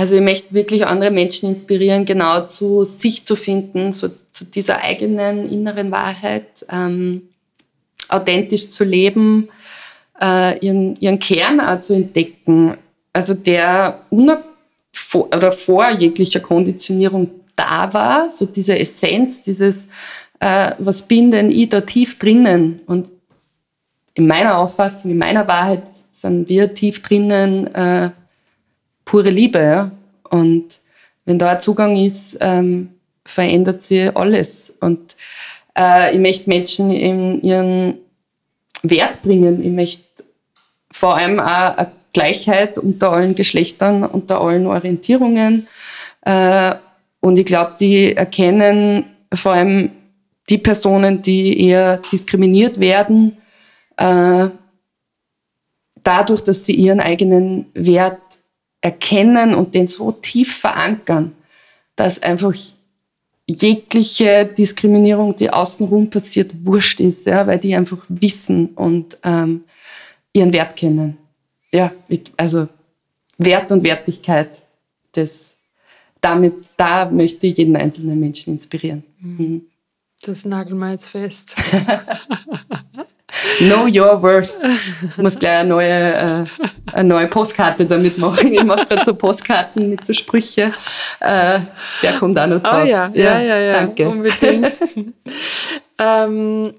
Also 0.00 0.14
ich 0.14 0.22
möchte 0.22 0.54
wirklich 0.54 0.86
andere 0.86 1.10
Menschen 1.10 1.50
inspirieren, 1.50 2.06
genau 2.06 2.46
zu 2.46 2.84
sich 2.84 3.26
zu 3.26 3.36
finden, 3.36 3.92
so 3.92 4.08
zu 4.32 4.46
dieser 4.46 4.82
eigenen 4.82 5.46
inneren 5.52 5.90
Wahrheit, 5.90 6.64
ähm, 6.72 7.28
authentisch 8.08 8.70
zu 8.70 8.84
leben, 8.84 9.50
äh, 10.18 10.58
ihren, 10.64 10.98
ihren 11.00 11.18
Kern 11.18 11.60
auch 11.60 11.80
zu 11.80 11.92
entdecken, 11.92 12.78
also 13.12 13.34
der 13.34 14.06
vor, 14.90 15.26
oder 15.36 15.52
vor 15.52 15.90
jeglicher 15.90 16.40
Konditionierung 16.40 17.32
da 17.54 17.92
war, 17.92 18.30
so 18.30 18.46
diese 18.46 18.78
Essenz, 18.78 19.42
dieses, 19.42 19.86
äh, 20.38 20.70
was 20.78 21.02
bin 21.02 21.30
denn 21.30 21.50
ich 21.50 21.68
da 21.68 21.82
tief 21.82 22.18
drinnen? 22.18 22.80
Und 22.86 23.06
in 24.14 24.26
meiner 24.26 24.56
Auffassung, 24.56 25.10
in 25.10 25.18
meiner 25.18 25.46
Wahrheit 25.46 25.82
sind 26.10 26.48
wir 26.48 26.72
tief 26.72 27.02
drinnen 27.02 27.66
äh, 27.74 28.12
pure 29.10 29.30
Liebe. 29.30 29.90
Und 30.30 30.78
wenn 31.24 31.38
da 31.38 31.50
ein 31.50 31.60
Zugang 31.60 31.96
ist, 31.96 32.38
ähm, 32.40 32.90
verändert 33.24 33.82
sich 33.82 34.16
alles. 34.16 34.72
Und 34.80 35.16
äh, 35.76 36.12
ich 36.12 36.20
möchte 36.20 36.48
Menschen 36.48 36.92
in 36.92 37.42
ihren 37.42 37.98
Wert 38.82 39.22
bringen. 39.22 39.64
Ich 39.64 39.72
möchte 39.72 40.04
vor 40.92 41.16
allem 41.16 41.40
auch 41.40 41.76
eine 41.76 41.92
Gleichheit 42.12 42.78
unter 42.78 43.10
allen 43.10 43.34
Geschlechtern, 43.34 44.04
unter 44.04 44.40
allen 44.40 44.68
Orientierungen. 44.68 45.66
Äh, 46.22 46.74
und 47.18 47.36
ich 47.36 47.46
glaube, 47.46 47.74
die 47.80 48.16
erkennen 48.16 49.04
vor 49.34 49.52
allem 49.52 49.90
die 50.48 50.58
Personen, 50.58 51.20
die 51.22 51.68
eher 51.68 51.98
diskriminiert 51.98 52.78
werden, 52.78 53.36
äh, 53.96 54.48
dadurch, 56.02 56.42
dass 56.42 56.66
sie 56.66 56.74
ihren 56.74 57.00
eigenen 57.00 57.66
Wert 57.74 58.20
erkennen 58.80 59.54
und 59.54 59.74
den 59.74 59.86
so 59.86 60.12
tief 60.12 60.58
verankern, 60.58 61.32
dass 61.96 62.22
einfach 62.22 62.54
jegliche 63.46 64.46
Diskriminierung, 64.46 65.34
die 65.36 65.50
außenrum 65.50 66.08
passiert, 66.08 66.52
wurscht 66.64 67.00
ist, 67.00 67.26
ja, 67.26 67.46
weil 67.46 67.58
die 67.58 67.74
einfach 67.74 68.04
wissen 68.08 68.68
und 68.68 69.18
ähm, 69.24 69.64
ihren 70.32 70.52
Wert 70.52 70.76
kennen. 70.76 71.18
Ja, 71.72 71.92
also 72.36 72.68
Wert 73.38 73.72
und 73.72 73.82
Wertigkeit, 73.84 74.60
das, 75.12 75.56
damit, 76.20 76.54
da 76.76 77.10
möchte 77.10 77.46
ich 77.46 77.58
jeden 77.58 77.76
einzelnen 77.76 78.18
Menschen 78.18 78.54
inspirieren. 78.54 79.02
Mhm. 79.18 79.62
Das 80.22 80.44
nageln 80.44 80.78
wir 80.78 80.90
jetzt 80.90 81.08
fest. 81.08 81.56
Know 83.58 83.86
your 83.86 84.22
worth. 84.22 84.56
Ich 84.64 85.18
muss 85.18 85.38
gleich 85.38 85.58
eine 85.58 85.68
neue, 85.68 86.14
äh, 86.14 86.44
eine 86.92 87.08
neue 87.08 87.26
Postkarte 87.26 87.86
damit 87.86 88.18
machen. 88.18 88.52
Ich 88.52 88.64
mache 88.64 88.86
gerade 88.86 89.04
so 89.04 89.14
Postkarten 89.14 89.90
mit 89.90 90.04
so 90.04 90.12
Sprüche. 90.12 90.72
Äh, 91.20 91.60
der 92.02 92.18
kommt 92.18 92.38
auch 92.38 92.46
noch 92.46 92.56
oh 92.56 92.60
drauf. 92.60 92.82
Oh 92.84 92.86
ja, 92.86 93.10
ja, 93.14 93.38
ja, 93.38 93.40
ja, 93.40 93.58
ja 93.58 93.72
danke. 93.72 94.08
Unbedingt. 94.08 94.72
ähm, 95.98 96.74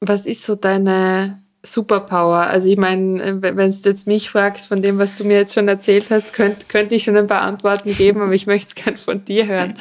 was 0.00 0.26
ist 0.26 0.44
so 0.44 0.54
deine 0.54 1.42
Superpower? 1.62 2.46
Also 2.46 2.68
ich 2.68 2.76
meine, 2.76 3.42
wenn 3.42 3.56
du 3.56 3.88
jetzt 3.88 4.06
mich 4.06 4.30
fragst, 4.30 4.66
von 4.66 4.80
dem, 4.80 4.98
was 4.98 5.14
du 5.14 5.24
mir 5.24 5.38
jetzt 5.38 5.54
schon 5.54 5.68
erzählt 5.68 6.06
hast, 6.10 6.32
könnte 6.32 6.66
könnt 6.68 6.92
ich 6.92 7.04
schon 7.04 7.16
ein 7.16 7.26
paar 7.26 7.42
Antworten 7.42 7.94
geben, 7.94 8.22
aber 8.22 8.32
ich 8.32 8.46
möchte 8.46 8.66
es 8.68 8.74
gerne 8.74 8.96
von 8.96 9.24
dir 9.24 9.46
hören. 9.46 9.74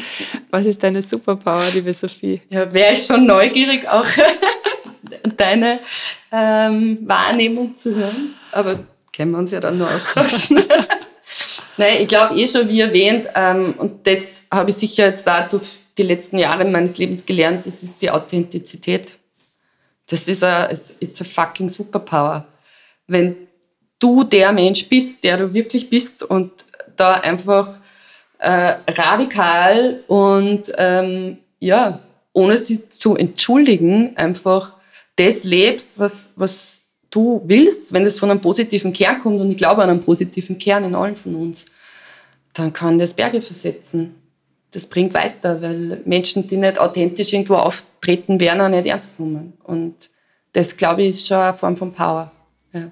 Was 0.50 0.66
ist 0.66 0.84
deine 0.84 1.02
Superpower, 1.02 1.66
liebe 1.74 1.94
Sophie? 1.94 2.42
Ja, 2.50 2.72
wäre 2.74 2.94
ich 2.94 3.06
schon 3.06 3.26
neugierig, 3.26 3.88
auch 3.88 4.06
deine 5.38 5.80
ähm, 6.32 7.00
Wahrnehmung 7.02 7.76
zu 7.76 7.96
hören. 7.96 8.34
Aber 8.52 8.80
können 9.16 9.32
wir 9.32 9.38
uns 9.38 9.52
ja 9.52 9.60
dann 9.60 9.78
nur 9.78 9.88
austauschen. 9.88 10.64
Nein, 11.78 11.98
ich 12.02 12.08
glaube 12.08 12.36
eh 12.36 12.48
schon, 12.48 12.68
wie 12.70 12.82
erwähnt, 12.82 13.28
ähm, 13.36 13.76
und 13.78 14.08
das 14.08 14.46
habe 14.52 14.72
ich 14.72 14.78
sicher 14.78 15.08
jetzt 15.08 15.28
da 15.28 15.48
durch 15.48 15.78
die 15.98 16.04
letzten 16.04 16.38
Jahre 16.38 16.66
meines 16.66 16.98
Lebens 16.98 17.26
gelernt, 17.26 17.66
das 17.66 17.84
ist 17.84 18.02
die 18.02 18.12
Authentizität. 18.12 19.17
Das 20.08 20.28
ist 20.28 20.44
a, 20.44 20.70
it's 20.70 21.22
a 21.22 21.26
fucking 21.26 21.70
superpower. 21.70 22.46
Wenn 23.08 23.36
du 24.00 24.24
der 24.24 24.52
Mensch 24.52 24.88
bist, 24.88 25.24
der 25.24 25.38
du 25.38 25.54
wirklich 25.54 25.90
bist 25.90 26.24
und 26.24 26.52
da 26.96 27.16
einfach 27.16 27.78
äh, 28.40 28.76
radikal 28.88 30.04
und 30.08 30.72
ähm, 30.78 31.38
ja, 31.60 32.00
ohne 32.34 32.58
sich 32.58 32.90
zu 32.92 33.16
entschuldigen, 33.16 34.16
einfach 34.16 34.78
das 35.16 35.44
lebst, 35.44 35.98
was, 35.98 36.34
was 36.36 36.82
du 37.10 37.42
willst, 37.46 37.94
wenn 37.94 38.06
das 38.06 38.20
von 38.20 38.30
einem 38.30 38.42
positiven 38.42 38.94
Kern 38.94 39.20
kommt, 39.20 39.40
und 39.42 39.50
ich 39.50 39.58
glaube 39.58 39.82
an 39.82 39.90
einen 39.90 40.02
positiven 40.02 40.58
Kern 40.58 40.84
in 40.84 40.96
allen 40.96 41.16
von 41.16 41.36
uns, 41.36 41.66
dann 42.54 42.74
kann 42.74 43.00
das 43.00 43.14
Berge 43.14 43.42
versetzen. 43.42 44.16
Das 44.72 44.88
bringt 44.88 45.14
weiter, 45.14 45.62
weil 45.62 46.02
Menschen, 46.06 46.48
die 46.48 46.58
nicht 46.58 46.80
authentisch 46.80 47.34
irgendwo 47.34 47.56
auftreten, 47.56 48.40
werden 48.40 48.62
auch 48.62 48.70
nicht 48.70 48.86
ernst 48.86 49.18
genommen. 49.18 49.54
Und 49.64 50.10
das, 50.54 50.76
glaube 50.76 51.04
ich, 51.04 51.10
ist 51.10 51.28
schon 51.28 51.38
eine 51.38 51.58
Form 51.58 51.78
von 51.78 51.94
Power. 51.94 52.32
Ja. 52.74 52.92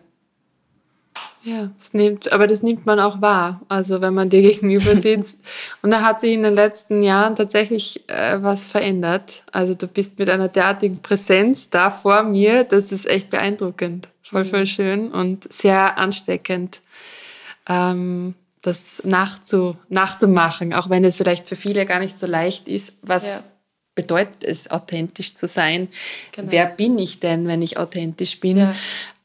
Ja, 1.45 1.69
das 1.78 1.93
nimmt, 1.93 2.34
aber 2.34 2.47
das 2.47 2.63
nimmt 2.63 2.88
man 2.88 2.99
auch 2.99 3.21
wahr, 3.21 3.61
also 3.69 4.01
wenn 4.01 4.15
man 4.15 4.30
dir 4.30 4.41
gegenüber 4.53 4.95
sitzt. 4.95 5.39
Und 5.84 5.91
da 5.91 6.01
hat 6.01 6.19
sich 6.19 6.34
in 6.34 6.41
den 6.41 6.55
letzten 6.55 7.03
Jahren 7.03 7.36
tatsächlich 7.36 8.03
äh, 8.09 8.41
was 8.41 8.67
verändert. 8.67 9.43
Also 9.51 9.76
du 9.76 9.88
bist 9.88 10.17
mit 10.17 10.30
einer 10.30 10.47
derartigen 10.47 11.03
Präsenz 11.03 11.69
da 11.69 11.91
vor 11.91 12.23
mir, 12.23 12.63
das 12.63 12.91
ist 12.91 13.07
echt 13.07 13.30
beeindruckend. 13.30 14.09
Voll, 14.23 14.43
mhm. 14.43 14.47
voll 14.47 14.65
schön 14.65 15.11
und 15.11 15.51
sehr 15.53 15.99
ansteckend, 15.99 16.82
ähm, 17.69 18.34
das 18.66 19.01
nachzu, 19.05 19.76
nachzumachen, 19.89 20.74
auch 20.74 20.89
wenn 20.89 21.03
es 21.03 21.16
vielleicht 21.16 21.47
für 21.47 21.55
viele 21.55 21.86
gar 21.86 21.99
nicht 21.99 22.18
so 22.18 22.28
leicht 22.28 22.68
ist. 22.68 22.93
Was 23.01 23.36
ja. 23.36 23.43
bedeutet 23.93 24.43
es, 24.43 24.72
authentisch 24.72 25.34
zu 25.34 25.47
sein? 25.47 25.88
Genau. 26.32 26.51
Wer 26.51 26.66
bin 26.66 26.97
ich 26.97 27.20
denn, 27.20 27.47
wenn 27.47 27.61
ich 27.61 27.78
authentisch 27.78 28.39
bin? 28.39 28.57
Ja. 28.57 28.76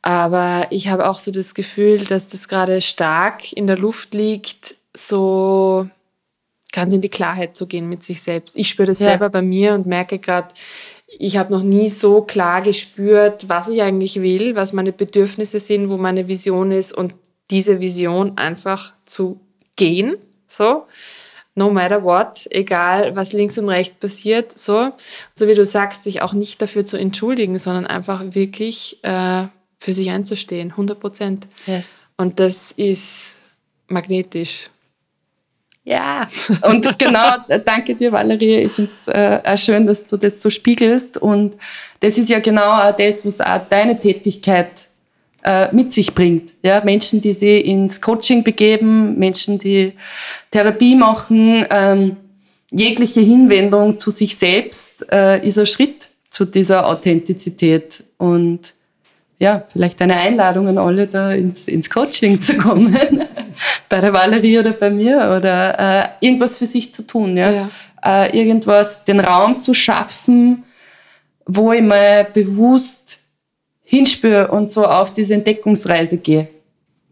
Aber 0.03 0.67
ich 0.71 0.89
habe 0.89 1.09
auch 1.09 1.19
so 1.19 1.31
das 1.31 1.55
Gefühl, 1.55 1.99
dass 1.99 2.27
das 2.27 2.49
gerade 2.49 2.81
stark 2.81 3.53
in 3.53 3.67
der 3.67 3.79
Luft 3.79 4.15
liegt, 4.15 4.77
so 4.97 5.89
ganz 6.73 6.95
in 6.95 7.01
die 7.01 7.09
Klarheit 7.09 7.57
zu 7.57 7.67
gehen 7.67 7.89
mit 7.89 8.05
sich 8.05 8.23
selbst. 8.23 8.57
Ich 8.57 8.69
spüre 8.69 8.89
das 8.89 9.01
ja. 9.01 9.07
selber 9.07 9.29
bei 9.29 9.43
mir 9.43 9.75
und 9.75 9.87
merke 9.87 10.19
gerade, 10.19 10.49
ich 11.19 11.37
habe 11.37 11.53
noch 11.53 11.63
nie 11.63 11.89
so 11.89 12.23
klar 12.23 12.63
gespürt, 12.63 13.49
was 13.49 13.69
ich 13.69 13.83
eigentlich 13.83 14.23
will, 14.23 14.55
was 14.55 14.73
meine 14.73 14.93
Bedürfnisse 14.93 15.59
sind, 15.59 15.91
wo 15.91 15.97
meine 15.97 16.29
Vision 16.29 16.71
ist 16.71 16.93
und 16.93 17.15
diese 17.51 17.81
Vision 17.81 18.39
einfach 18.39 18.95
zu 19.05 19.41
gehen, 19.77 20.17
so 20.47 20.87
no 21.55 21.71
matter 21.71 22.03
what, 22.03 22.47
egal 22.51 23.15
was 23.17 23.33
links 23.33 23.59
und 23.59 23.69
rechts 23.69 23.97
passiert, 23.97 24.57
so, 24.57 24.93
so 25.35 25.49
wie 25.49 25.55
du 25.55 25.65
sagst, 25.65 26.05
sich 26.05 26.23
auch 26.23 26.33
nicht 26.33 26.63
dafür 26.63 26.85
zu 26.85 26.97
entschuldigen, 26.97 27.59
sondern 27.59 27.87
einfach 27.87 28.23
wirklich 28.31 29.03
äh, 29.03 29.47
für 29.79 29.93
sich 29.93 30.11
einzustehen, 30.11 30.71
100 30.71 31.01
Prozent. 31.01 31.47
Yes. 31.67 32.09
Und 32.17 32.39
das 32.39 32.73
ist 32.73 33.41
magnetisch. 33.89 34.71
Ja, 35.83 36.29
und 36.63 36.99
genau, 36.99 37.37
danke 37.65 37.95
dir, 37.95 38.13
Valerie. 38.13 38.65
Ich 38.65 38.73
finde 38.73 38.93
es 38.93 39.09
äh, 39.09 39.57
schön, 39.57 39.87
dass 39.87 40.07
du 40.07 40.17
das 40.19 40.41
so 40.41 40.51
spiegelst. 40.51 41.19
Und 41.19 41.57
das 42.01 42.19
ist 42.19 42.29
ja 42.29 42.39
genau 42.39 42.71
auch 42.71 42.95
das, 42.95 43.25
was 43.25 43.41
auch 43.41 43.67
deine 43.69 43.99
Tätigkeit 43.99 44.90
mit 45.73 45.93
sich 45.93 46.15
bringt. 46.15 46.53
Ja, 46.63 46.83
Menschen, 46.85 47.21
die 47.21 47.33
sich 47.33 47.65
ins 47.65 48.01
Coaching 48.01 48.45
begeben, 48.45 49.19
Menschen, 49.19 49.59
die 49.59 49.93
Therapie 50.51 50.95
machen, 50.95 51.65
ähm, 51.71 52.17
jegliche 52.71 53.21
Hinwendung 53.21 53.99
zu 53.99 54.11
sich 54.11 54.37
selbst 54.37 55.07
äh, 55.13 55.45
ist 55.47 55.59
ein 55.59 55.67
Schritt 55.67 56.09
zu 56.31 56.45
dieser 56.45 56.87
Authentizität. 56.87 58.05
Und 58.19 58.75
ja, 59.39 59.65
vielleicht 59.73 60.01
eine 60.03 60.17
Einladung 60.17 60.69
an 60.69 60.79
alle, 60.79 61.07
da 61.07 61.33
ins, 61.33 61.67
ins 61.67 61.91
Coaching 61.91 62.41
zu 62.41 62.57
kommen. 62.59 62.97
bei 63.89 64.01
der 64.01 64.13
Valerie 64.13 64.59
oder 64.59 64.73
bei 64.73 64.91
mir 64.91 65.35
oder 65.37 65.79
äh, 65.79 66.09
irgendwas 66.21 66.59
für 66.59 66.67
sich 66.67 66.95
zu 66.95 67.07
tun. 67.07 67.37
Ja? 67.37 67.51
ja. 67.51 67.69
Äh, 68.05 68.39
irgendwas, 68.39 69.05
den 69.05 69.21
Raum 69.21 69.61
zu 69.61 69.75
schaffen, 69.75 70.65
wo 71.47 71.73
ich 71.73 71.83
mal 71.83 72.29
bewusst 72.33 73.19
hinspüre 73.91 74.53
und 74.53 74.71
so 74.71 74.87
auf 74.87 75.13
diese 75.13 75.35
Entdeckungsreise 75.35 76.19
gehe. 76.19 76.49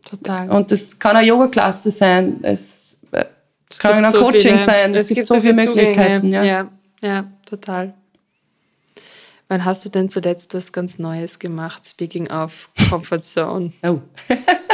Total. 0.08 0.48
Und 0.48 0.70
das 0.70 0.96
kann 0.96 1.16
eine 1.16 1.26
Yoga-Klasse 1.26 1.90
sein, 1.90 2.38
es, 2.42 2.98
äh, 3.10 3.24
es 3.68 3.80
kann 3.80 4.04
ein 4.04 4.12
so 4.12 4.22
Coaching 4.22 4.40
viele, 4.40 4.64
sein, 4.64 4.94
es, 4.94 5.00
es 5.00 5.08
gibt, 5.08 5.16
gibt, 5.16 5.26
so 5.26 5.40
viele 5.40 5.54
Möglichkeiten. 5.54 6.28
Ja. 6.28 6.44
ja, 6.44 6.68
ja, 7.02 7.24
total. 7.44 7.94
Wann 9.48 9.64
hast 9.64 9.84
du 9.86 9.88
denn 9.88 10.08
zuletzt 10.08 10.54
was 10.54 10.72
ganz 10.72 11.00
Neues 11.00 11.40
gemacht? 11.40 11.84
Speaking 11.84 12.30
of 12.30 12.70
Comfort 12.88 13.22
Zone. 13.22 13.72
Oh. 13.82 13.98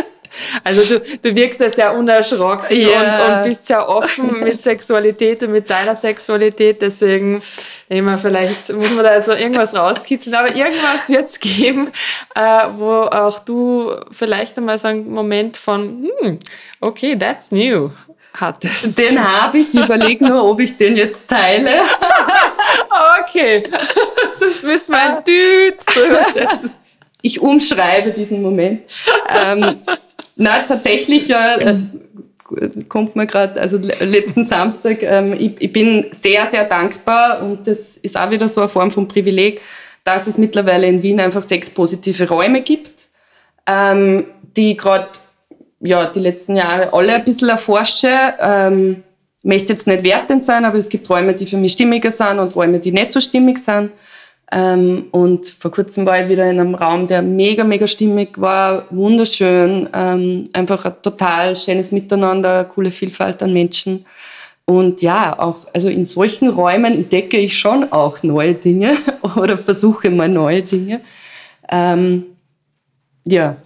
also 0.62 0.84
du, 0.84 1.00
du 1.22 1.36
wirkst 1.36 1.60
ja 1.60 1.70
sehr 1.70 1.94
unerschrocken 1.94 2.76
yeah. 2.76 3.26
und, 3.26 3.34
und, 3.36 3.42
bist 3.44 3.66
sehr 3.66 3.88
offen 3.88 4.40
mit 4.42 4.60
Sexualität 4.60 5.42
und 5.42 5.52
mit 5.52 5.68
deiner 5.68 5.94
Sexualität. 5.94 6.82
Deswegen 6.82 7.42
immer 7.88 8.18
vielleicht 8.18 8.72
muss 8.72 8.90
man 8.90 9.04
da 9.04 9.10
also 9.10 9.32
irgendwas 9.32 9.74
rauskitzeln, 9.74 10.34
aber 10.34 10.54
irgendwas 10.54 11.08
wird 11.08 11.28
es 11.28 11.38
geben, 11.40 11.90
äh, 12.34 12.40
wo 12.76 13.02
auch 13.02 13.38
du 13.40 13.92
vielleicht 14.10 14.58
einmal 14.58 14.78
so 14.78 14.88
einen 14.88 15.10
Moment 15.10 15.56
von, 15.56 16.10
hm, 16.20 16.38
okay, 16.80 17.16
that's 17.16 17.50
new 17.50 17.90
hattest. 18.40 18.98
Den 18.98 19.22
habe 19.22 19.58
ich. 19.58 19.74
Ich 19.74 19.80
überlege 19.80 20.26
nur, 20.26 20.44
ob 20.44 20.60
ich 20.60 20.76
den 20.76 20.96
jetzt 20.96 21.28
teile. 21.28 21.70
okay. 23.20 23.62
Sonst 24.32 24.62
müssen 24.62 24.92
wir 24.92 25.00
ein 25.00 25.24
Düt 25.24 25.76
drüber 25.86 26.24
setzen. 26.32 26.72
Ich 27.22 27.40
umschreibe 27.40 28.10
diesen 28.10 28.42
Moment. 28.42 28.82
Ähm, 29.28 29.82
na, 30.36 30.62
tatsächlich 30.66 31.30
äh, 31.30 31.76
kommt 32.88 33.16
mir 33.16 33.26
gerade, 33.26 33.60
also 33.60 33.78
letzten 33.78 34.44
Samstag, 34.44 35.02
ähm, 35.02 35.34
ich, 35.38 35.52
ich 35.58 35.72
bin 35.72 36.06
sehr, 36.10 36.46
sehr 36.46 36.64
dankbar 36.64 37.42
und 37.42 37.66
das 37.66 37.96
ist 37.96 38.16
auch 38.16 38.30
wieder 38.30 38.48
so 38.48 38.62
eine 38.62 38.70
Form 38.70 38.90
von 38.90 39.08
Privileg, 39.08 39.60
dass 40.02 40.26
es 40.26 40.36
mittlerweile 40.38 40.86
in 40.86 41.02
Wien 41.02 41.20
einfach 41.20 41.42
sechs 41.42 41.70
positive 41.70 42.28
Räume 42.28 42.62
gibt, 42.62 43.08
ähm, 43.66 44.26
die 44.56 44.76
gerade 44.76 45.08
ja, 45.80 46.06
die 46.06 46.20
letzten 46.20 46.56
Jahre 46.56 46.92
alle 46.92 47.14
ein 47.14 47.24
bisschen 47.24 47.50
erforsche. 47.50 48.10
Ähm, 48.40 49.02
möchte 49.42 49.74
jetzt 49.74 49.86
nicht 49.86 50.02
wertend 50.02 50.42
sein, 50.42 50.64
aber 50.64 50.78
es 50.78 50.88
gibt 50.88 51.08
Räume, 51.08 51.34
die 51.34 51.46
für 51.46 51.58
mich 51.58 51.72
stimmiger 51.72 52.10
sind 52.10 52.38
und 52.38 52.56
Räume, 52.56 52.78
die 52.78 52.92
nicht 52.92 53.12
so 53.12 53.20
stimmig 53.20 53.58
sind. 53.58 53.92
Ähm, 54.56 55.06
und 55.10 55.48
vor 55.48 55.72
kurzem 55.72 56.06
war 56.06 56.22
ich 56.22 56.28
wieder 56.28 56.48
in 56.48 56.60
einem 56.60 56.76
Raum, 56.76 57.08
der 57.08 57.22
mega, 57.22 57.64
mega 57.64 57.88
stimmig 57.88 58.40
war, 58.40 58.86
wunderschön, 58.90 59.88
ähm, 59.92 60.44
einfach 60.52 60.84
ein 60.84 60.94
total 61.02 61.56
schönes 61.56 61.90
Miteinander, 61.90 62.64
coole 62.64 62.92
Vielfalt 62.92 63.42
an 63.42 63.52
Menschen. 63.52 64.06
Und 64.64 65.02
ja, 65.02 65.36
auch 65.36 65.66
also 65.74 65.88
in 65.88 66.04
solchen 66.04 66.48
Räumen 66.48 66.94
entdecke 66.94 67.36
ich 67.36 67.58
schon 67.58 67.90
auch 67.90 68.22
neue 68.22 68.54
Dinge 68.54 68.96
oder 69.36 69.58
versuche 69.58 70.08
mal 70.10 70.28
neue 70.28 70.62
Dinge. 70.62 71.00
Ähm, 71.68 72.26
ja, 73.24 73.56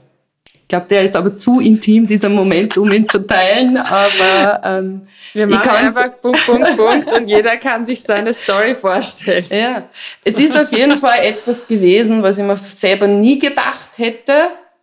ich 0.68 0.76
glaube, 0.76 0.86
der 0.90 1.02
ist 1.02 1.16
aber 1.16 1.38
zu 1.38 1.60
intim, 1.60 2.06
dieser 2.06 2.28
Moment, 2.28 2.76
um 2.76 2.92
ihn 2.92 3.08
zu 3.08 3.26
teilen. 3.26 3.78
Aber 3.78 4.60
ähm, 4.64 5.00
wir 5.32 5.46
machen 5.46 5.70
einfach 5.70 6.20
Punkt, 6.20 6.44
Punkt, 6.44 6.76
Punkt 6.76 7.10
und 7.10 7.26
jeder 7.26 7.56
kann 7.56 7.86
sich 7.86 8.02
seine 8.02 8.34
Story 8.34 8.74
vorstellen. 8.74 9.46
Ja, 9.48 9.84
es 10.22 10.34
ist 10.38 10.54
auf 10.54 10.70
jeden 10.70 10.98
Fall 10.98 11.20
etwas 11.24 11.66
gewesen, 11.66 12.22
was 12.22 12.36
ich 12.36 12.44
mir 12.44 12.58
selber 12.58 13.06
nie 13.06 13.38
gedacht 13.38 13.92
hätte, 13.96 14.34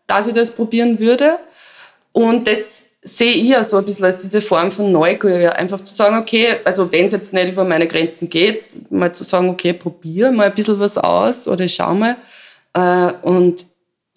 dass 0.07 0.25
ich 0.25 0.33
das 0.33 0.49
probieren 0.49 0.97
würde. 0.97 1.37
Und 2.13 2.47
das 2.47 2.81
sehe 3.03 3.33
ich 3.33 3.49
ja 3.49 3.63
so 3.63 3.77
ein 3.77 3.85
bisschen 3.85 4.05
als 4.05 4.17
diese 4.17 4.41
Form 4.41 4.71
von 4.71 4.91
Neugier. 4.91 5.55
Einfach 5.55 5.81
zu 5.81 5.93
sagen, 5.93 6.17
okay, 6.17 6.55
also 6.65 6.91
wenn 6.91 7.05
es 7.05 7.11
jetzt 7.11 7.31
nicht 7.31 7.49
über 7.49 7.63
meine 7.63 7.85
Grenzen 7.85 8.27
geht, 8.27 8.63
mal 8.89 9.13
zu 9.13 9.23
sagen, 9.23 9.49
okay, 9.49 9.73
probiere 9.73 10.31
mal 10.31 10.47
ein 10.47 10.55
bisschen 10.55 10.79
was 10.79 10.97
aus 10.97 11.47
oder 11.47 11.67
schau 11.67 11.93
mal. 11.93 12.15
Äh, 12.73 13.13
und 13.21 13.67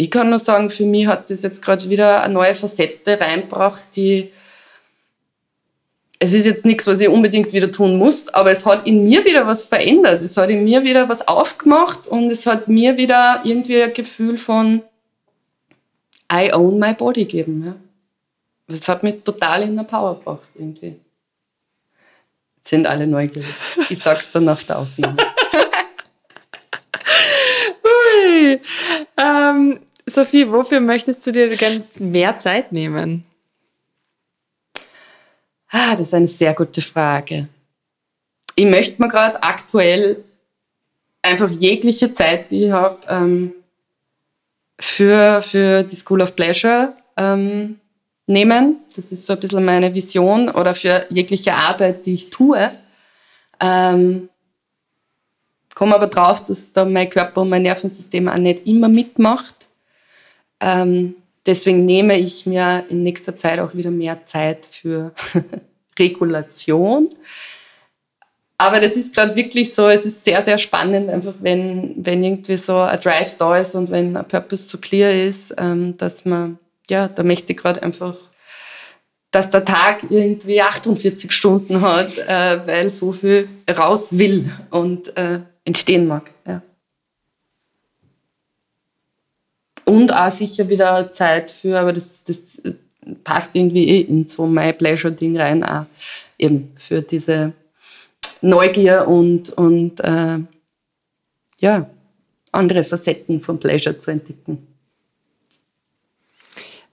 ich 0.01 0.11
kann 0.13 0.31
nur 0.31 0.39
sagen, 0.39 0.71
für 0.71 0.85
mich 0.85 1.09
hat 1.09 1.29
das 1.29 1.43
jetzt 1.43 1.61
gerade 1.61 1.91
wieder 1.91 2.23
eine 2.23 2.33
neue 2.33 2.55
Facette 2.55 3.21
reinbracht, 3.21 3.85
die 3.97 4.31
es 6.21 6.33
ist 6.33 6.47
jetzt 6.47 6.65
nichts, 6.65 6.87
was 6.87 7.01
ich 7.01 7.09
unbedingt 7.09 7.53
wieder 7.53 7.71
tun 7.71 7.99
muss, 7.99 8.29
aber 8.29 8.51
es 8.51 8.65
hat 8.65 8.87
in 8.87 9.05
mir 9.05 9.25
wieder 9.25 9.47
was 9.47 9.67
verändert. 9.67 10.23
Es 10.23 10.37
hat 10.37 10.51
in 10.51 10.65
mir 10.65 10.83
wieder 10.83 11.09
was 11.09 11.27
aufgemacht 11.29 12.07
und 12.09 12.31
es 12.31 12.47
hat 12.47 12.69
mir 12.69 12.97
wieder 12.97 13.41
irgendwie 13.45 13.83
ein 13.83 13.93
Gefühl 13.93 14.39
von 14.39 14.83
I 16.33 16.53
own 16.53 16.79
my 16.79 16.95
body 16.95 17.25
gegeben. 17.25 17.65
Ja. 17.65 17.77
Das 18.67 18.89
hat 18.89 19.03
mich 19.03 19.23
total 19.23 19.63
in 19.63 19.77
der 19.77 19.85
Power 19.85 20.17
gebracht 20.17 20.51
irgendwie. 20.55 20.97
Jetzt 22.57 22.69
sind 22.69 22.87
alle 22.87 23.07
neugierig. 23.07 23.47
Ich 23.89 23.99
sag's 23.99 24.31
dann 24.33 24.45
nach 24.45 24.63
der 24.63 24.79
Aufnahme. 24.79 25.17
Ui. 27.85 28.61
Ähm, 29.17 29.81
Sophie, 30.09 30.51
wofür 30.51 30.81
möchtest 30.81 31.27
du 31.27 31.33
dir 31.33 31.49
gerne 31.57 31.85
mehr 31.99 32.37
Zeit 32.39 32.73
nehmen? 32.73 33.25
Ah, 35.71 35.91
das 35.93 36.01
ist 36.01 36.15
eine 36.15 36.29
sehr 36.29 36.55
gute 36.55 36.81
Frage. 36.81 37.49
Ich 38.55 38.65
möchte 38.65 39.01
mir 39.03 39.09
gerade 39.09 39.43
aktuell 39.43 40.25
einfach 41.23 41.51
jegliche 41.51 42.11
Zeit, 42.13 42.51
die 42.51 42.67
ich 42.67 42.73
habe, 42.73 42.99
ähm, 43.09 43.53
für, 44.81 45.43
für 45.43 45.83
die 45.83 45.97
School 45.97 46.23
of 46.23 46.35
Pleasure 46.35 46.95
ähm, 47.17 47.79
nehmen. 48.27 48.81
Das 48.95 49.13
ist 49.13 49.27
so 49.27 49.35
ein 49.35 49.41
bisschen 49.41 49.65
meine 49.65 49.93
Vision 49.95 50.49
oder 50.49 50.75
für 50.75 51.05
jegliche 51.11 51.55
Arbeit, 51.55 52.07
die 52.07 52.15
ich 52.15 52.31
tue. 52.31 52.71
Ähm, 53.61 54.29
komme 55.75 55.95
aber 55.95 56.09
drauf, 56.09 56.45
dass 56.45 56.73
da 56.73 56.85
mein 56.85 57.09
Körper 57.09 57.43
und 57.43 57.51
mein 57.51 57.63
Nervensystem 57.63 58.29
auch 58.29 58.37
nicht 58.37 58.67
immer 58.67 58.89
mitmacht. 58.89 59.58
Ähm, 60.61 61.15
deswegen 61.47 61.85
nehme 61.85 62.19
ich 62.19 62.47
mir 62.47 62.85
in 62.89 63.03
nächster 63.03 63.37
Zeit 63.37 63.59
auch 63.59 63.75
wieder 63.75 63.91
mehr 63.91 64.25
Zeit 64.27 64.67
für 64.67 65.13
Regulation. 65.99 67.11
Aber 68.61 68.81
das 68.81 68.97
ist 68.97 69.15
gerade 69.15 69.37
wirklich 69.37 69.73
so, 69.73 69.89
es 69.89 70.05
ist 70.05 70.25
sehr, 70.25 70.45
sehr 70.45 70.59
spannend, 70.59 71.09
einfach 71.09 71.35
wenn, 71.41 71.95
wenn 71.97 72.25
irgendwie 72.25 72.57
so 72.57 72.77
ein 72.77 72.99
Drive 73.01 73.37
da 73.39 73.57
ist 73.57 73.77
und 73.77 73.89
wenn 73.91 74.17
ein 74.17 74.27
Purpose 74.27 74.69
so 74.69 74.79
clear 74.79 75.15
ist, 75.15 75.55
ähm, 75.57 75.97
dass 75.97 76.25
man, 76.25 76.59
ja, 76.91 77.07
da 77.07 77.23
möchte 77.23 77.53
ich 77.53 77.59
gerade 77.59 77.81
einfach, 77.85 78.17
dass 79.31 79.51
der 79.51 79.65
Tag 79.65 80.11
irgendwie 80.11 80.61
48 80.61 81.31
Stunden 81.31 81.81
hat, 81.81 82.19
äh, 82.19 82.67
weil 82.67 82.91
so 82.91 83.13
viel 83.13 83.49
raus 83.71 84.19
will 84.19 84.51
und 84.71 85.17
äh, 85.17 85.39
entstehen 85.65 86.09
mag. 86.09 86.33
Ja. 86.45 86.63
Und 89.89 90.13
auch 90.13 90.31
sicher 90.31 90.69
wieder 90.69 91.13
Zeit 91.13 91.51
für, 91.51 91.81
aber 91.81 91.93
das, 91.93 92.23
das 92.25 92.61
passt 93.25 93.57
irgendwie 93.57 93.89
eh 93.89 94.01
in 94.03 94.27
so 94.27 94.47
mein 94.47 94.77
Pleasure-Ding 94.77 95.39
rein, 95.39 95.65
auch 95.65 95.87
eben 96.39 96.73
für 96.77 97.03
diese 97.03 97.53
Neugier 98.43 99.09
und, 99.09 99.51
und 99.51 100.01
äh, 100.01 100.39
ja, 101.61 101.91
andere 102.53 102.85
Facetten 102.85 103.41
von 103.41 103.59
Pleasure 103.59 103.99
zu 103.99 104.11
entdecken. 104.11 104.67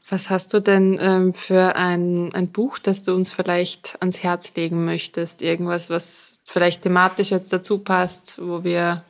Was 0.08 0.30
hast 0.30 0.54
du 0.54 0.60
denn 0.60 0.98
ähm, 1.02 1.34
für 1.34 1.76
ein, 1.76 2.34
ein 2.34 2.50
Buch, 2.50 2.78
das 2.78 3.02
du 3.02 3.16
uns 3.16 3.32
vielleicht 3.32 3.98
ans 4.02 4.22
Herz 4.22 4.54
legen 4.56 4.86
möchtest? 4.86 5.42
Irgendwas, 5.42 5.90
was 5.90 6.36
vielleicht 6.44 6.84
thematisch 6.84 7.32
jetzt 7.32 7.52
dazu 7.52 7.80
passt, 7.80 8.40
wo 8.40 8.64
wir 8.64 9.04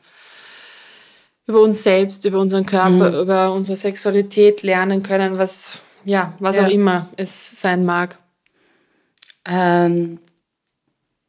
über 1.48 1.62
uns 1.62 1.84
selbst, 1.84 2.26
über 2.26 2.40
unseren 2.40 2.66
Körper, 2.66 3.12
mhm. 3.12 3.20
über 3.22 3.54
unsere 3.54 3.78
Sexualität 3.78 4.64
lernen 4.64 5.04
können, 5.04 5.38
was, 5.38 5.80
ja, 6.04 6.34
was 6.40 6.56
ja. 6.56 6.66
auch 6.66 6.70
immer 6.70 7.10
es 7.18 7.62
sein 7.62 7.86
mag. 7.86 8.18
Ähm, 9.48 10.20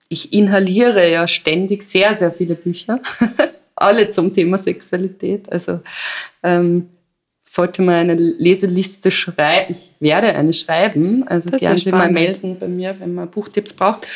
ich 0.09 0.33
inhaliere 0.33 1.11
ja 1.11 1.27
ständig 1.29 1.83
sehr, 1.83 2.15
sehr 2.17 2.33
viele 2.33 2.55
Bücher, 2.55 3.01
alle 3.77 4.11
zum 4.11 4.33
Thema 4.33 4.57
Sexualität. 4.57 5.53
Also 5.53 5.81
ähm, 6.43 6.89
sollte 7.45 7.83
man 7.83 7.95
eine 7.95 8.15
Leseliste 8.15 9.11
schreiben, 9.11 9.73
ich 9.73 9.91
werde 10.01 10.35
eine 10.35 10.53
schreiben, 10.53 11.27
also 11.27 11.49
das 11.49 11.61
gerne 11.61 11.79
Sie 11.79 11.91
mal 11.91 12.11
melden 12.11 12.59
bei 12.59 12.69
mir, 12.69 12.97
wenn 12.99 13.15
man 13.15 13.31
Buchtipps 13.31 13.73
braucht. 13.73 14.07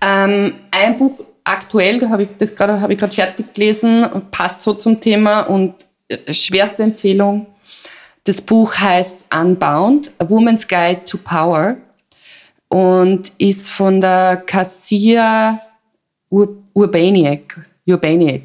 Ähm, 0.00 0.54
ein 0.70 0.98
Buch 0.98 1.24
aktuell, 1.44 2.08
habe 2.08 2.24
ich 2.24 2.28
das 2.38 2.54
gerade 2.54 2.80
habe 2.80 2.92
ich 2.92 2.98
gerade 2.98 3.14
fertig 3.14 3.52
gelesen 3.52 4.04
und 4.04 4.30
passt 4.30 4.62
so 4.62 4.74
zum 4.74 5.00
Thema 5.00 5.42
und 5.42 5.74
äh, 6.08 6.32
schwerste 6.32 6.82
Empfehlung. 6.82 7.46
Das 8.24 8.40
Buch 8.40 8.74
heißt 8.74 9.26
Unbound: 9.34 10.12
A 10.18 10.28
Woman's 10.28 10.66
Guide 10.66 11.04
to 11.04 11.18
Power 11.18 11.76
und 12.68 13.32
ist 13.38 13.70
von 13.70 14.00
der 14.00 14.42
Cassia 14.46 15.60
Ur 16.30 16.56
Urbaniak, 16.72 17.66
Urbaniak, 17.86 18.42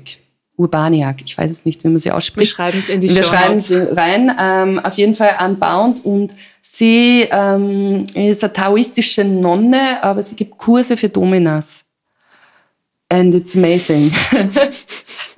Urbaniak, 0.57 1.17
ich 1.23 1.37
weiß 1.37 1.51
es 1.51 1.63
nicht, 1.63 1.83
wie 1.83 1.89
man 1.89 1.99
sie 1.99 2.09
ausspricht. 2.09 2.51
Wir 2.51 2.55
schreiben 2.55 2.77
es 2.79 2.89
in 2.89 3.01
die 3.01 3.15
Wir 3.15 3.23
schreiben 3.23 3.57
es 3.57 3.71
rein. 3.95 4.35
Ähm, 4.41 4.79
auf 4.79 4.95
jeden 4.95 5.13
Fall 5.13 5.35
Unbound 5.45 6.03
und 6.03 6.33
sie 6.61 7.27
ähm, 7.31 8.05
ist 8.15 8.43
eine 8.43 8.53
taoistische 8.53 9.23
Nonne, 9.23 10.01
aber 10.01 10.23
sie 10.23 10.35
gibt 10.35 10.57
Kurse 10.57 10.97
für 10.97 11.09
Dominas 11.09 11.84
and 13.15 13.33
it's 13.33 13.55
amazing. 13.55 14.11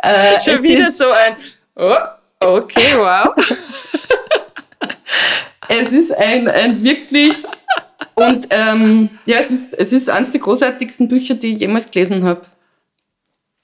äh, 0.04 0.42
Schon 0.42 0.64
wieder 0.64 0.92
so 0.92 1.12
ein, 1.12 1.36
oh, 1.76 1.96
okay, 2.40 2.96
wow. 2.98 3.34
es 5.70 5.92
ist 5.92 6.12
ein, 6.14 6.48
ein 6.48 6.82
wirklich, 6.82 7.36
und 8.16 8.48
ähm, 8.50 9.10
ja, 9.26 9.40
es 9.40 9.52
ist, 9.52 9.78
es 9.78 9.94
ist 9.94 10.10
eines 10.10 10.32
der 10.32 10.42
großartigsten 10.42 11.08
Bücher, 11.08 11.36
die 11.36 11.54
ich 11.54 11.60
jemals 11.60 11.90
gelesen 11.92 12.24
habe. 12.24 12.42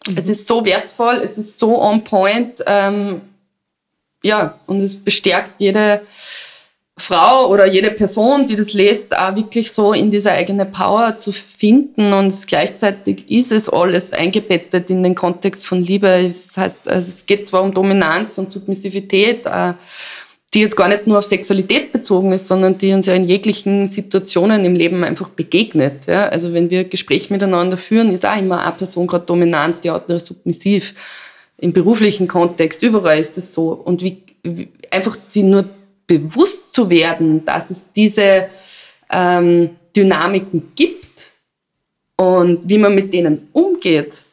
Mhm. 0.08 0.18
Es 0.18 0.30
ist 0.30 0.48
so 0.48 0.64
wertvoll, 0.64 1.16
es 1.24 1.38
ist 1.38 1.58
so 1.58 1.82
on 1.82 2.04
point, 2.04 2.64
ähm, 2.68 3.22
ja, 4.22 4.60
und 4.68 4.80
es 4.82 5.04
bestärkt 5.04 5.60
jede, 5.60 6.02
Frau 6.96 7.50
oder 7.50 7.66
jede 7.66 7.90
Person, 7.90 8.46
die 8.46 8.56
das 8.56 8.74
liest, 8.74 9.18
auch 9.18 9.36
wirklich 9.36 9.72
so 9.72 9.94
in 9.94 10.12
diese 10.12 10.32
eigene 10.32 10.66
Power 10.66 11.18
zu 11.18 11.32
finden 11.32 12.14
und 12.14 12.46
gleichzeitig 12.46 13.30
ist 13.32 13.52
es 13.52 13.68
alles 13.68 14.14
eingebettet 14.14 14.92
in 14.92 15.02
den 15.02 15.16
Kontext 15.16 15.66
von 15.66 15.84
Liebe. 15.84 16.08
Das 16.24 16.56
heißt, 16.56 16.88
also 16.88 17.12
es 17.12 17.26
geht 17.26 17.48
zwar 17.48 17.64
um 17.64 17.74
Dominanz 17.74 18.38
und 18.38 18.52
Submissivität, 18.52 19.48
äh, 19.48 19.74
die 20.54 20.60
jetzt 20.60 20.78
gar 20.78 20.88
nicht 20.88 21.08
nur 21.08 21.18
auf 21.18 21.26
Sexualität 21.26 21.92
bezogen 21.92 22.32
ist, 22.32 22.48
sondern 22.48 22.78
die 22.78 22.94
uns 22.94 23.08
ja 23.08 23.16
in 23.16 23.28
jeglichen 23.28 23.88
Situationen 23.88 24.64
im 24.64 24.76
Leben 24.76 25.04
einfach 25.04 25.30
begegnet. 25.30 26.08
Also 26.08 26.54
wenn 26.54 26.70
wir 26.70 26.84
Gespräche 26.84 27.34
miteinander 27.34 27.76
führen, 27.76 28.14
ist 28.14 28.24
auch 28.24 28.38
immer 28.38 28.64
eine 28.64 28.74
Person 28.74 29.08
gerade 29.08 29.26
dominant, 29.26 29.84
die 29.84 29.90
andere 29.90 30.20
submissiv. 30.20 30.94
Im 31.58 31.74
beruflichen 31.74 32.28
Kontext, 32.28 32.84
überall 32.84 33.18
ist 33.18 33.36
es 33.40 33.52
so. 33.52 33.72
Und 33.72 34.04
wie, 34.04 34.22
wie, 34.44 34.68
einfach 34.92 35.16
sie 35.16 35.42
nur 35.42 35.66
bewusst 36.20 36.74
zu 36.74 36.90
werden, 36.90 37.46
dass 37.46 37.72
es 37.72 37.92
diese 37.96 38.50
ähm, 39.10 39.72
Dynamiken 39.96 40.72
gibt 40.76 41.34
und 42.16 42.62
wie 42.68 42.78
man 42.78 42.96
mit 42.96 43.14
denen 43.14 43.48
umgeht, 43.54 44.24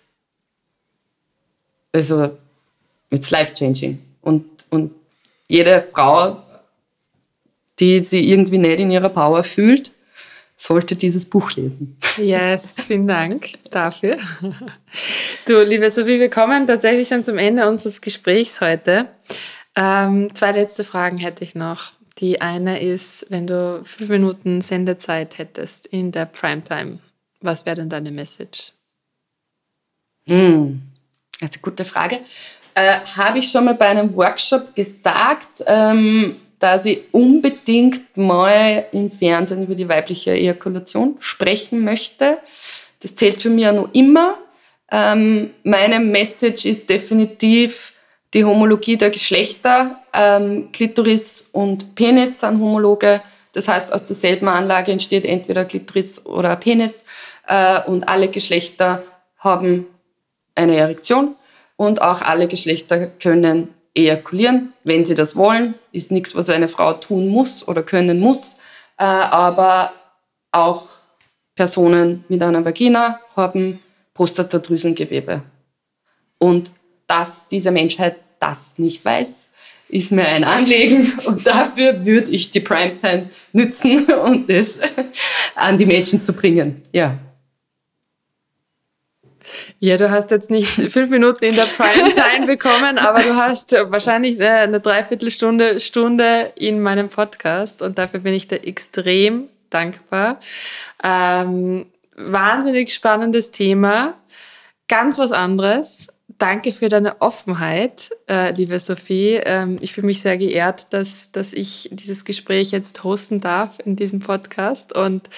also 1.92 2.36
it's 3.10 3.30
life-changing. 3.30 3.98
Und, 4.22 4.44
und 4.70 4.92
jede 5.48 5.80
Frau, 5.80 6.42
die 7.78 8.02
sie 8.04 8.30
irgendwie 8.30 8.58
nicht 8.58 8.80
in 8.80 8.90
ihrer 8.90 9.08
Power 9.08 9.42
fühlt, 9.42 9.90
sollte 10.56 10.94
dieses 10.94 11.24
Buch 11.24 11.52
lesen. 11.52 11.96
Yes, 12.18 12.82
vielen 12.86 13.06
Dank 13.06 13.52
dafür. 13.70 14.18
Du, 15.46 15.62
liebe 15.62 15.90
Sophie, 15.90 16.20
wir 16.20 16.28
kommen 16.28 16.66
tatsächlich 16.66 17.08
schon 17.08 17.24
zum 17.24 17.38
Ende 17.38 17.66
unseres 17.66 18.02
Gesprächs 18.02 18.60
heute. 18.60 19.06
Ähm, 19.80 20.28
zwei 20.34 20.52
letzte 20.52 20.84
Fragen 20.84 21.16
hätte 21.16 21.42
ich 21.42 21.54
noch. 21.54 21.92
Die 22.18 22.42
eine 22.42 22.80
ist, 22.80 23.24
wenn 23.30 23.46
du 23.46 23.80
fünf 23.84 24.10
Minuten 24.10 24.60
Sendezeit 24.60 25.38
hättest 25.38 25.86
in 25.86 26.12
der 26.12 26.26
Primetime, 26.26 26.98
was 27.40 27.64
wäre 27.64 27.76
denn 27.76 27.88
deine 27.88 28.10
Message? 28.10 28.72
Hm, 30.26 30.82
das 31.40 31.50
ist 31.50 31.56
eine 31.56 31.62
gute 31.62 31.86
Frage. 31.86 32.18
Äh, 32.74 32.98
Habe 33.16 33.38
ich 33.38 33.50
schon 33.50 33.64
mal 33.64 33.74
bei 33.74 33.86
einem 33.86 34.14
Workshop 34.14 34.74
gesagt, 34.74 35.64
ähm, 35.66 36.36
dass 36.58 36.84
ich 36.84 37.02
unbedingt 37.12 38.14
mal 38.18 38.84
im 38.92 39.10
Fernsehen 39.10 39.64
über 39.64 39.74
die 39.74 39.88
weibliche 39.88 40.32
Ejakulation 40.32 41.16
sprechen 41.20 41.84
möchte. 41.84 42.38
Das 43.00 43.16
zählt 43.16 43.40
für 43.40 43.48
mich 43.48 43.64
ja 43.64 43.72
noch 43.72 43.88
immer. 43.94 44.36
Ähm, 44.92 45.54
meine 45.62 46.00
Message 46.00 46.66
ist 46.66 46.90
definitiv, 46.90 47.94
die 48.34 48.44
Homologie 48.44 48.96
der 48.96 49.10
Geschlechter. 49.10 49.98
Ähm, 50.12 50.70
Klitoris 50.72 51.48
und 51.52 51.94
Penis 51.94 52.40
sind 52.40 52.60
Homologe. 52.60 53.20
Das 53.52 53.68
heißt, 53.68 53.92
aus 53.92 54.04
derselben 54.04 54.48
Anlage 54.48 54.92
entsteht 54.92 55.24
entweder 55.24 55.64
Klitoris 55.64 56.24
oder 56.24 56.54
Penis. 56.56 57.04
Äh, 57.46 57.80
und 57.86 58.08
alle 58.08 58.28
Geschlechter 58.28 59.02
haben 59.38 59.86
eine 60.54 60.76
Erektion. 60.76 61.34
Und 61.76 62.02
auch 62.02 62.20
alle 62.22 62.46
Geschlechter 62.46 63.06
können 63.06 63.74
ejakulieren, 63.94 64.72
wenn 64.84 65.04
sie 65.04 65.14
das 65.14 65.34
wollen. 65.34 65.74
Ist 65.92 66.12
nichts, 66.12 66.34
was 66.36 66.50
eine 66.50 66.68
Frau 66.68 66.92
tun 66.92 67.28
muss 67.28 67.66
oder 67.66 67.82
können 67.82 68.20
muss. 68.20 68.56
Äh, 68.98 69.04
aber 69.04 69.92
auch 70.52 70.88
Personen 71.56 72.24
mit 72.28 72.42
einer 72.42 72.64
Vagina 72.64 73.20
haben 73.34 73.80
Prostatadrüsengewebe. 74.14 75.42
Und 76.38 76.70
dass 77.10 77.48
diese 77.48 77.72
Menschheit 77.72 78.16
das 78.38 78.78
nicht 78.78 79.04
weiß, 79.04 79.48
ist 79.88 80.12
mir 80.12 80.26
ein 80.26 80.44
Anliegen 80.44 81.12
und 81.26 81.44
dafür 81.46 82.06
würde 82.06 82.30
ich 82.30 82.50
die 82.50 82.60
Primetime 82.60 83.28
nützen 83.52 84.04
und 84.24 84.48
es 84.48 84.78
an 85.56 85.76
die 85.76 85.86
Menschen 85.86 86.22
zu 86.22 86.32
bringen. 86.32 86.82
Ja. 86.92 87.18
Ja, 89.80 89.96
du 89.96 90.08
hast 90.08 90.30
jetzt 90.30 90.50
nicht 90.50 90.68
fünf 90.92 91.10
Minuten 91.10 91.44
in 91.44 91.56
der 91.56 91.64
Primetime 91.64 92.46
bekommen, 92.46 92.98
aber 92.98 93.20
du 93.20 93.34
hast 93.34 93.72
wahrscheinlich 93.72 94.40
eine 94.40 94.78
Dreiviertelstunde 94.78 95.80
Stunde 95.80 96.52
in 96.54 96.80
meinem 96.80 97.08
Podcast 97.08 97.82
und 97.82 97.98
dafür 97.98 98.20
bin 98.20 98.34
ich 98.34 98.46
dir 98.46 98.64
extrem 98.64 99.48
dankbar. 99.70 100.38
Ähm, 101.02 101.86
wahnsinnig 102.14 102.94
spannendes 102.94 103.50
Thema, 103.50 104.14
ganz 104.86 105.18
was 105.18 105.32
anderes 105.32 106.08
danke 106.40 106.72
für 106.72 106.88
deine 106.88 107.20
Offenheit, 107.20 108.10
äh, 108.28 108.52
liebe 108.52 108.78
Sophie. 108.78 109.40
Ähm, 109.44 109.78
ich 109.80 109.92
fühle 109.92 110.06
mich 110.06 110.22
sehr 110.22 110.38
geehrt, 110.38 110.86
dass, 110.90 111.30
dass 111.30 111.52
ich 111.52 111.88
dieses 111.92 112.24
Gespräch 112.24 112.70
jetzt 112.70 113.04
hosten 113.04 113.40
darf 113.40 113.78
in 113.84 113.94
diesem 113.94 114.20
Podcast 114.20 114.94
und 114.94 115.28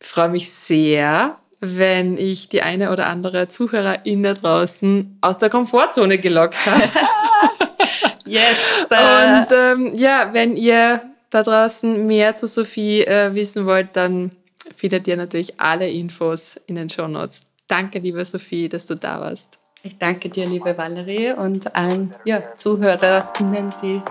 freue 0.00 0.28
mich 0.28 0.50
sehr, 0.50 1.38
wenn 1.60 2.16
ich 2.16 2.48
die 2.48 2.62
eine 2.62 2.92
oder 2.92 3.08
andere 3.08 3.48
Zuhörerin 3.48 4.22
da 4.22 4.34
draußen 4.34 5.18
aus 5.20 5.38
der 5.38 5.50
Komfortzone 5.50 6.18
gelockt 6.18 6.56
habe. 6.64 6.82
yes. 8.24 8.86
Äh. 8.90 9.40
Und 9.40 9.46
ähm, 9.52 9.94
ja, 9.94 10.30
wenn 10.32 10.56
ihr 10.56 11.02
da 11.30 11.42
draußen 11.42 12.06
mehr 12.06 12.36
zu 12.36 12.46
Sophie 12.46 13.02
äh, 13.02 13.34
wissen 13.34 13.66
wollt, 13.66 13.88
dann 13.94 14.30
findet 14.76 15.08
ihr 15.08 15.16
natürlich 15.16 15.58
alle 15.58 15.90
Infos 15.90 16.56
in 16.66 16.76
den 16.76 16.88
Show 16.88 17.08
Notes. 17.08 17.40
Danke, 17.66 17.98
liebe 17.98 18.24
Sophie, 18.24 18.68
dass 18.68 18.86
du 18.86 18.94
da 18.94 19.20
warst. 19.20 19.58
Ich 19.86 19.98
danke 19.98 20.28
dir, 20.28 20.48
liebe 20.48 20.76
Valerie, 20.76 21.30
und 21.30 21.76
allen 21.76 22.12
ja, 22.24 22.42
ZuhörerInnen, 22.56 23.72
die 23.80 24.02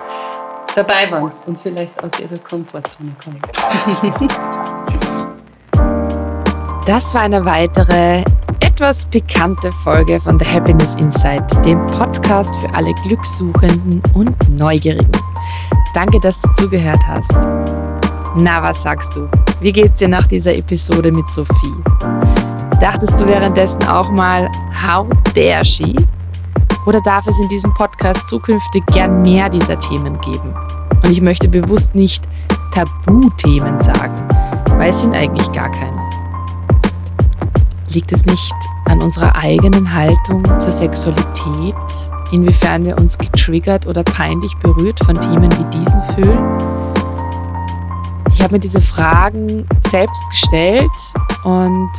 dabei 0.74 1.12
waren 1.12 1.34
und 1.48 1.60
vielleicht 1.60 2.02
aus 2.02 2.12
ihrer 2.18 2.38
Komfortzone 2.38 3.14
kommen. 3.22 3.42
das 6.88 7.14
war 7.14 7.24
eine 7.24 7.44
weitere, 7.44 8.24
etwas 8.62 9.06
pikante 9.08 9.70
Folge 9.84 10.22
von 10.22 10.40
The 10.40 10.46
Happiness 10.46 10.96
Insight, 10.96 11.44
dem 11.66 11.86
Podcast 11.88 12.56
für 12.62 12.74
alle 12.74 12.94
Glückssuchenden 13.04 14.02
und 14.14 14.58
Neugierigen. 14.58 15.12
Danke, 15.94 16.22
dass 16.22 16.42
du 16.42 16.54
zugehört 16.54 17.06
hast. 17.06 17.34
Na, 18.38 18.64
was 18.64 18.82
sagst 18.82 19.14
du? 19.18 19.30
Wie 19.60 19.74
geht's 19.74 20.00
dir 20.00 20.08
nach 20.08 20.28
dieser 20.28 20.56
Episode 20.56 21.12
mit 21.12 21.28
Sophie? 21.28 22.35
Dachtest 22.86 23.20
du 23.20 23.26
währenddessen 23.26 23.84
auch 23.88 24.12
mal, 24.12 24.48
how 24.72 25.08
dare 25.34 25.66
she? 25.66 25.96
Oder 26.86 27.02
darf 27.02 27.26
es 27.26 27.40
in 27.40 27.48
diesem 27.48 27.74
Podcast 27.74 28.28
zukünftig 28.28 28.86
gern 28.94 29.24
mehr 29.24 29.50
dieser 29.50 29.80
Themen 29.80 30.22
geben? 30.22 30.56
Und 31.04 31.10
ich 31.10 31.20
möchte 31.20 31.48
bewusst 31.48 31.96
nicht 31.96 32.26
Tabuthemen 32.72 33.82
sagen, 33.82 34.14
weil 34.78 34.92
es 34.92 35.02
sind 35.02 35.16
eigentlich 35.16 35.52
gar 35.52 35.72
keine. 35.72 36.00
Liegt 37.90 38.12
es 38.12 38.28
nicht 38.28 38.54
an 38.86 39.02
unserer 39.02 39.36
eigenen 39.36 39.92
Haltung 39.92 40.44
zur 40.60 40.72
Sexualität, 40.72 41.74
inwiefern 42.32 42.86
wir 42.86 43.00
uns 43.00 43.18
getriggert 43.18 43.88
oder 43.88 44.04
peinlich 44.04 44.56
berührt 44.58 45.00
von 45.04 45.20
Themen 45.20 45.50
wie 45.58 45.80
diesen 45.80 46.04
fühlen? 46.14 46.58
Ich 48.32 48.44
habe 48.44 48.54
mir 48.54 48.60
diese 48.60 48.80
Fragen 48.80 49.68
selbst 49.82 50.30
gestellt 50.30 50.92
und 51.44 51.90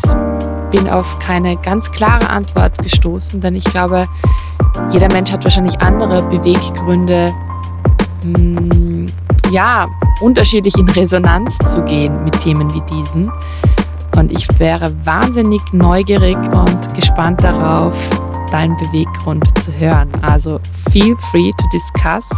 bin 0.71 0.89
auf 0.89 1.19
keine 1.19 1.57
ganz 1.57 1.91
klare 1.91 2.29
Antwort 2.29 2.79
gestoßen, 2.79 3.41
denn 3.41 3.55
ich 3.55 3.65
glaube, 3.65 4.07
jeder 4.91 5.13
Mensch 5.13 5.33
hat 5.33 5.45
wahrscheinlich 5.45 5.81
andere 5.81 6.23
Beweggründe, 6.23 7.33
mh, 8.23 8.39
hm, 8.39 9.07
ja, 9.51 9.87
unterschiedlich 10.21 10.77
in 10.77 10.89
Resonanz 10.89 11.59
zu 11.59 11.83
gehen 11.83 12.25
mit 12.25 12.39
Themen 12.41 12.73
wie 12.75 12.83
diesen. 12.95 13.31
Und 14.17 14.33
ich 14.33 14.47
wäre 14.59 14.93
wahnsinnig 15.05 15.61
neugierig 15.73 16.37
und 16.37 16.95
gespannt 16.95 17.43
darauf, 17.43 17.95
deinen 18.51 18.77
Beweggrund 18.79 19.47
zu 19.63 19.73
hören. 19.73 20.11
Also 20.23 20.59
feel 20.91 21.15
free 21.31 21.51
to 21.59 21.67
discuss. 21.73 22.31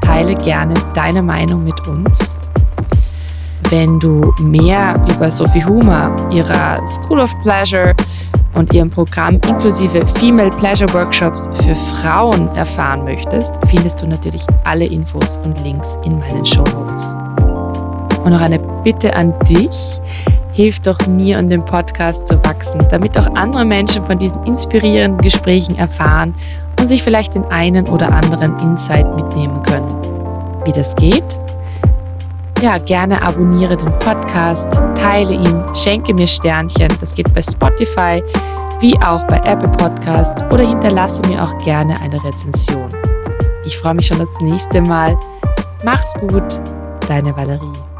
Teile 0.00 0.34
gerne 0.34 0.74
deine 0.94 1.22
Meinung 1.22 1.64
mit 1.64 1.86
uns. 1.88 2.36
Wenn 3.72 3.98
du 3.98 4.34
mehr 4.38 5.02
über 5.16 5.30
Sophie 5.30 5.64
Humer, 5.64 6.14
ihrer 6.30 6.86
School 6.86 7.20
of 7.20 7.30
Pleasure 7.40 7.94
und 8.52 8.74
ihrem 8.74 8.90
Programm 8.90 9.40
inklusive 9.48 10.06
Female 10.08 10.50
Pleasure 10.50 10.92
Workshops 10.92 11.48
für 11.64 11.74
Frauen 11.74 12.54
erfahren 12.54 13.02
möchtest, 13.04 13.58
findest 13.68 14.02
du 14.02 14.06
natürlich 14.06 14.44
alle 14.64 14.84
Infos 14.84 15.38
und 15.38 15.58
Links 15.64 15.96
in 16.04 16.18
meinen 16.18 16.44
Show 16.44 16.64
Notes. 16.64 17.14
Und 18.22 18.32
noch 18.32 18.42
eine 18.42 18.58
Bitte 18.84 19.16
an 19.16 19.32
dich. 19.48 20.02
Hilf 20.52 20.80
doch 20.80 20.98
mir 21.06 21.38
und 21.38 21.48
dem 21.48 21.64
Podcast 21.64 22.28
zu 22.28 22.44
wachsen, 22.44 22.78
damit 22.90 23.16
auch 23.16 23.34
andere 23.36 23.64
Menschen 23.64 24.04
von 24.04 24.18
diesen 24.18 24.44
inspirierenden 24.44 25.22
Gesprächen 25.22 25.78
erfahren 25.78 26.34
und 26.78 26.88
sich 26.88 27.02
vielleicht 27.02 27.34
den 27.36 27.46
einen 27.46 27.88
oder 27.88 28.12
anderen 28.12 28.54
Insight 28.58 29.16
mitnehmen 29.16 29.62
können. 29.62 29.96
Wie 30.66 30.72
das 30.72 30.94
geht? 30.94 31.41
Ja, 32.62 32.78
gerne 32.78 33.20
abonniere 33.20 33.76
den 33.76 33.92
Podcast, 33.98 34.80
teile 34.94 35.34
ihn, 35.34 35.64
schenke 35.74 36.14
mir 36.14 36.28
Sternchen. 36.28 36.88
Das 37.00 37.14
geht 37.14 37.32
bei 37.34 37.42
Spotify 37.42 38.22
wie 38.80 38.96
auch 39.02 39.24
bei 39.24 39.36
Apple 39.44 39.68
Podcasts 39.68 40.42
oder 40.52 40.66
hinterlasse 40.66 41.22
mir 41.28 41.42
auch 41.42 41.56
gerne 41.58 42.00
eine 42.00 42.22
Rezension. 42.22 42.90
Ich 43.64 43.76
freue 43.76 43.94
mich 43.94 44.06
schon 44.06 44.20
aufs 44.20 44.40
nächste 44.40 44.80
Mal. 44.80 45.18
Mach's 45.84 46.14
gut, 46.14 46.60
deine 47.08 47.36
Valerie. 47.36 47.91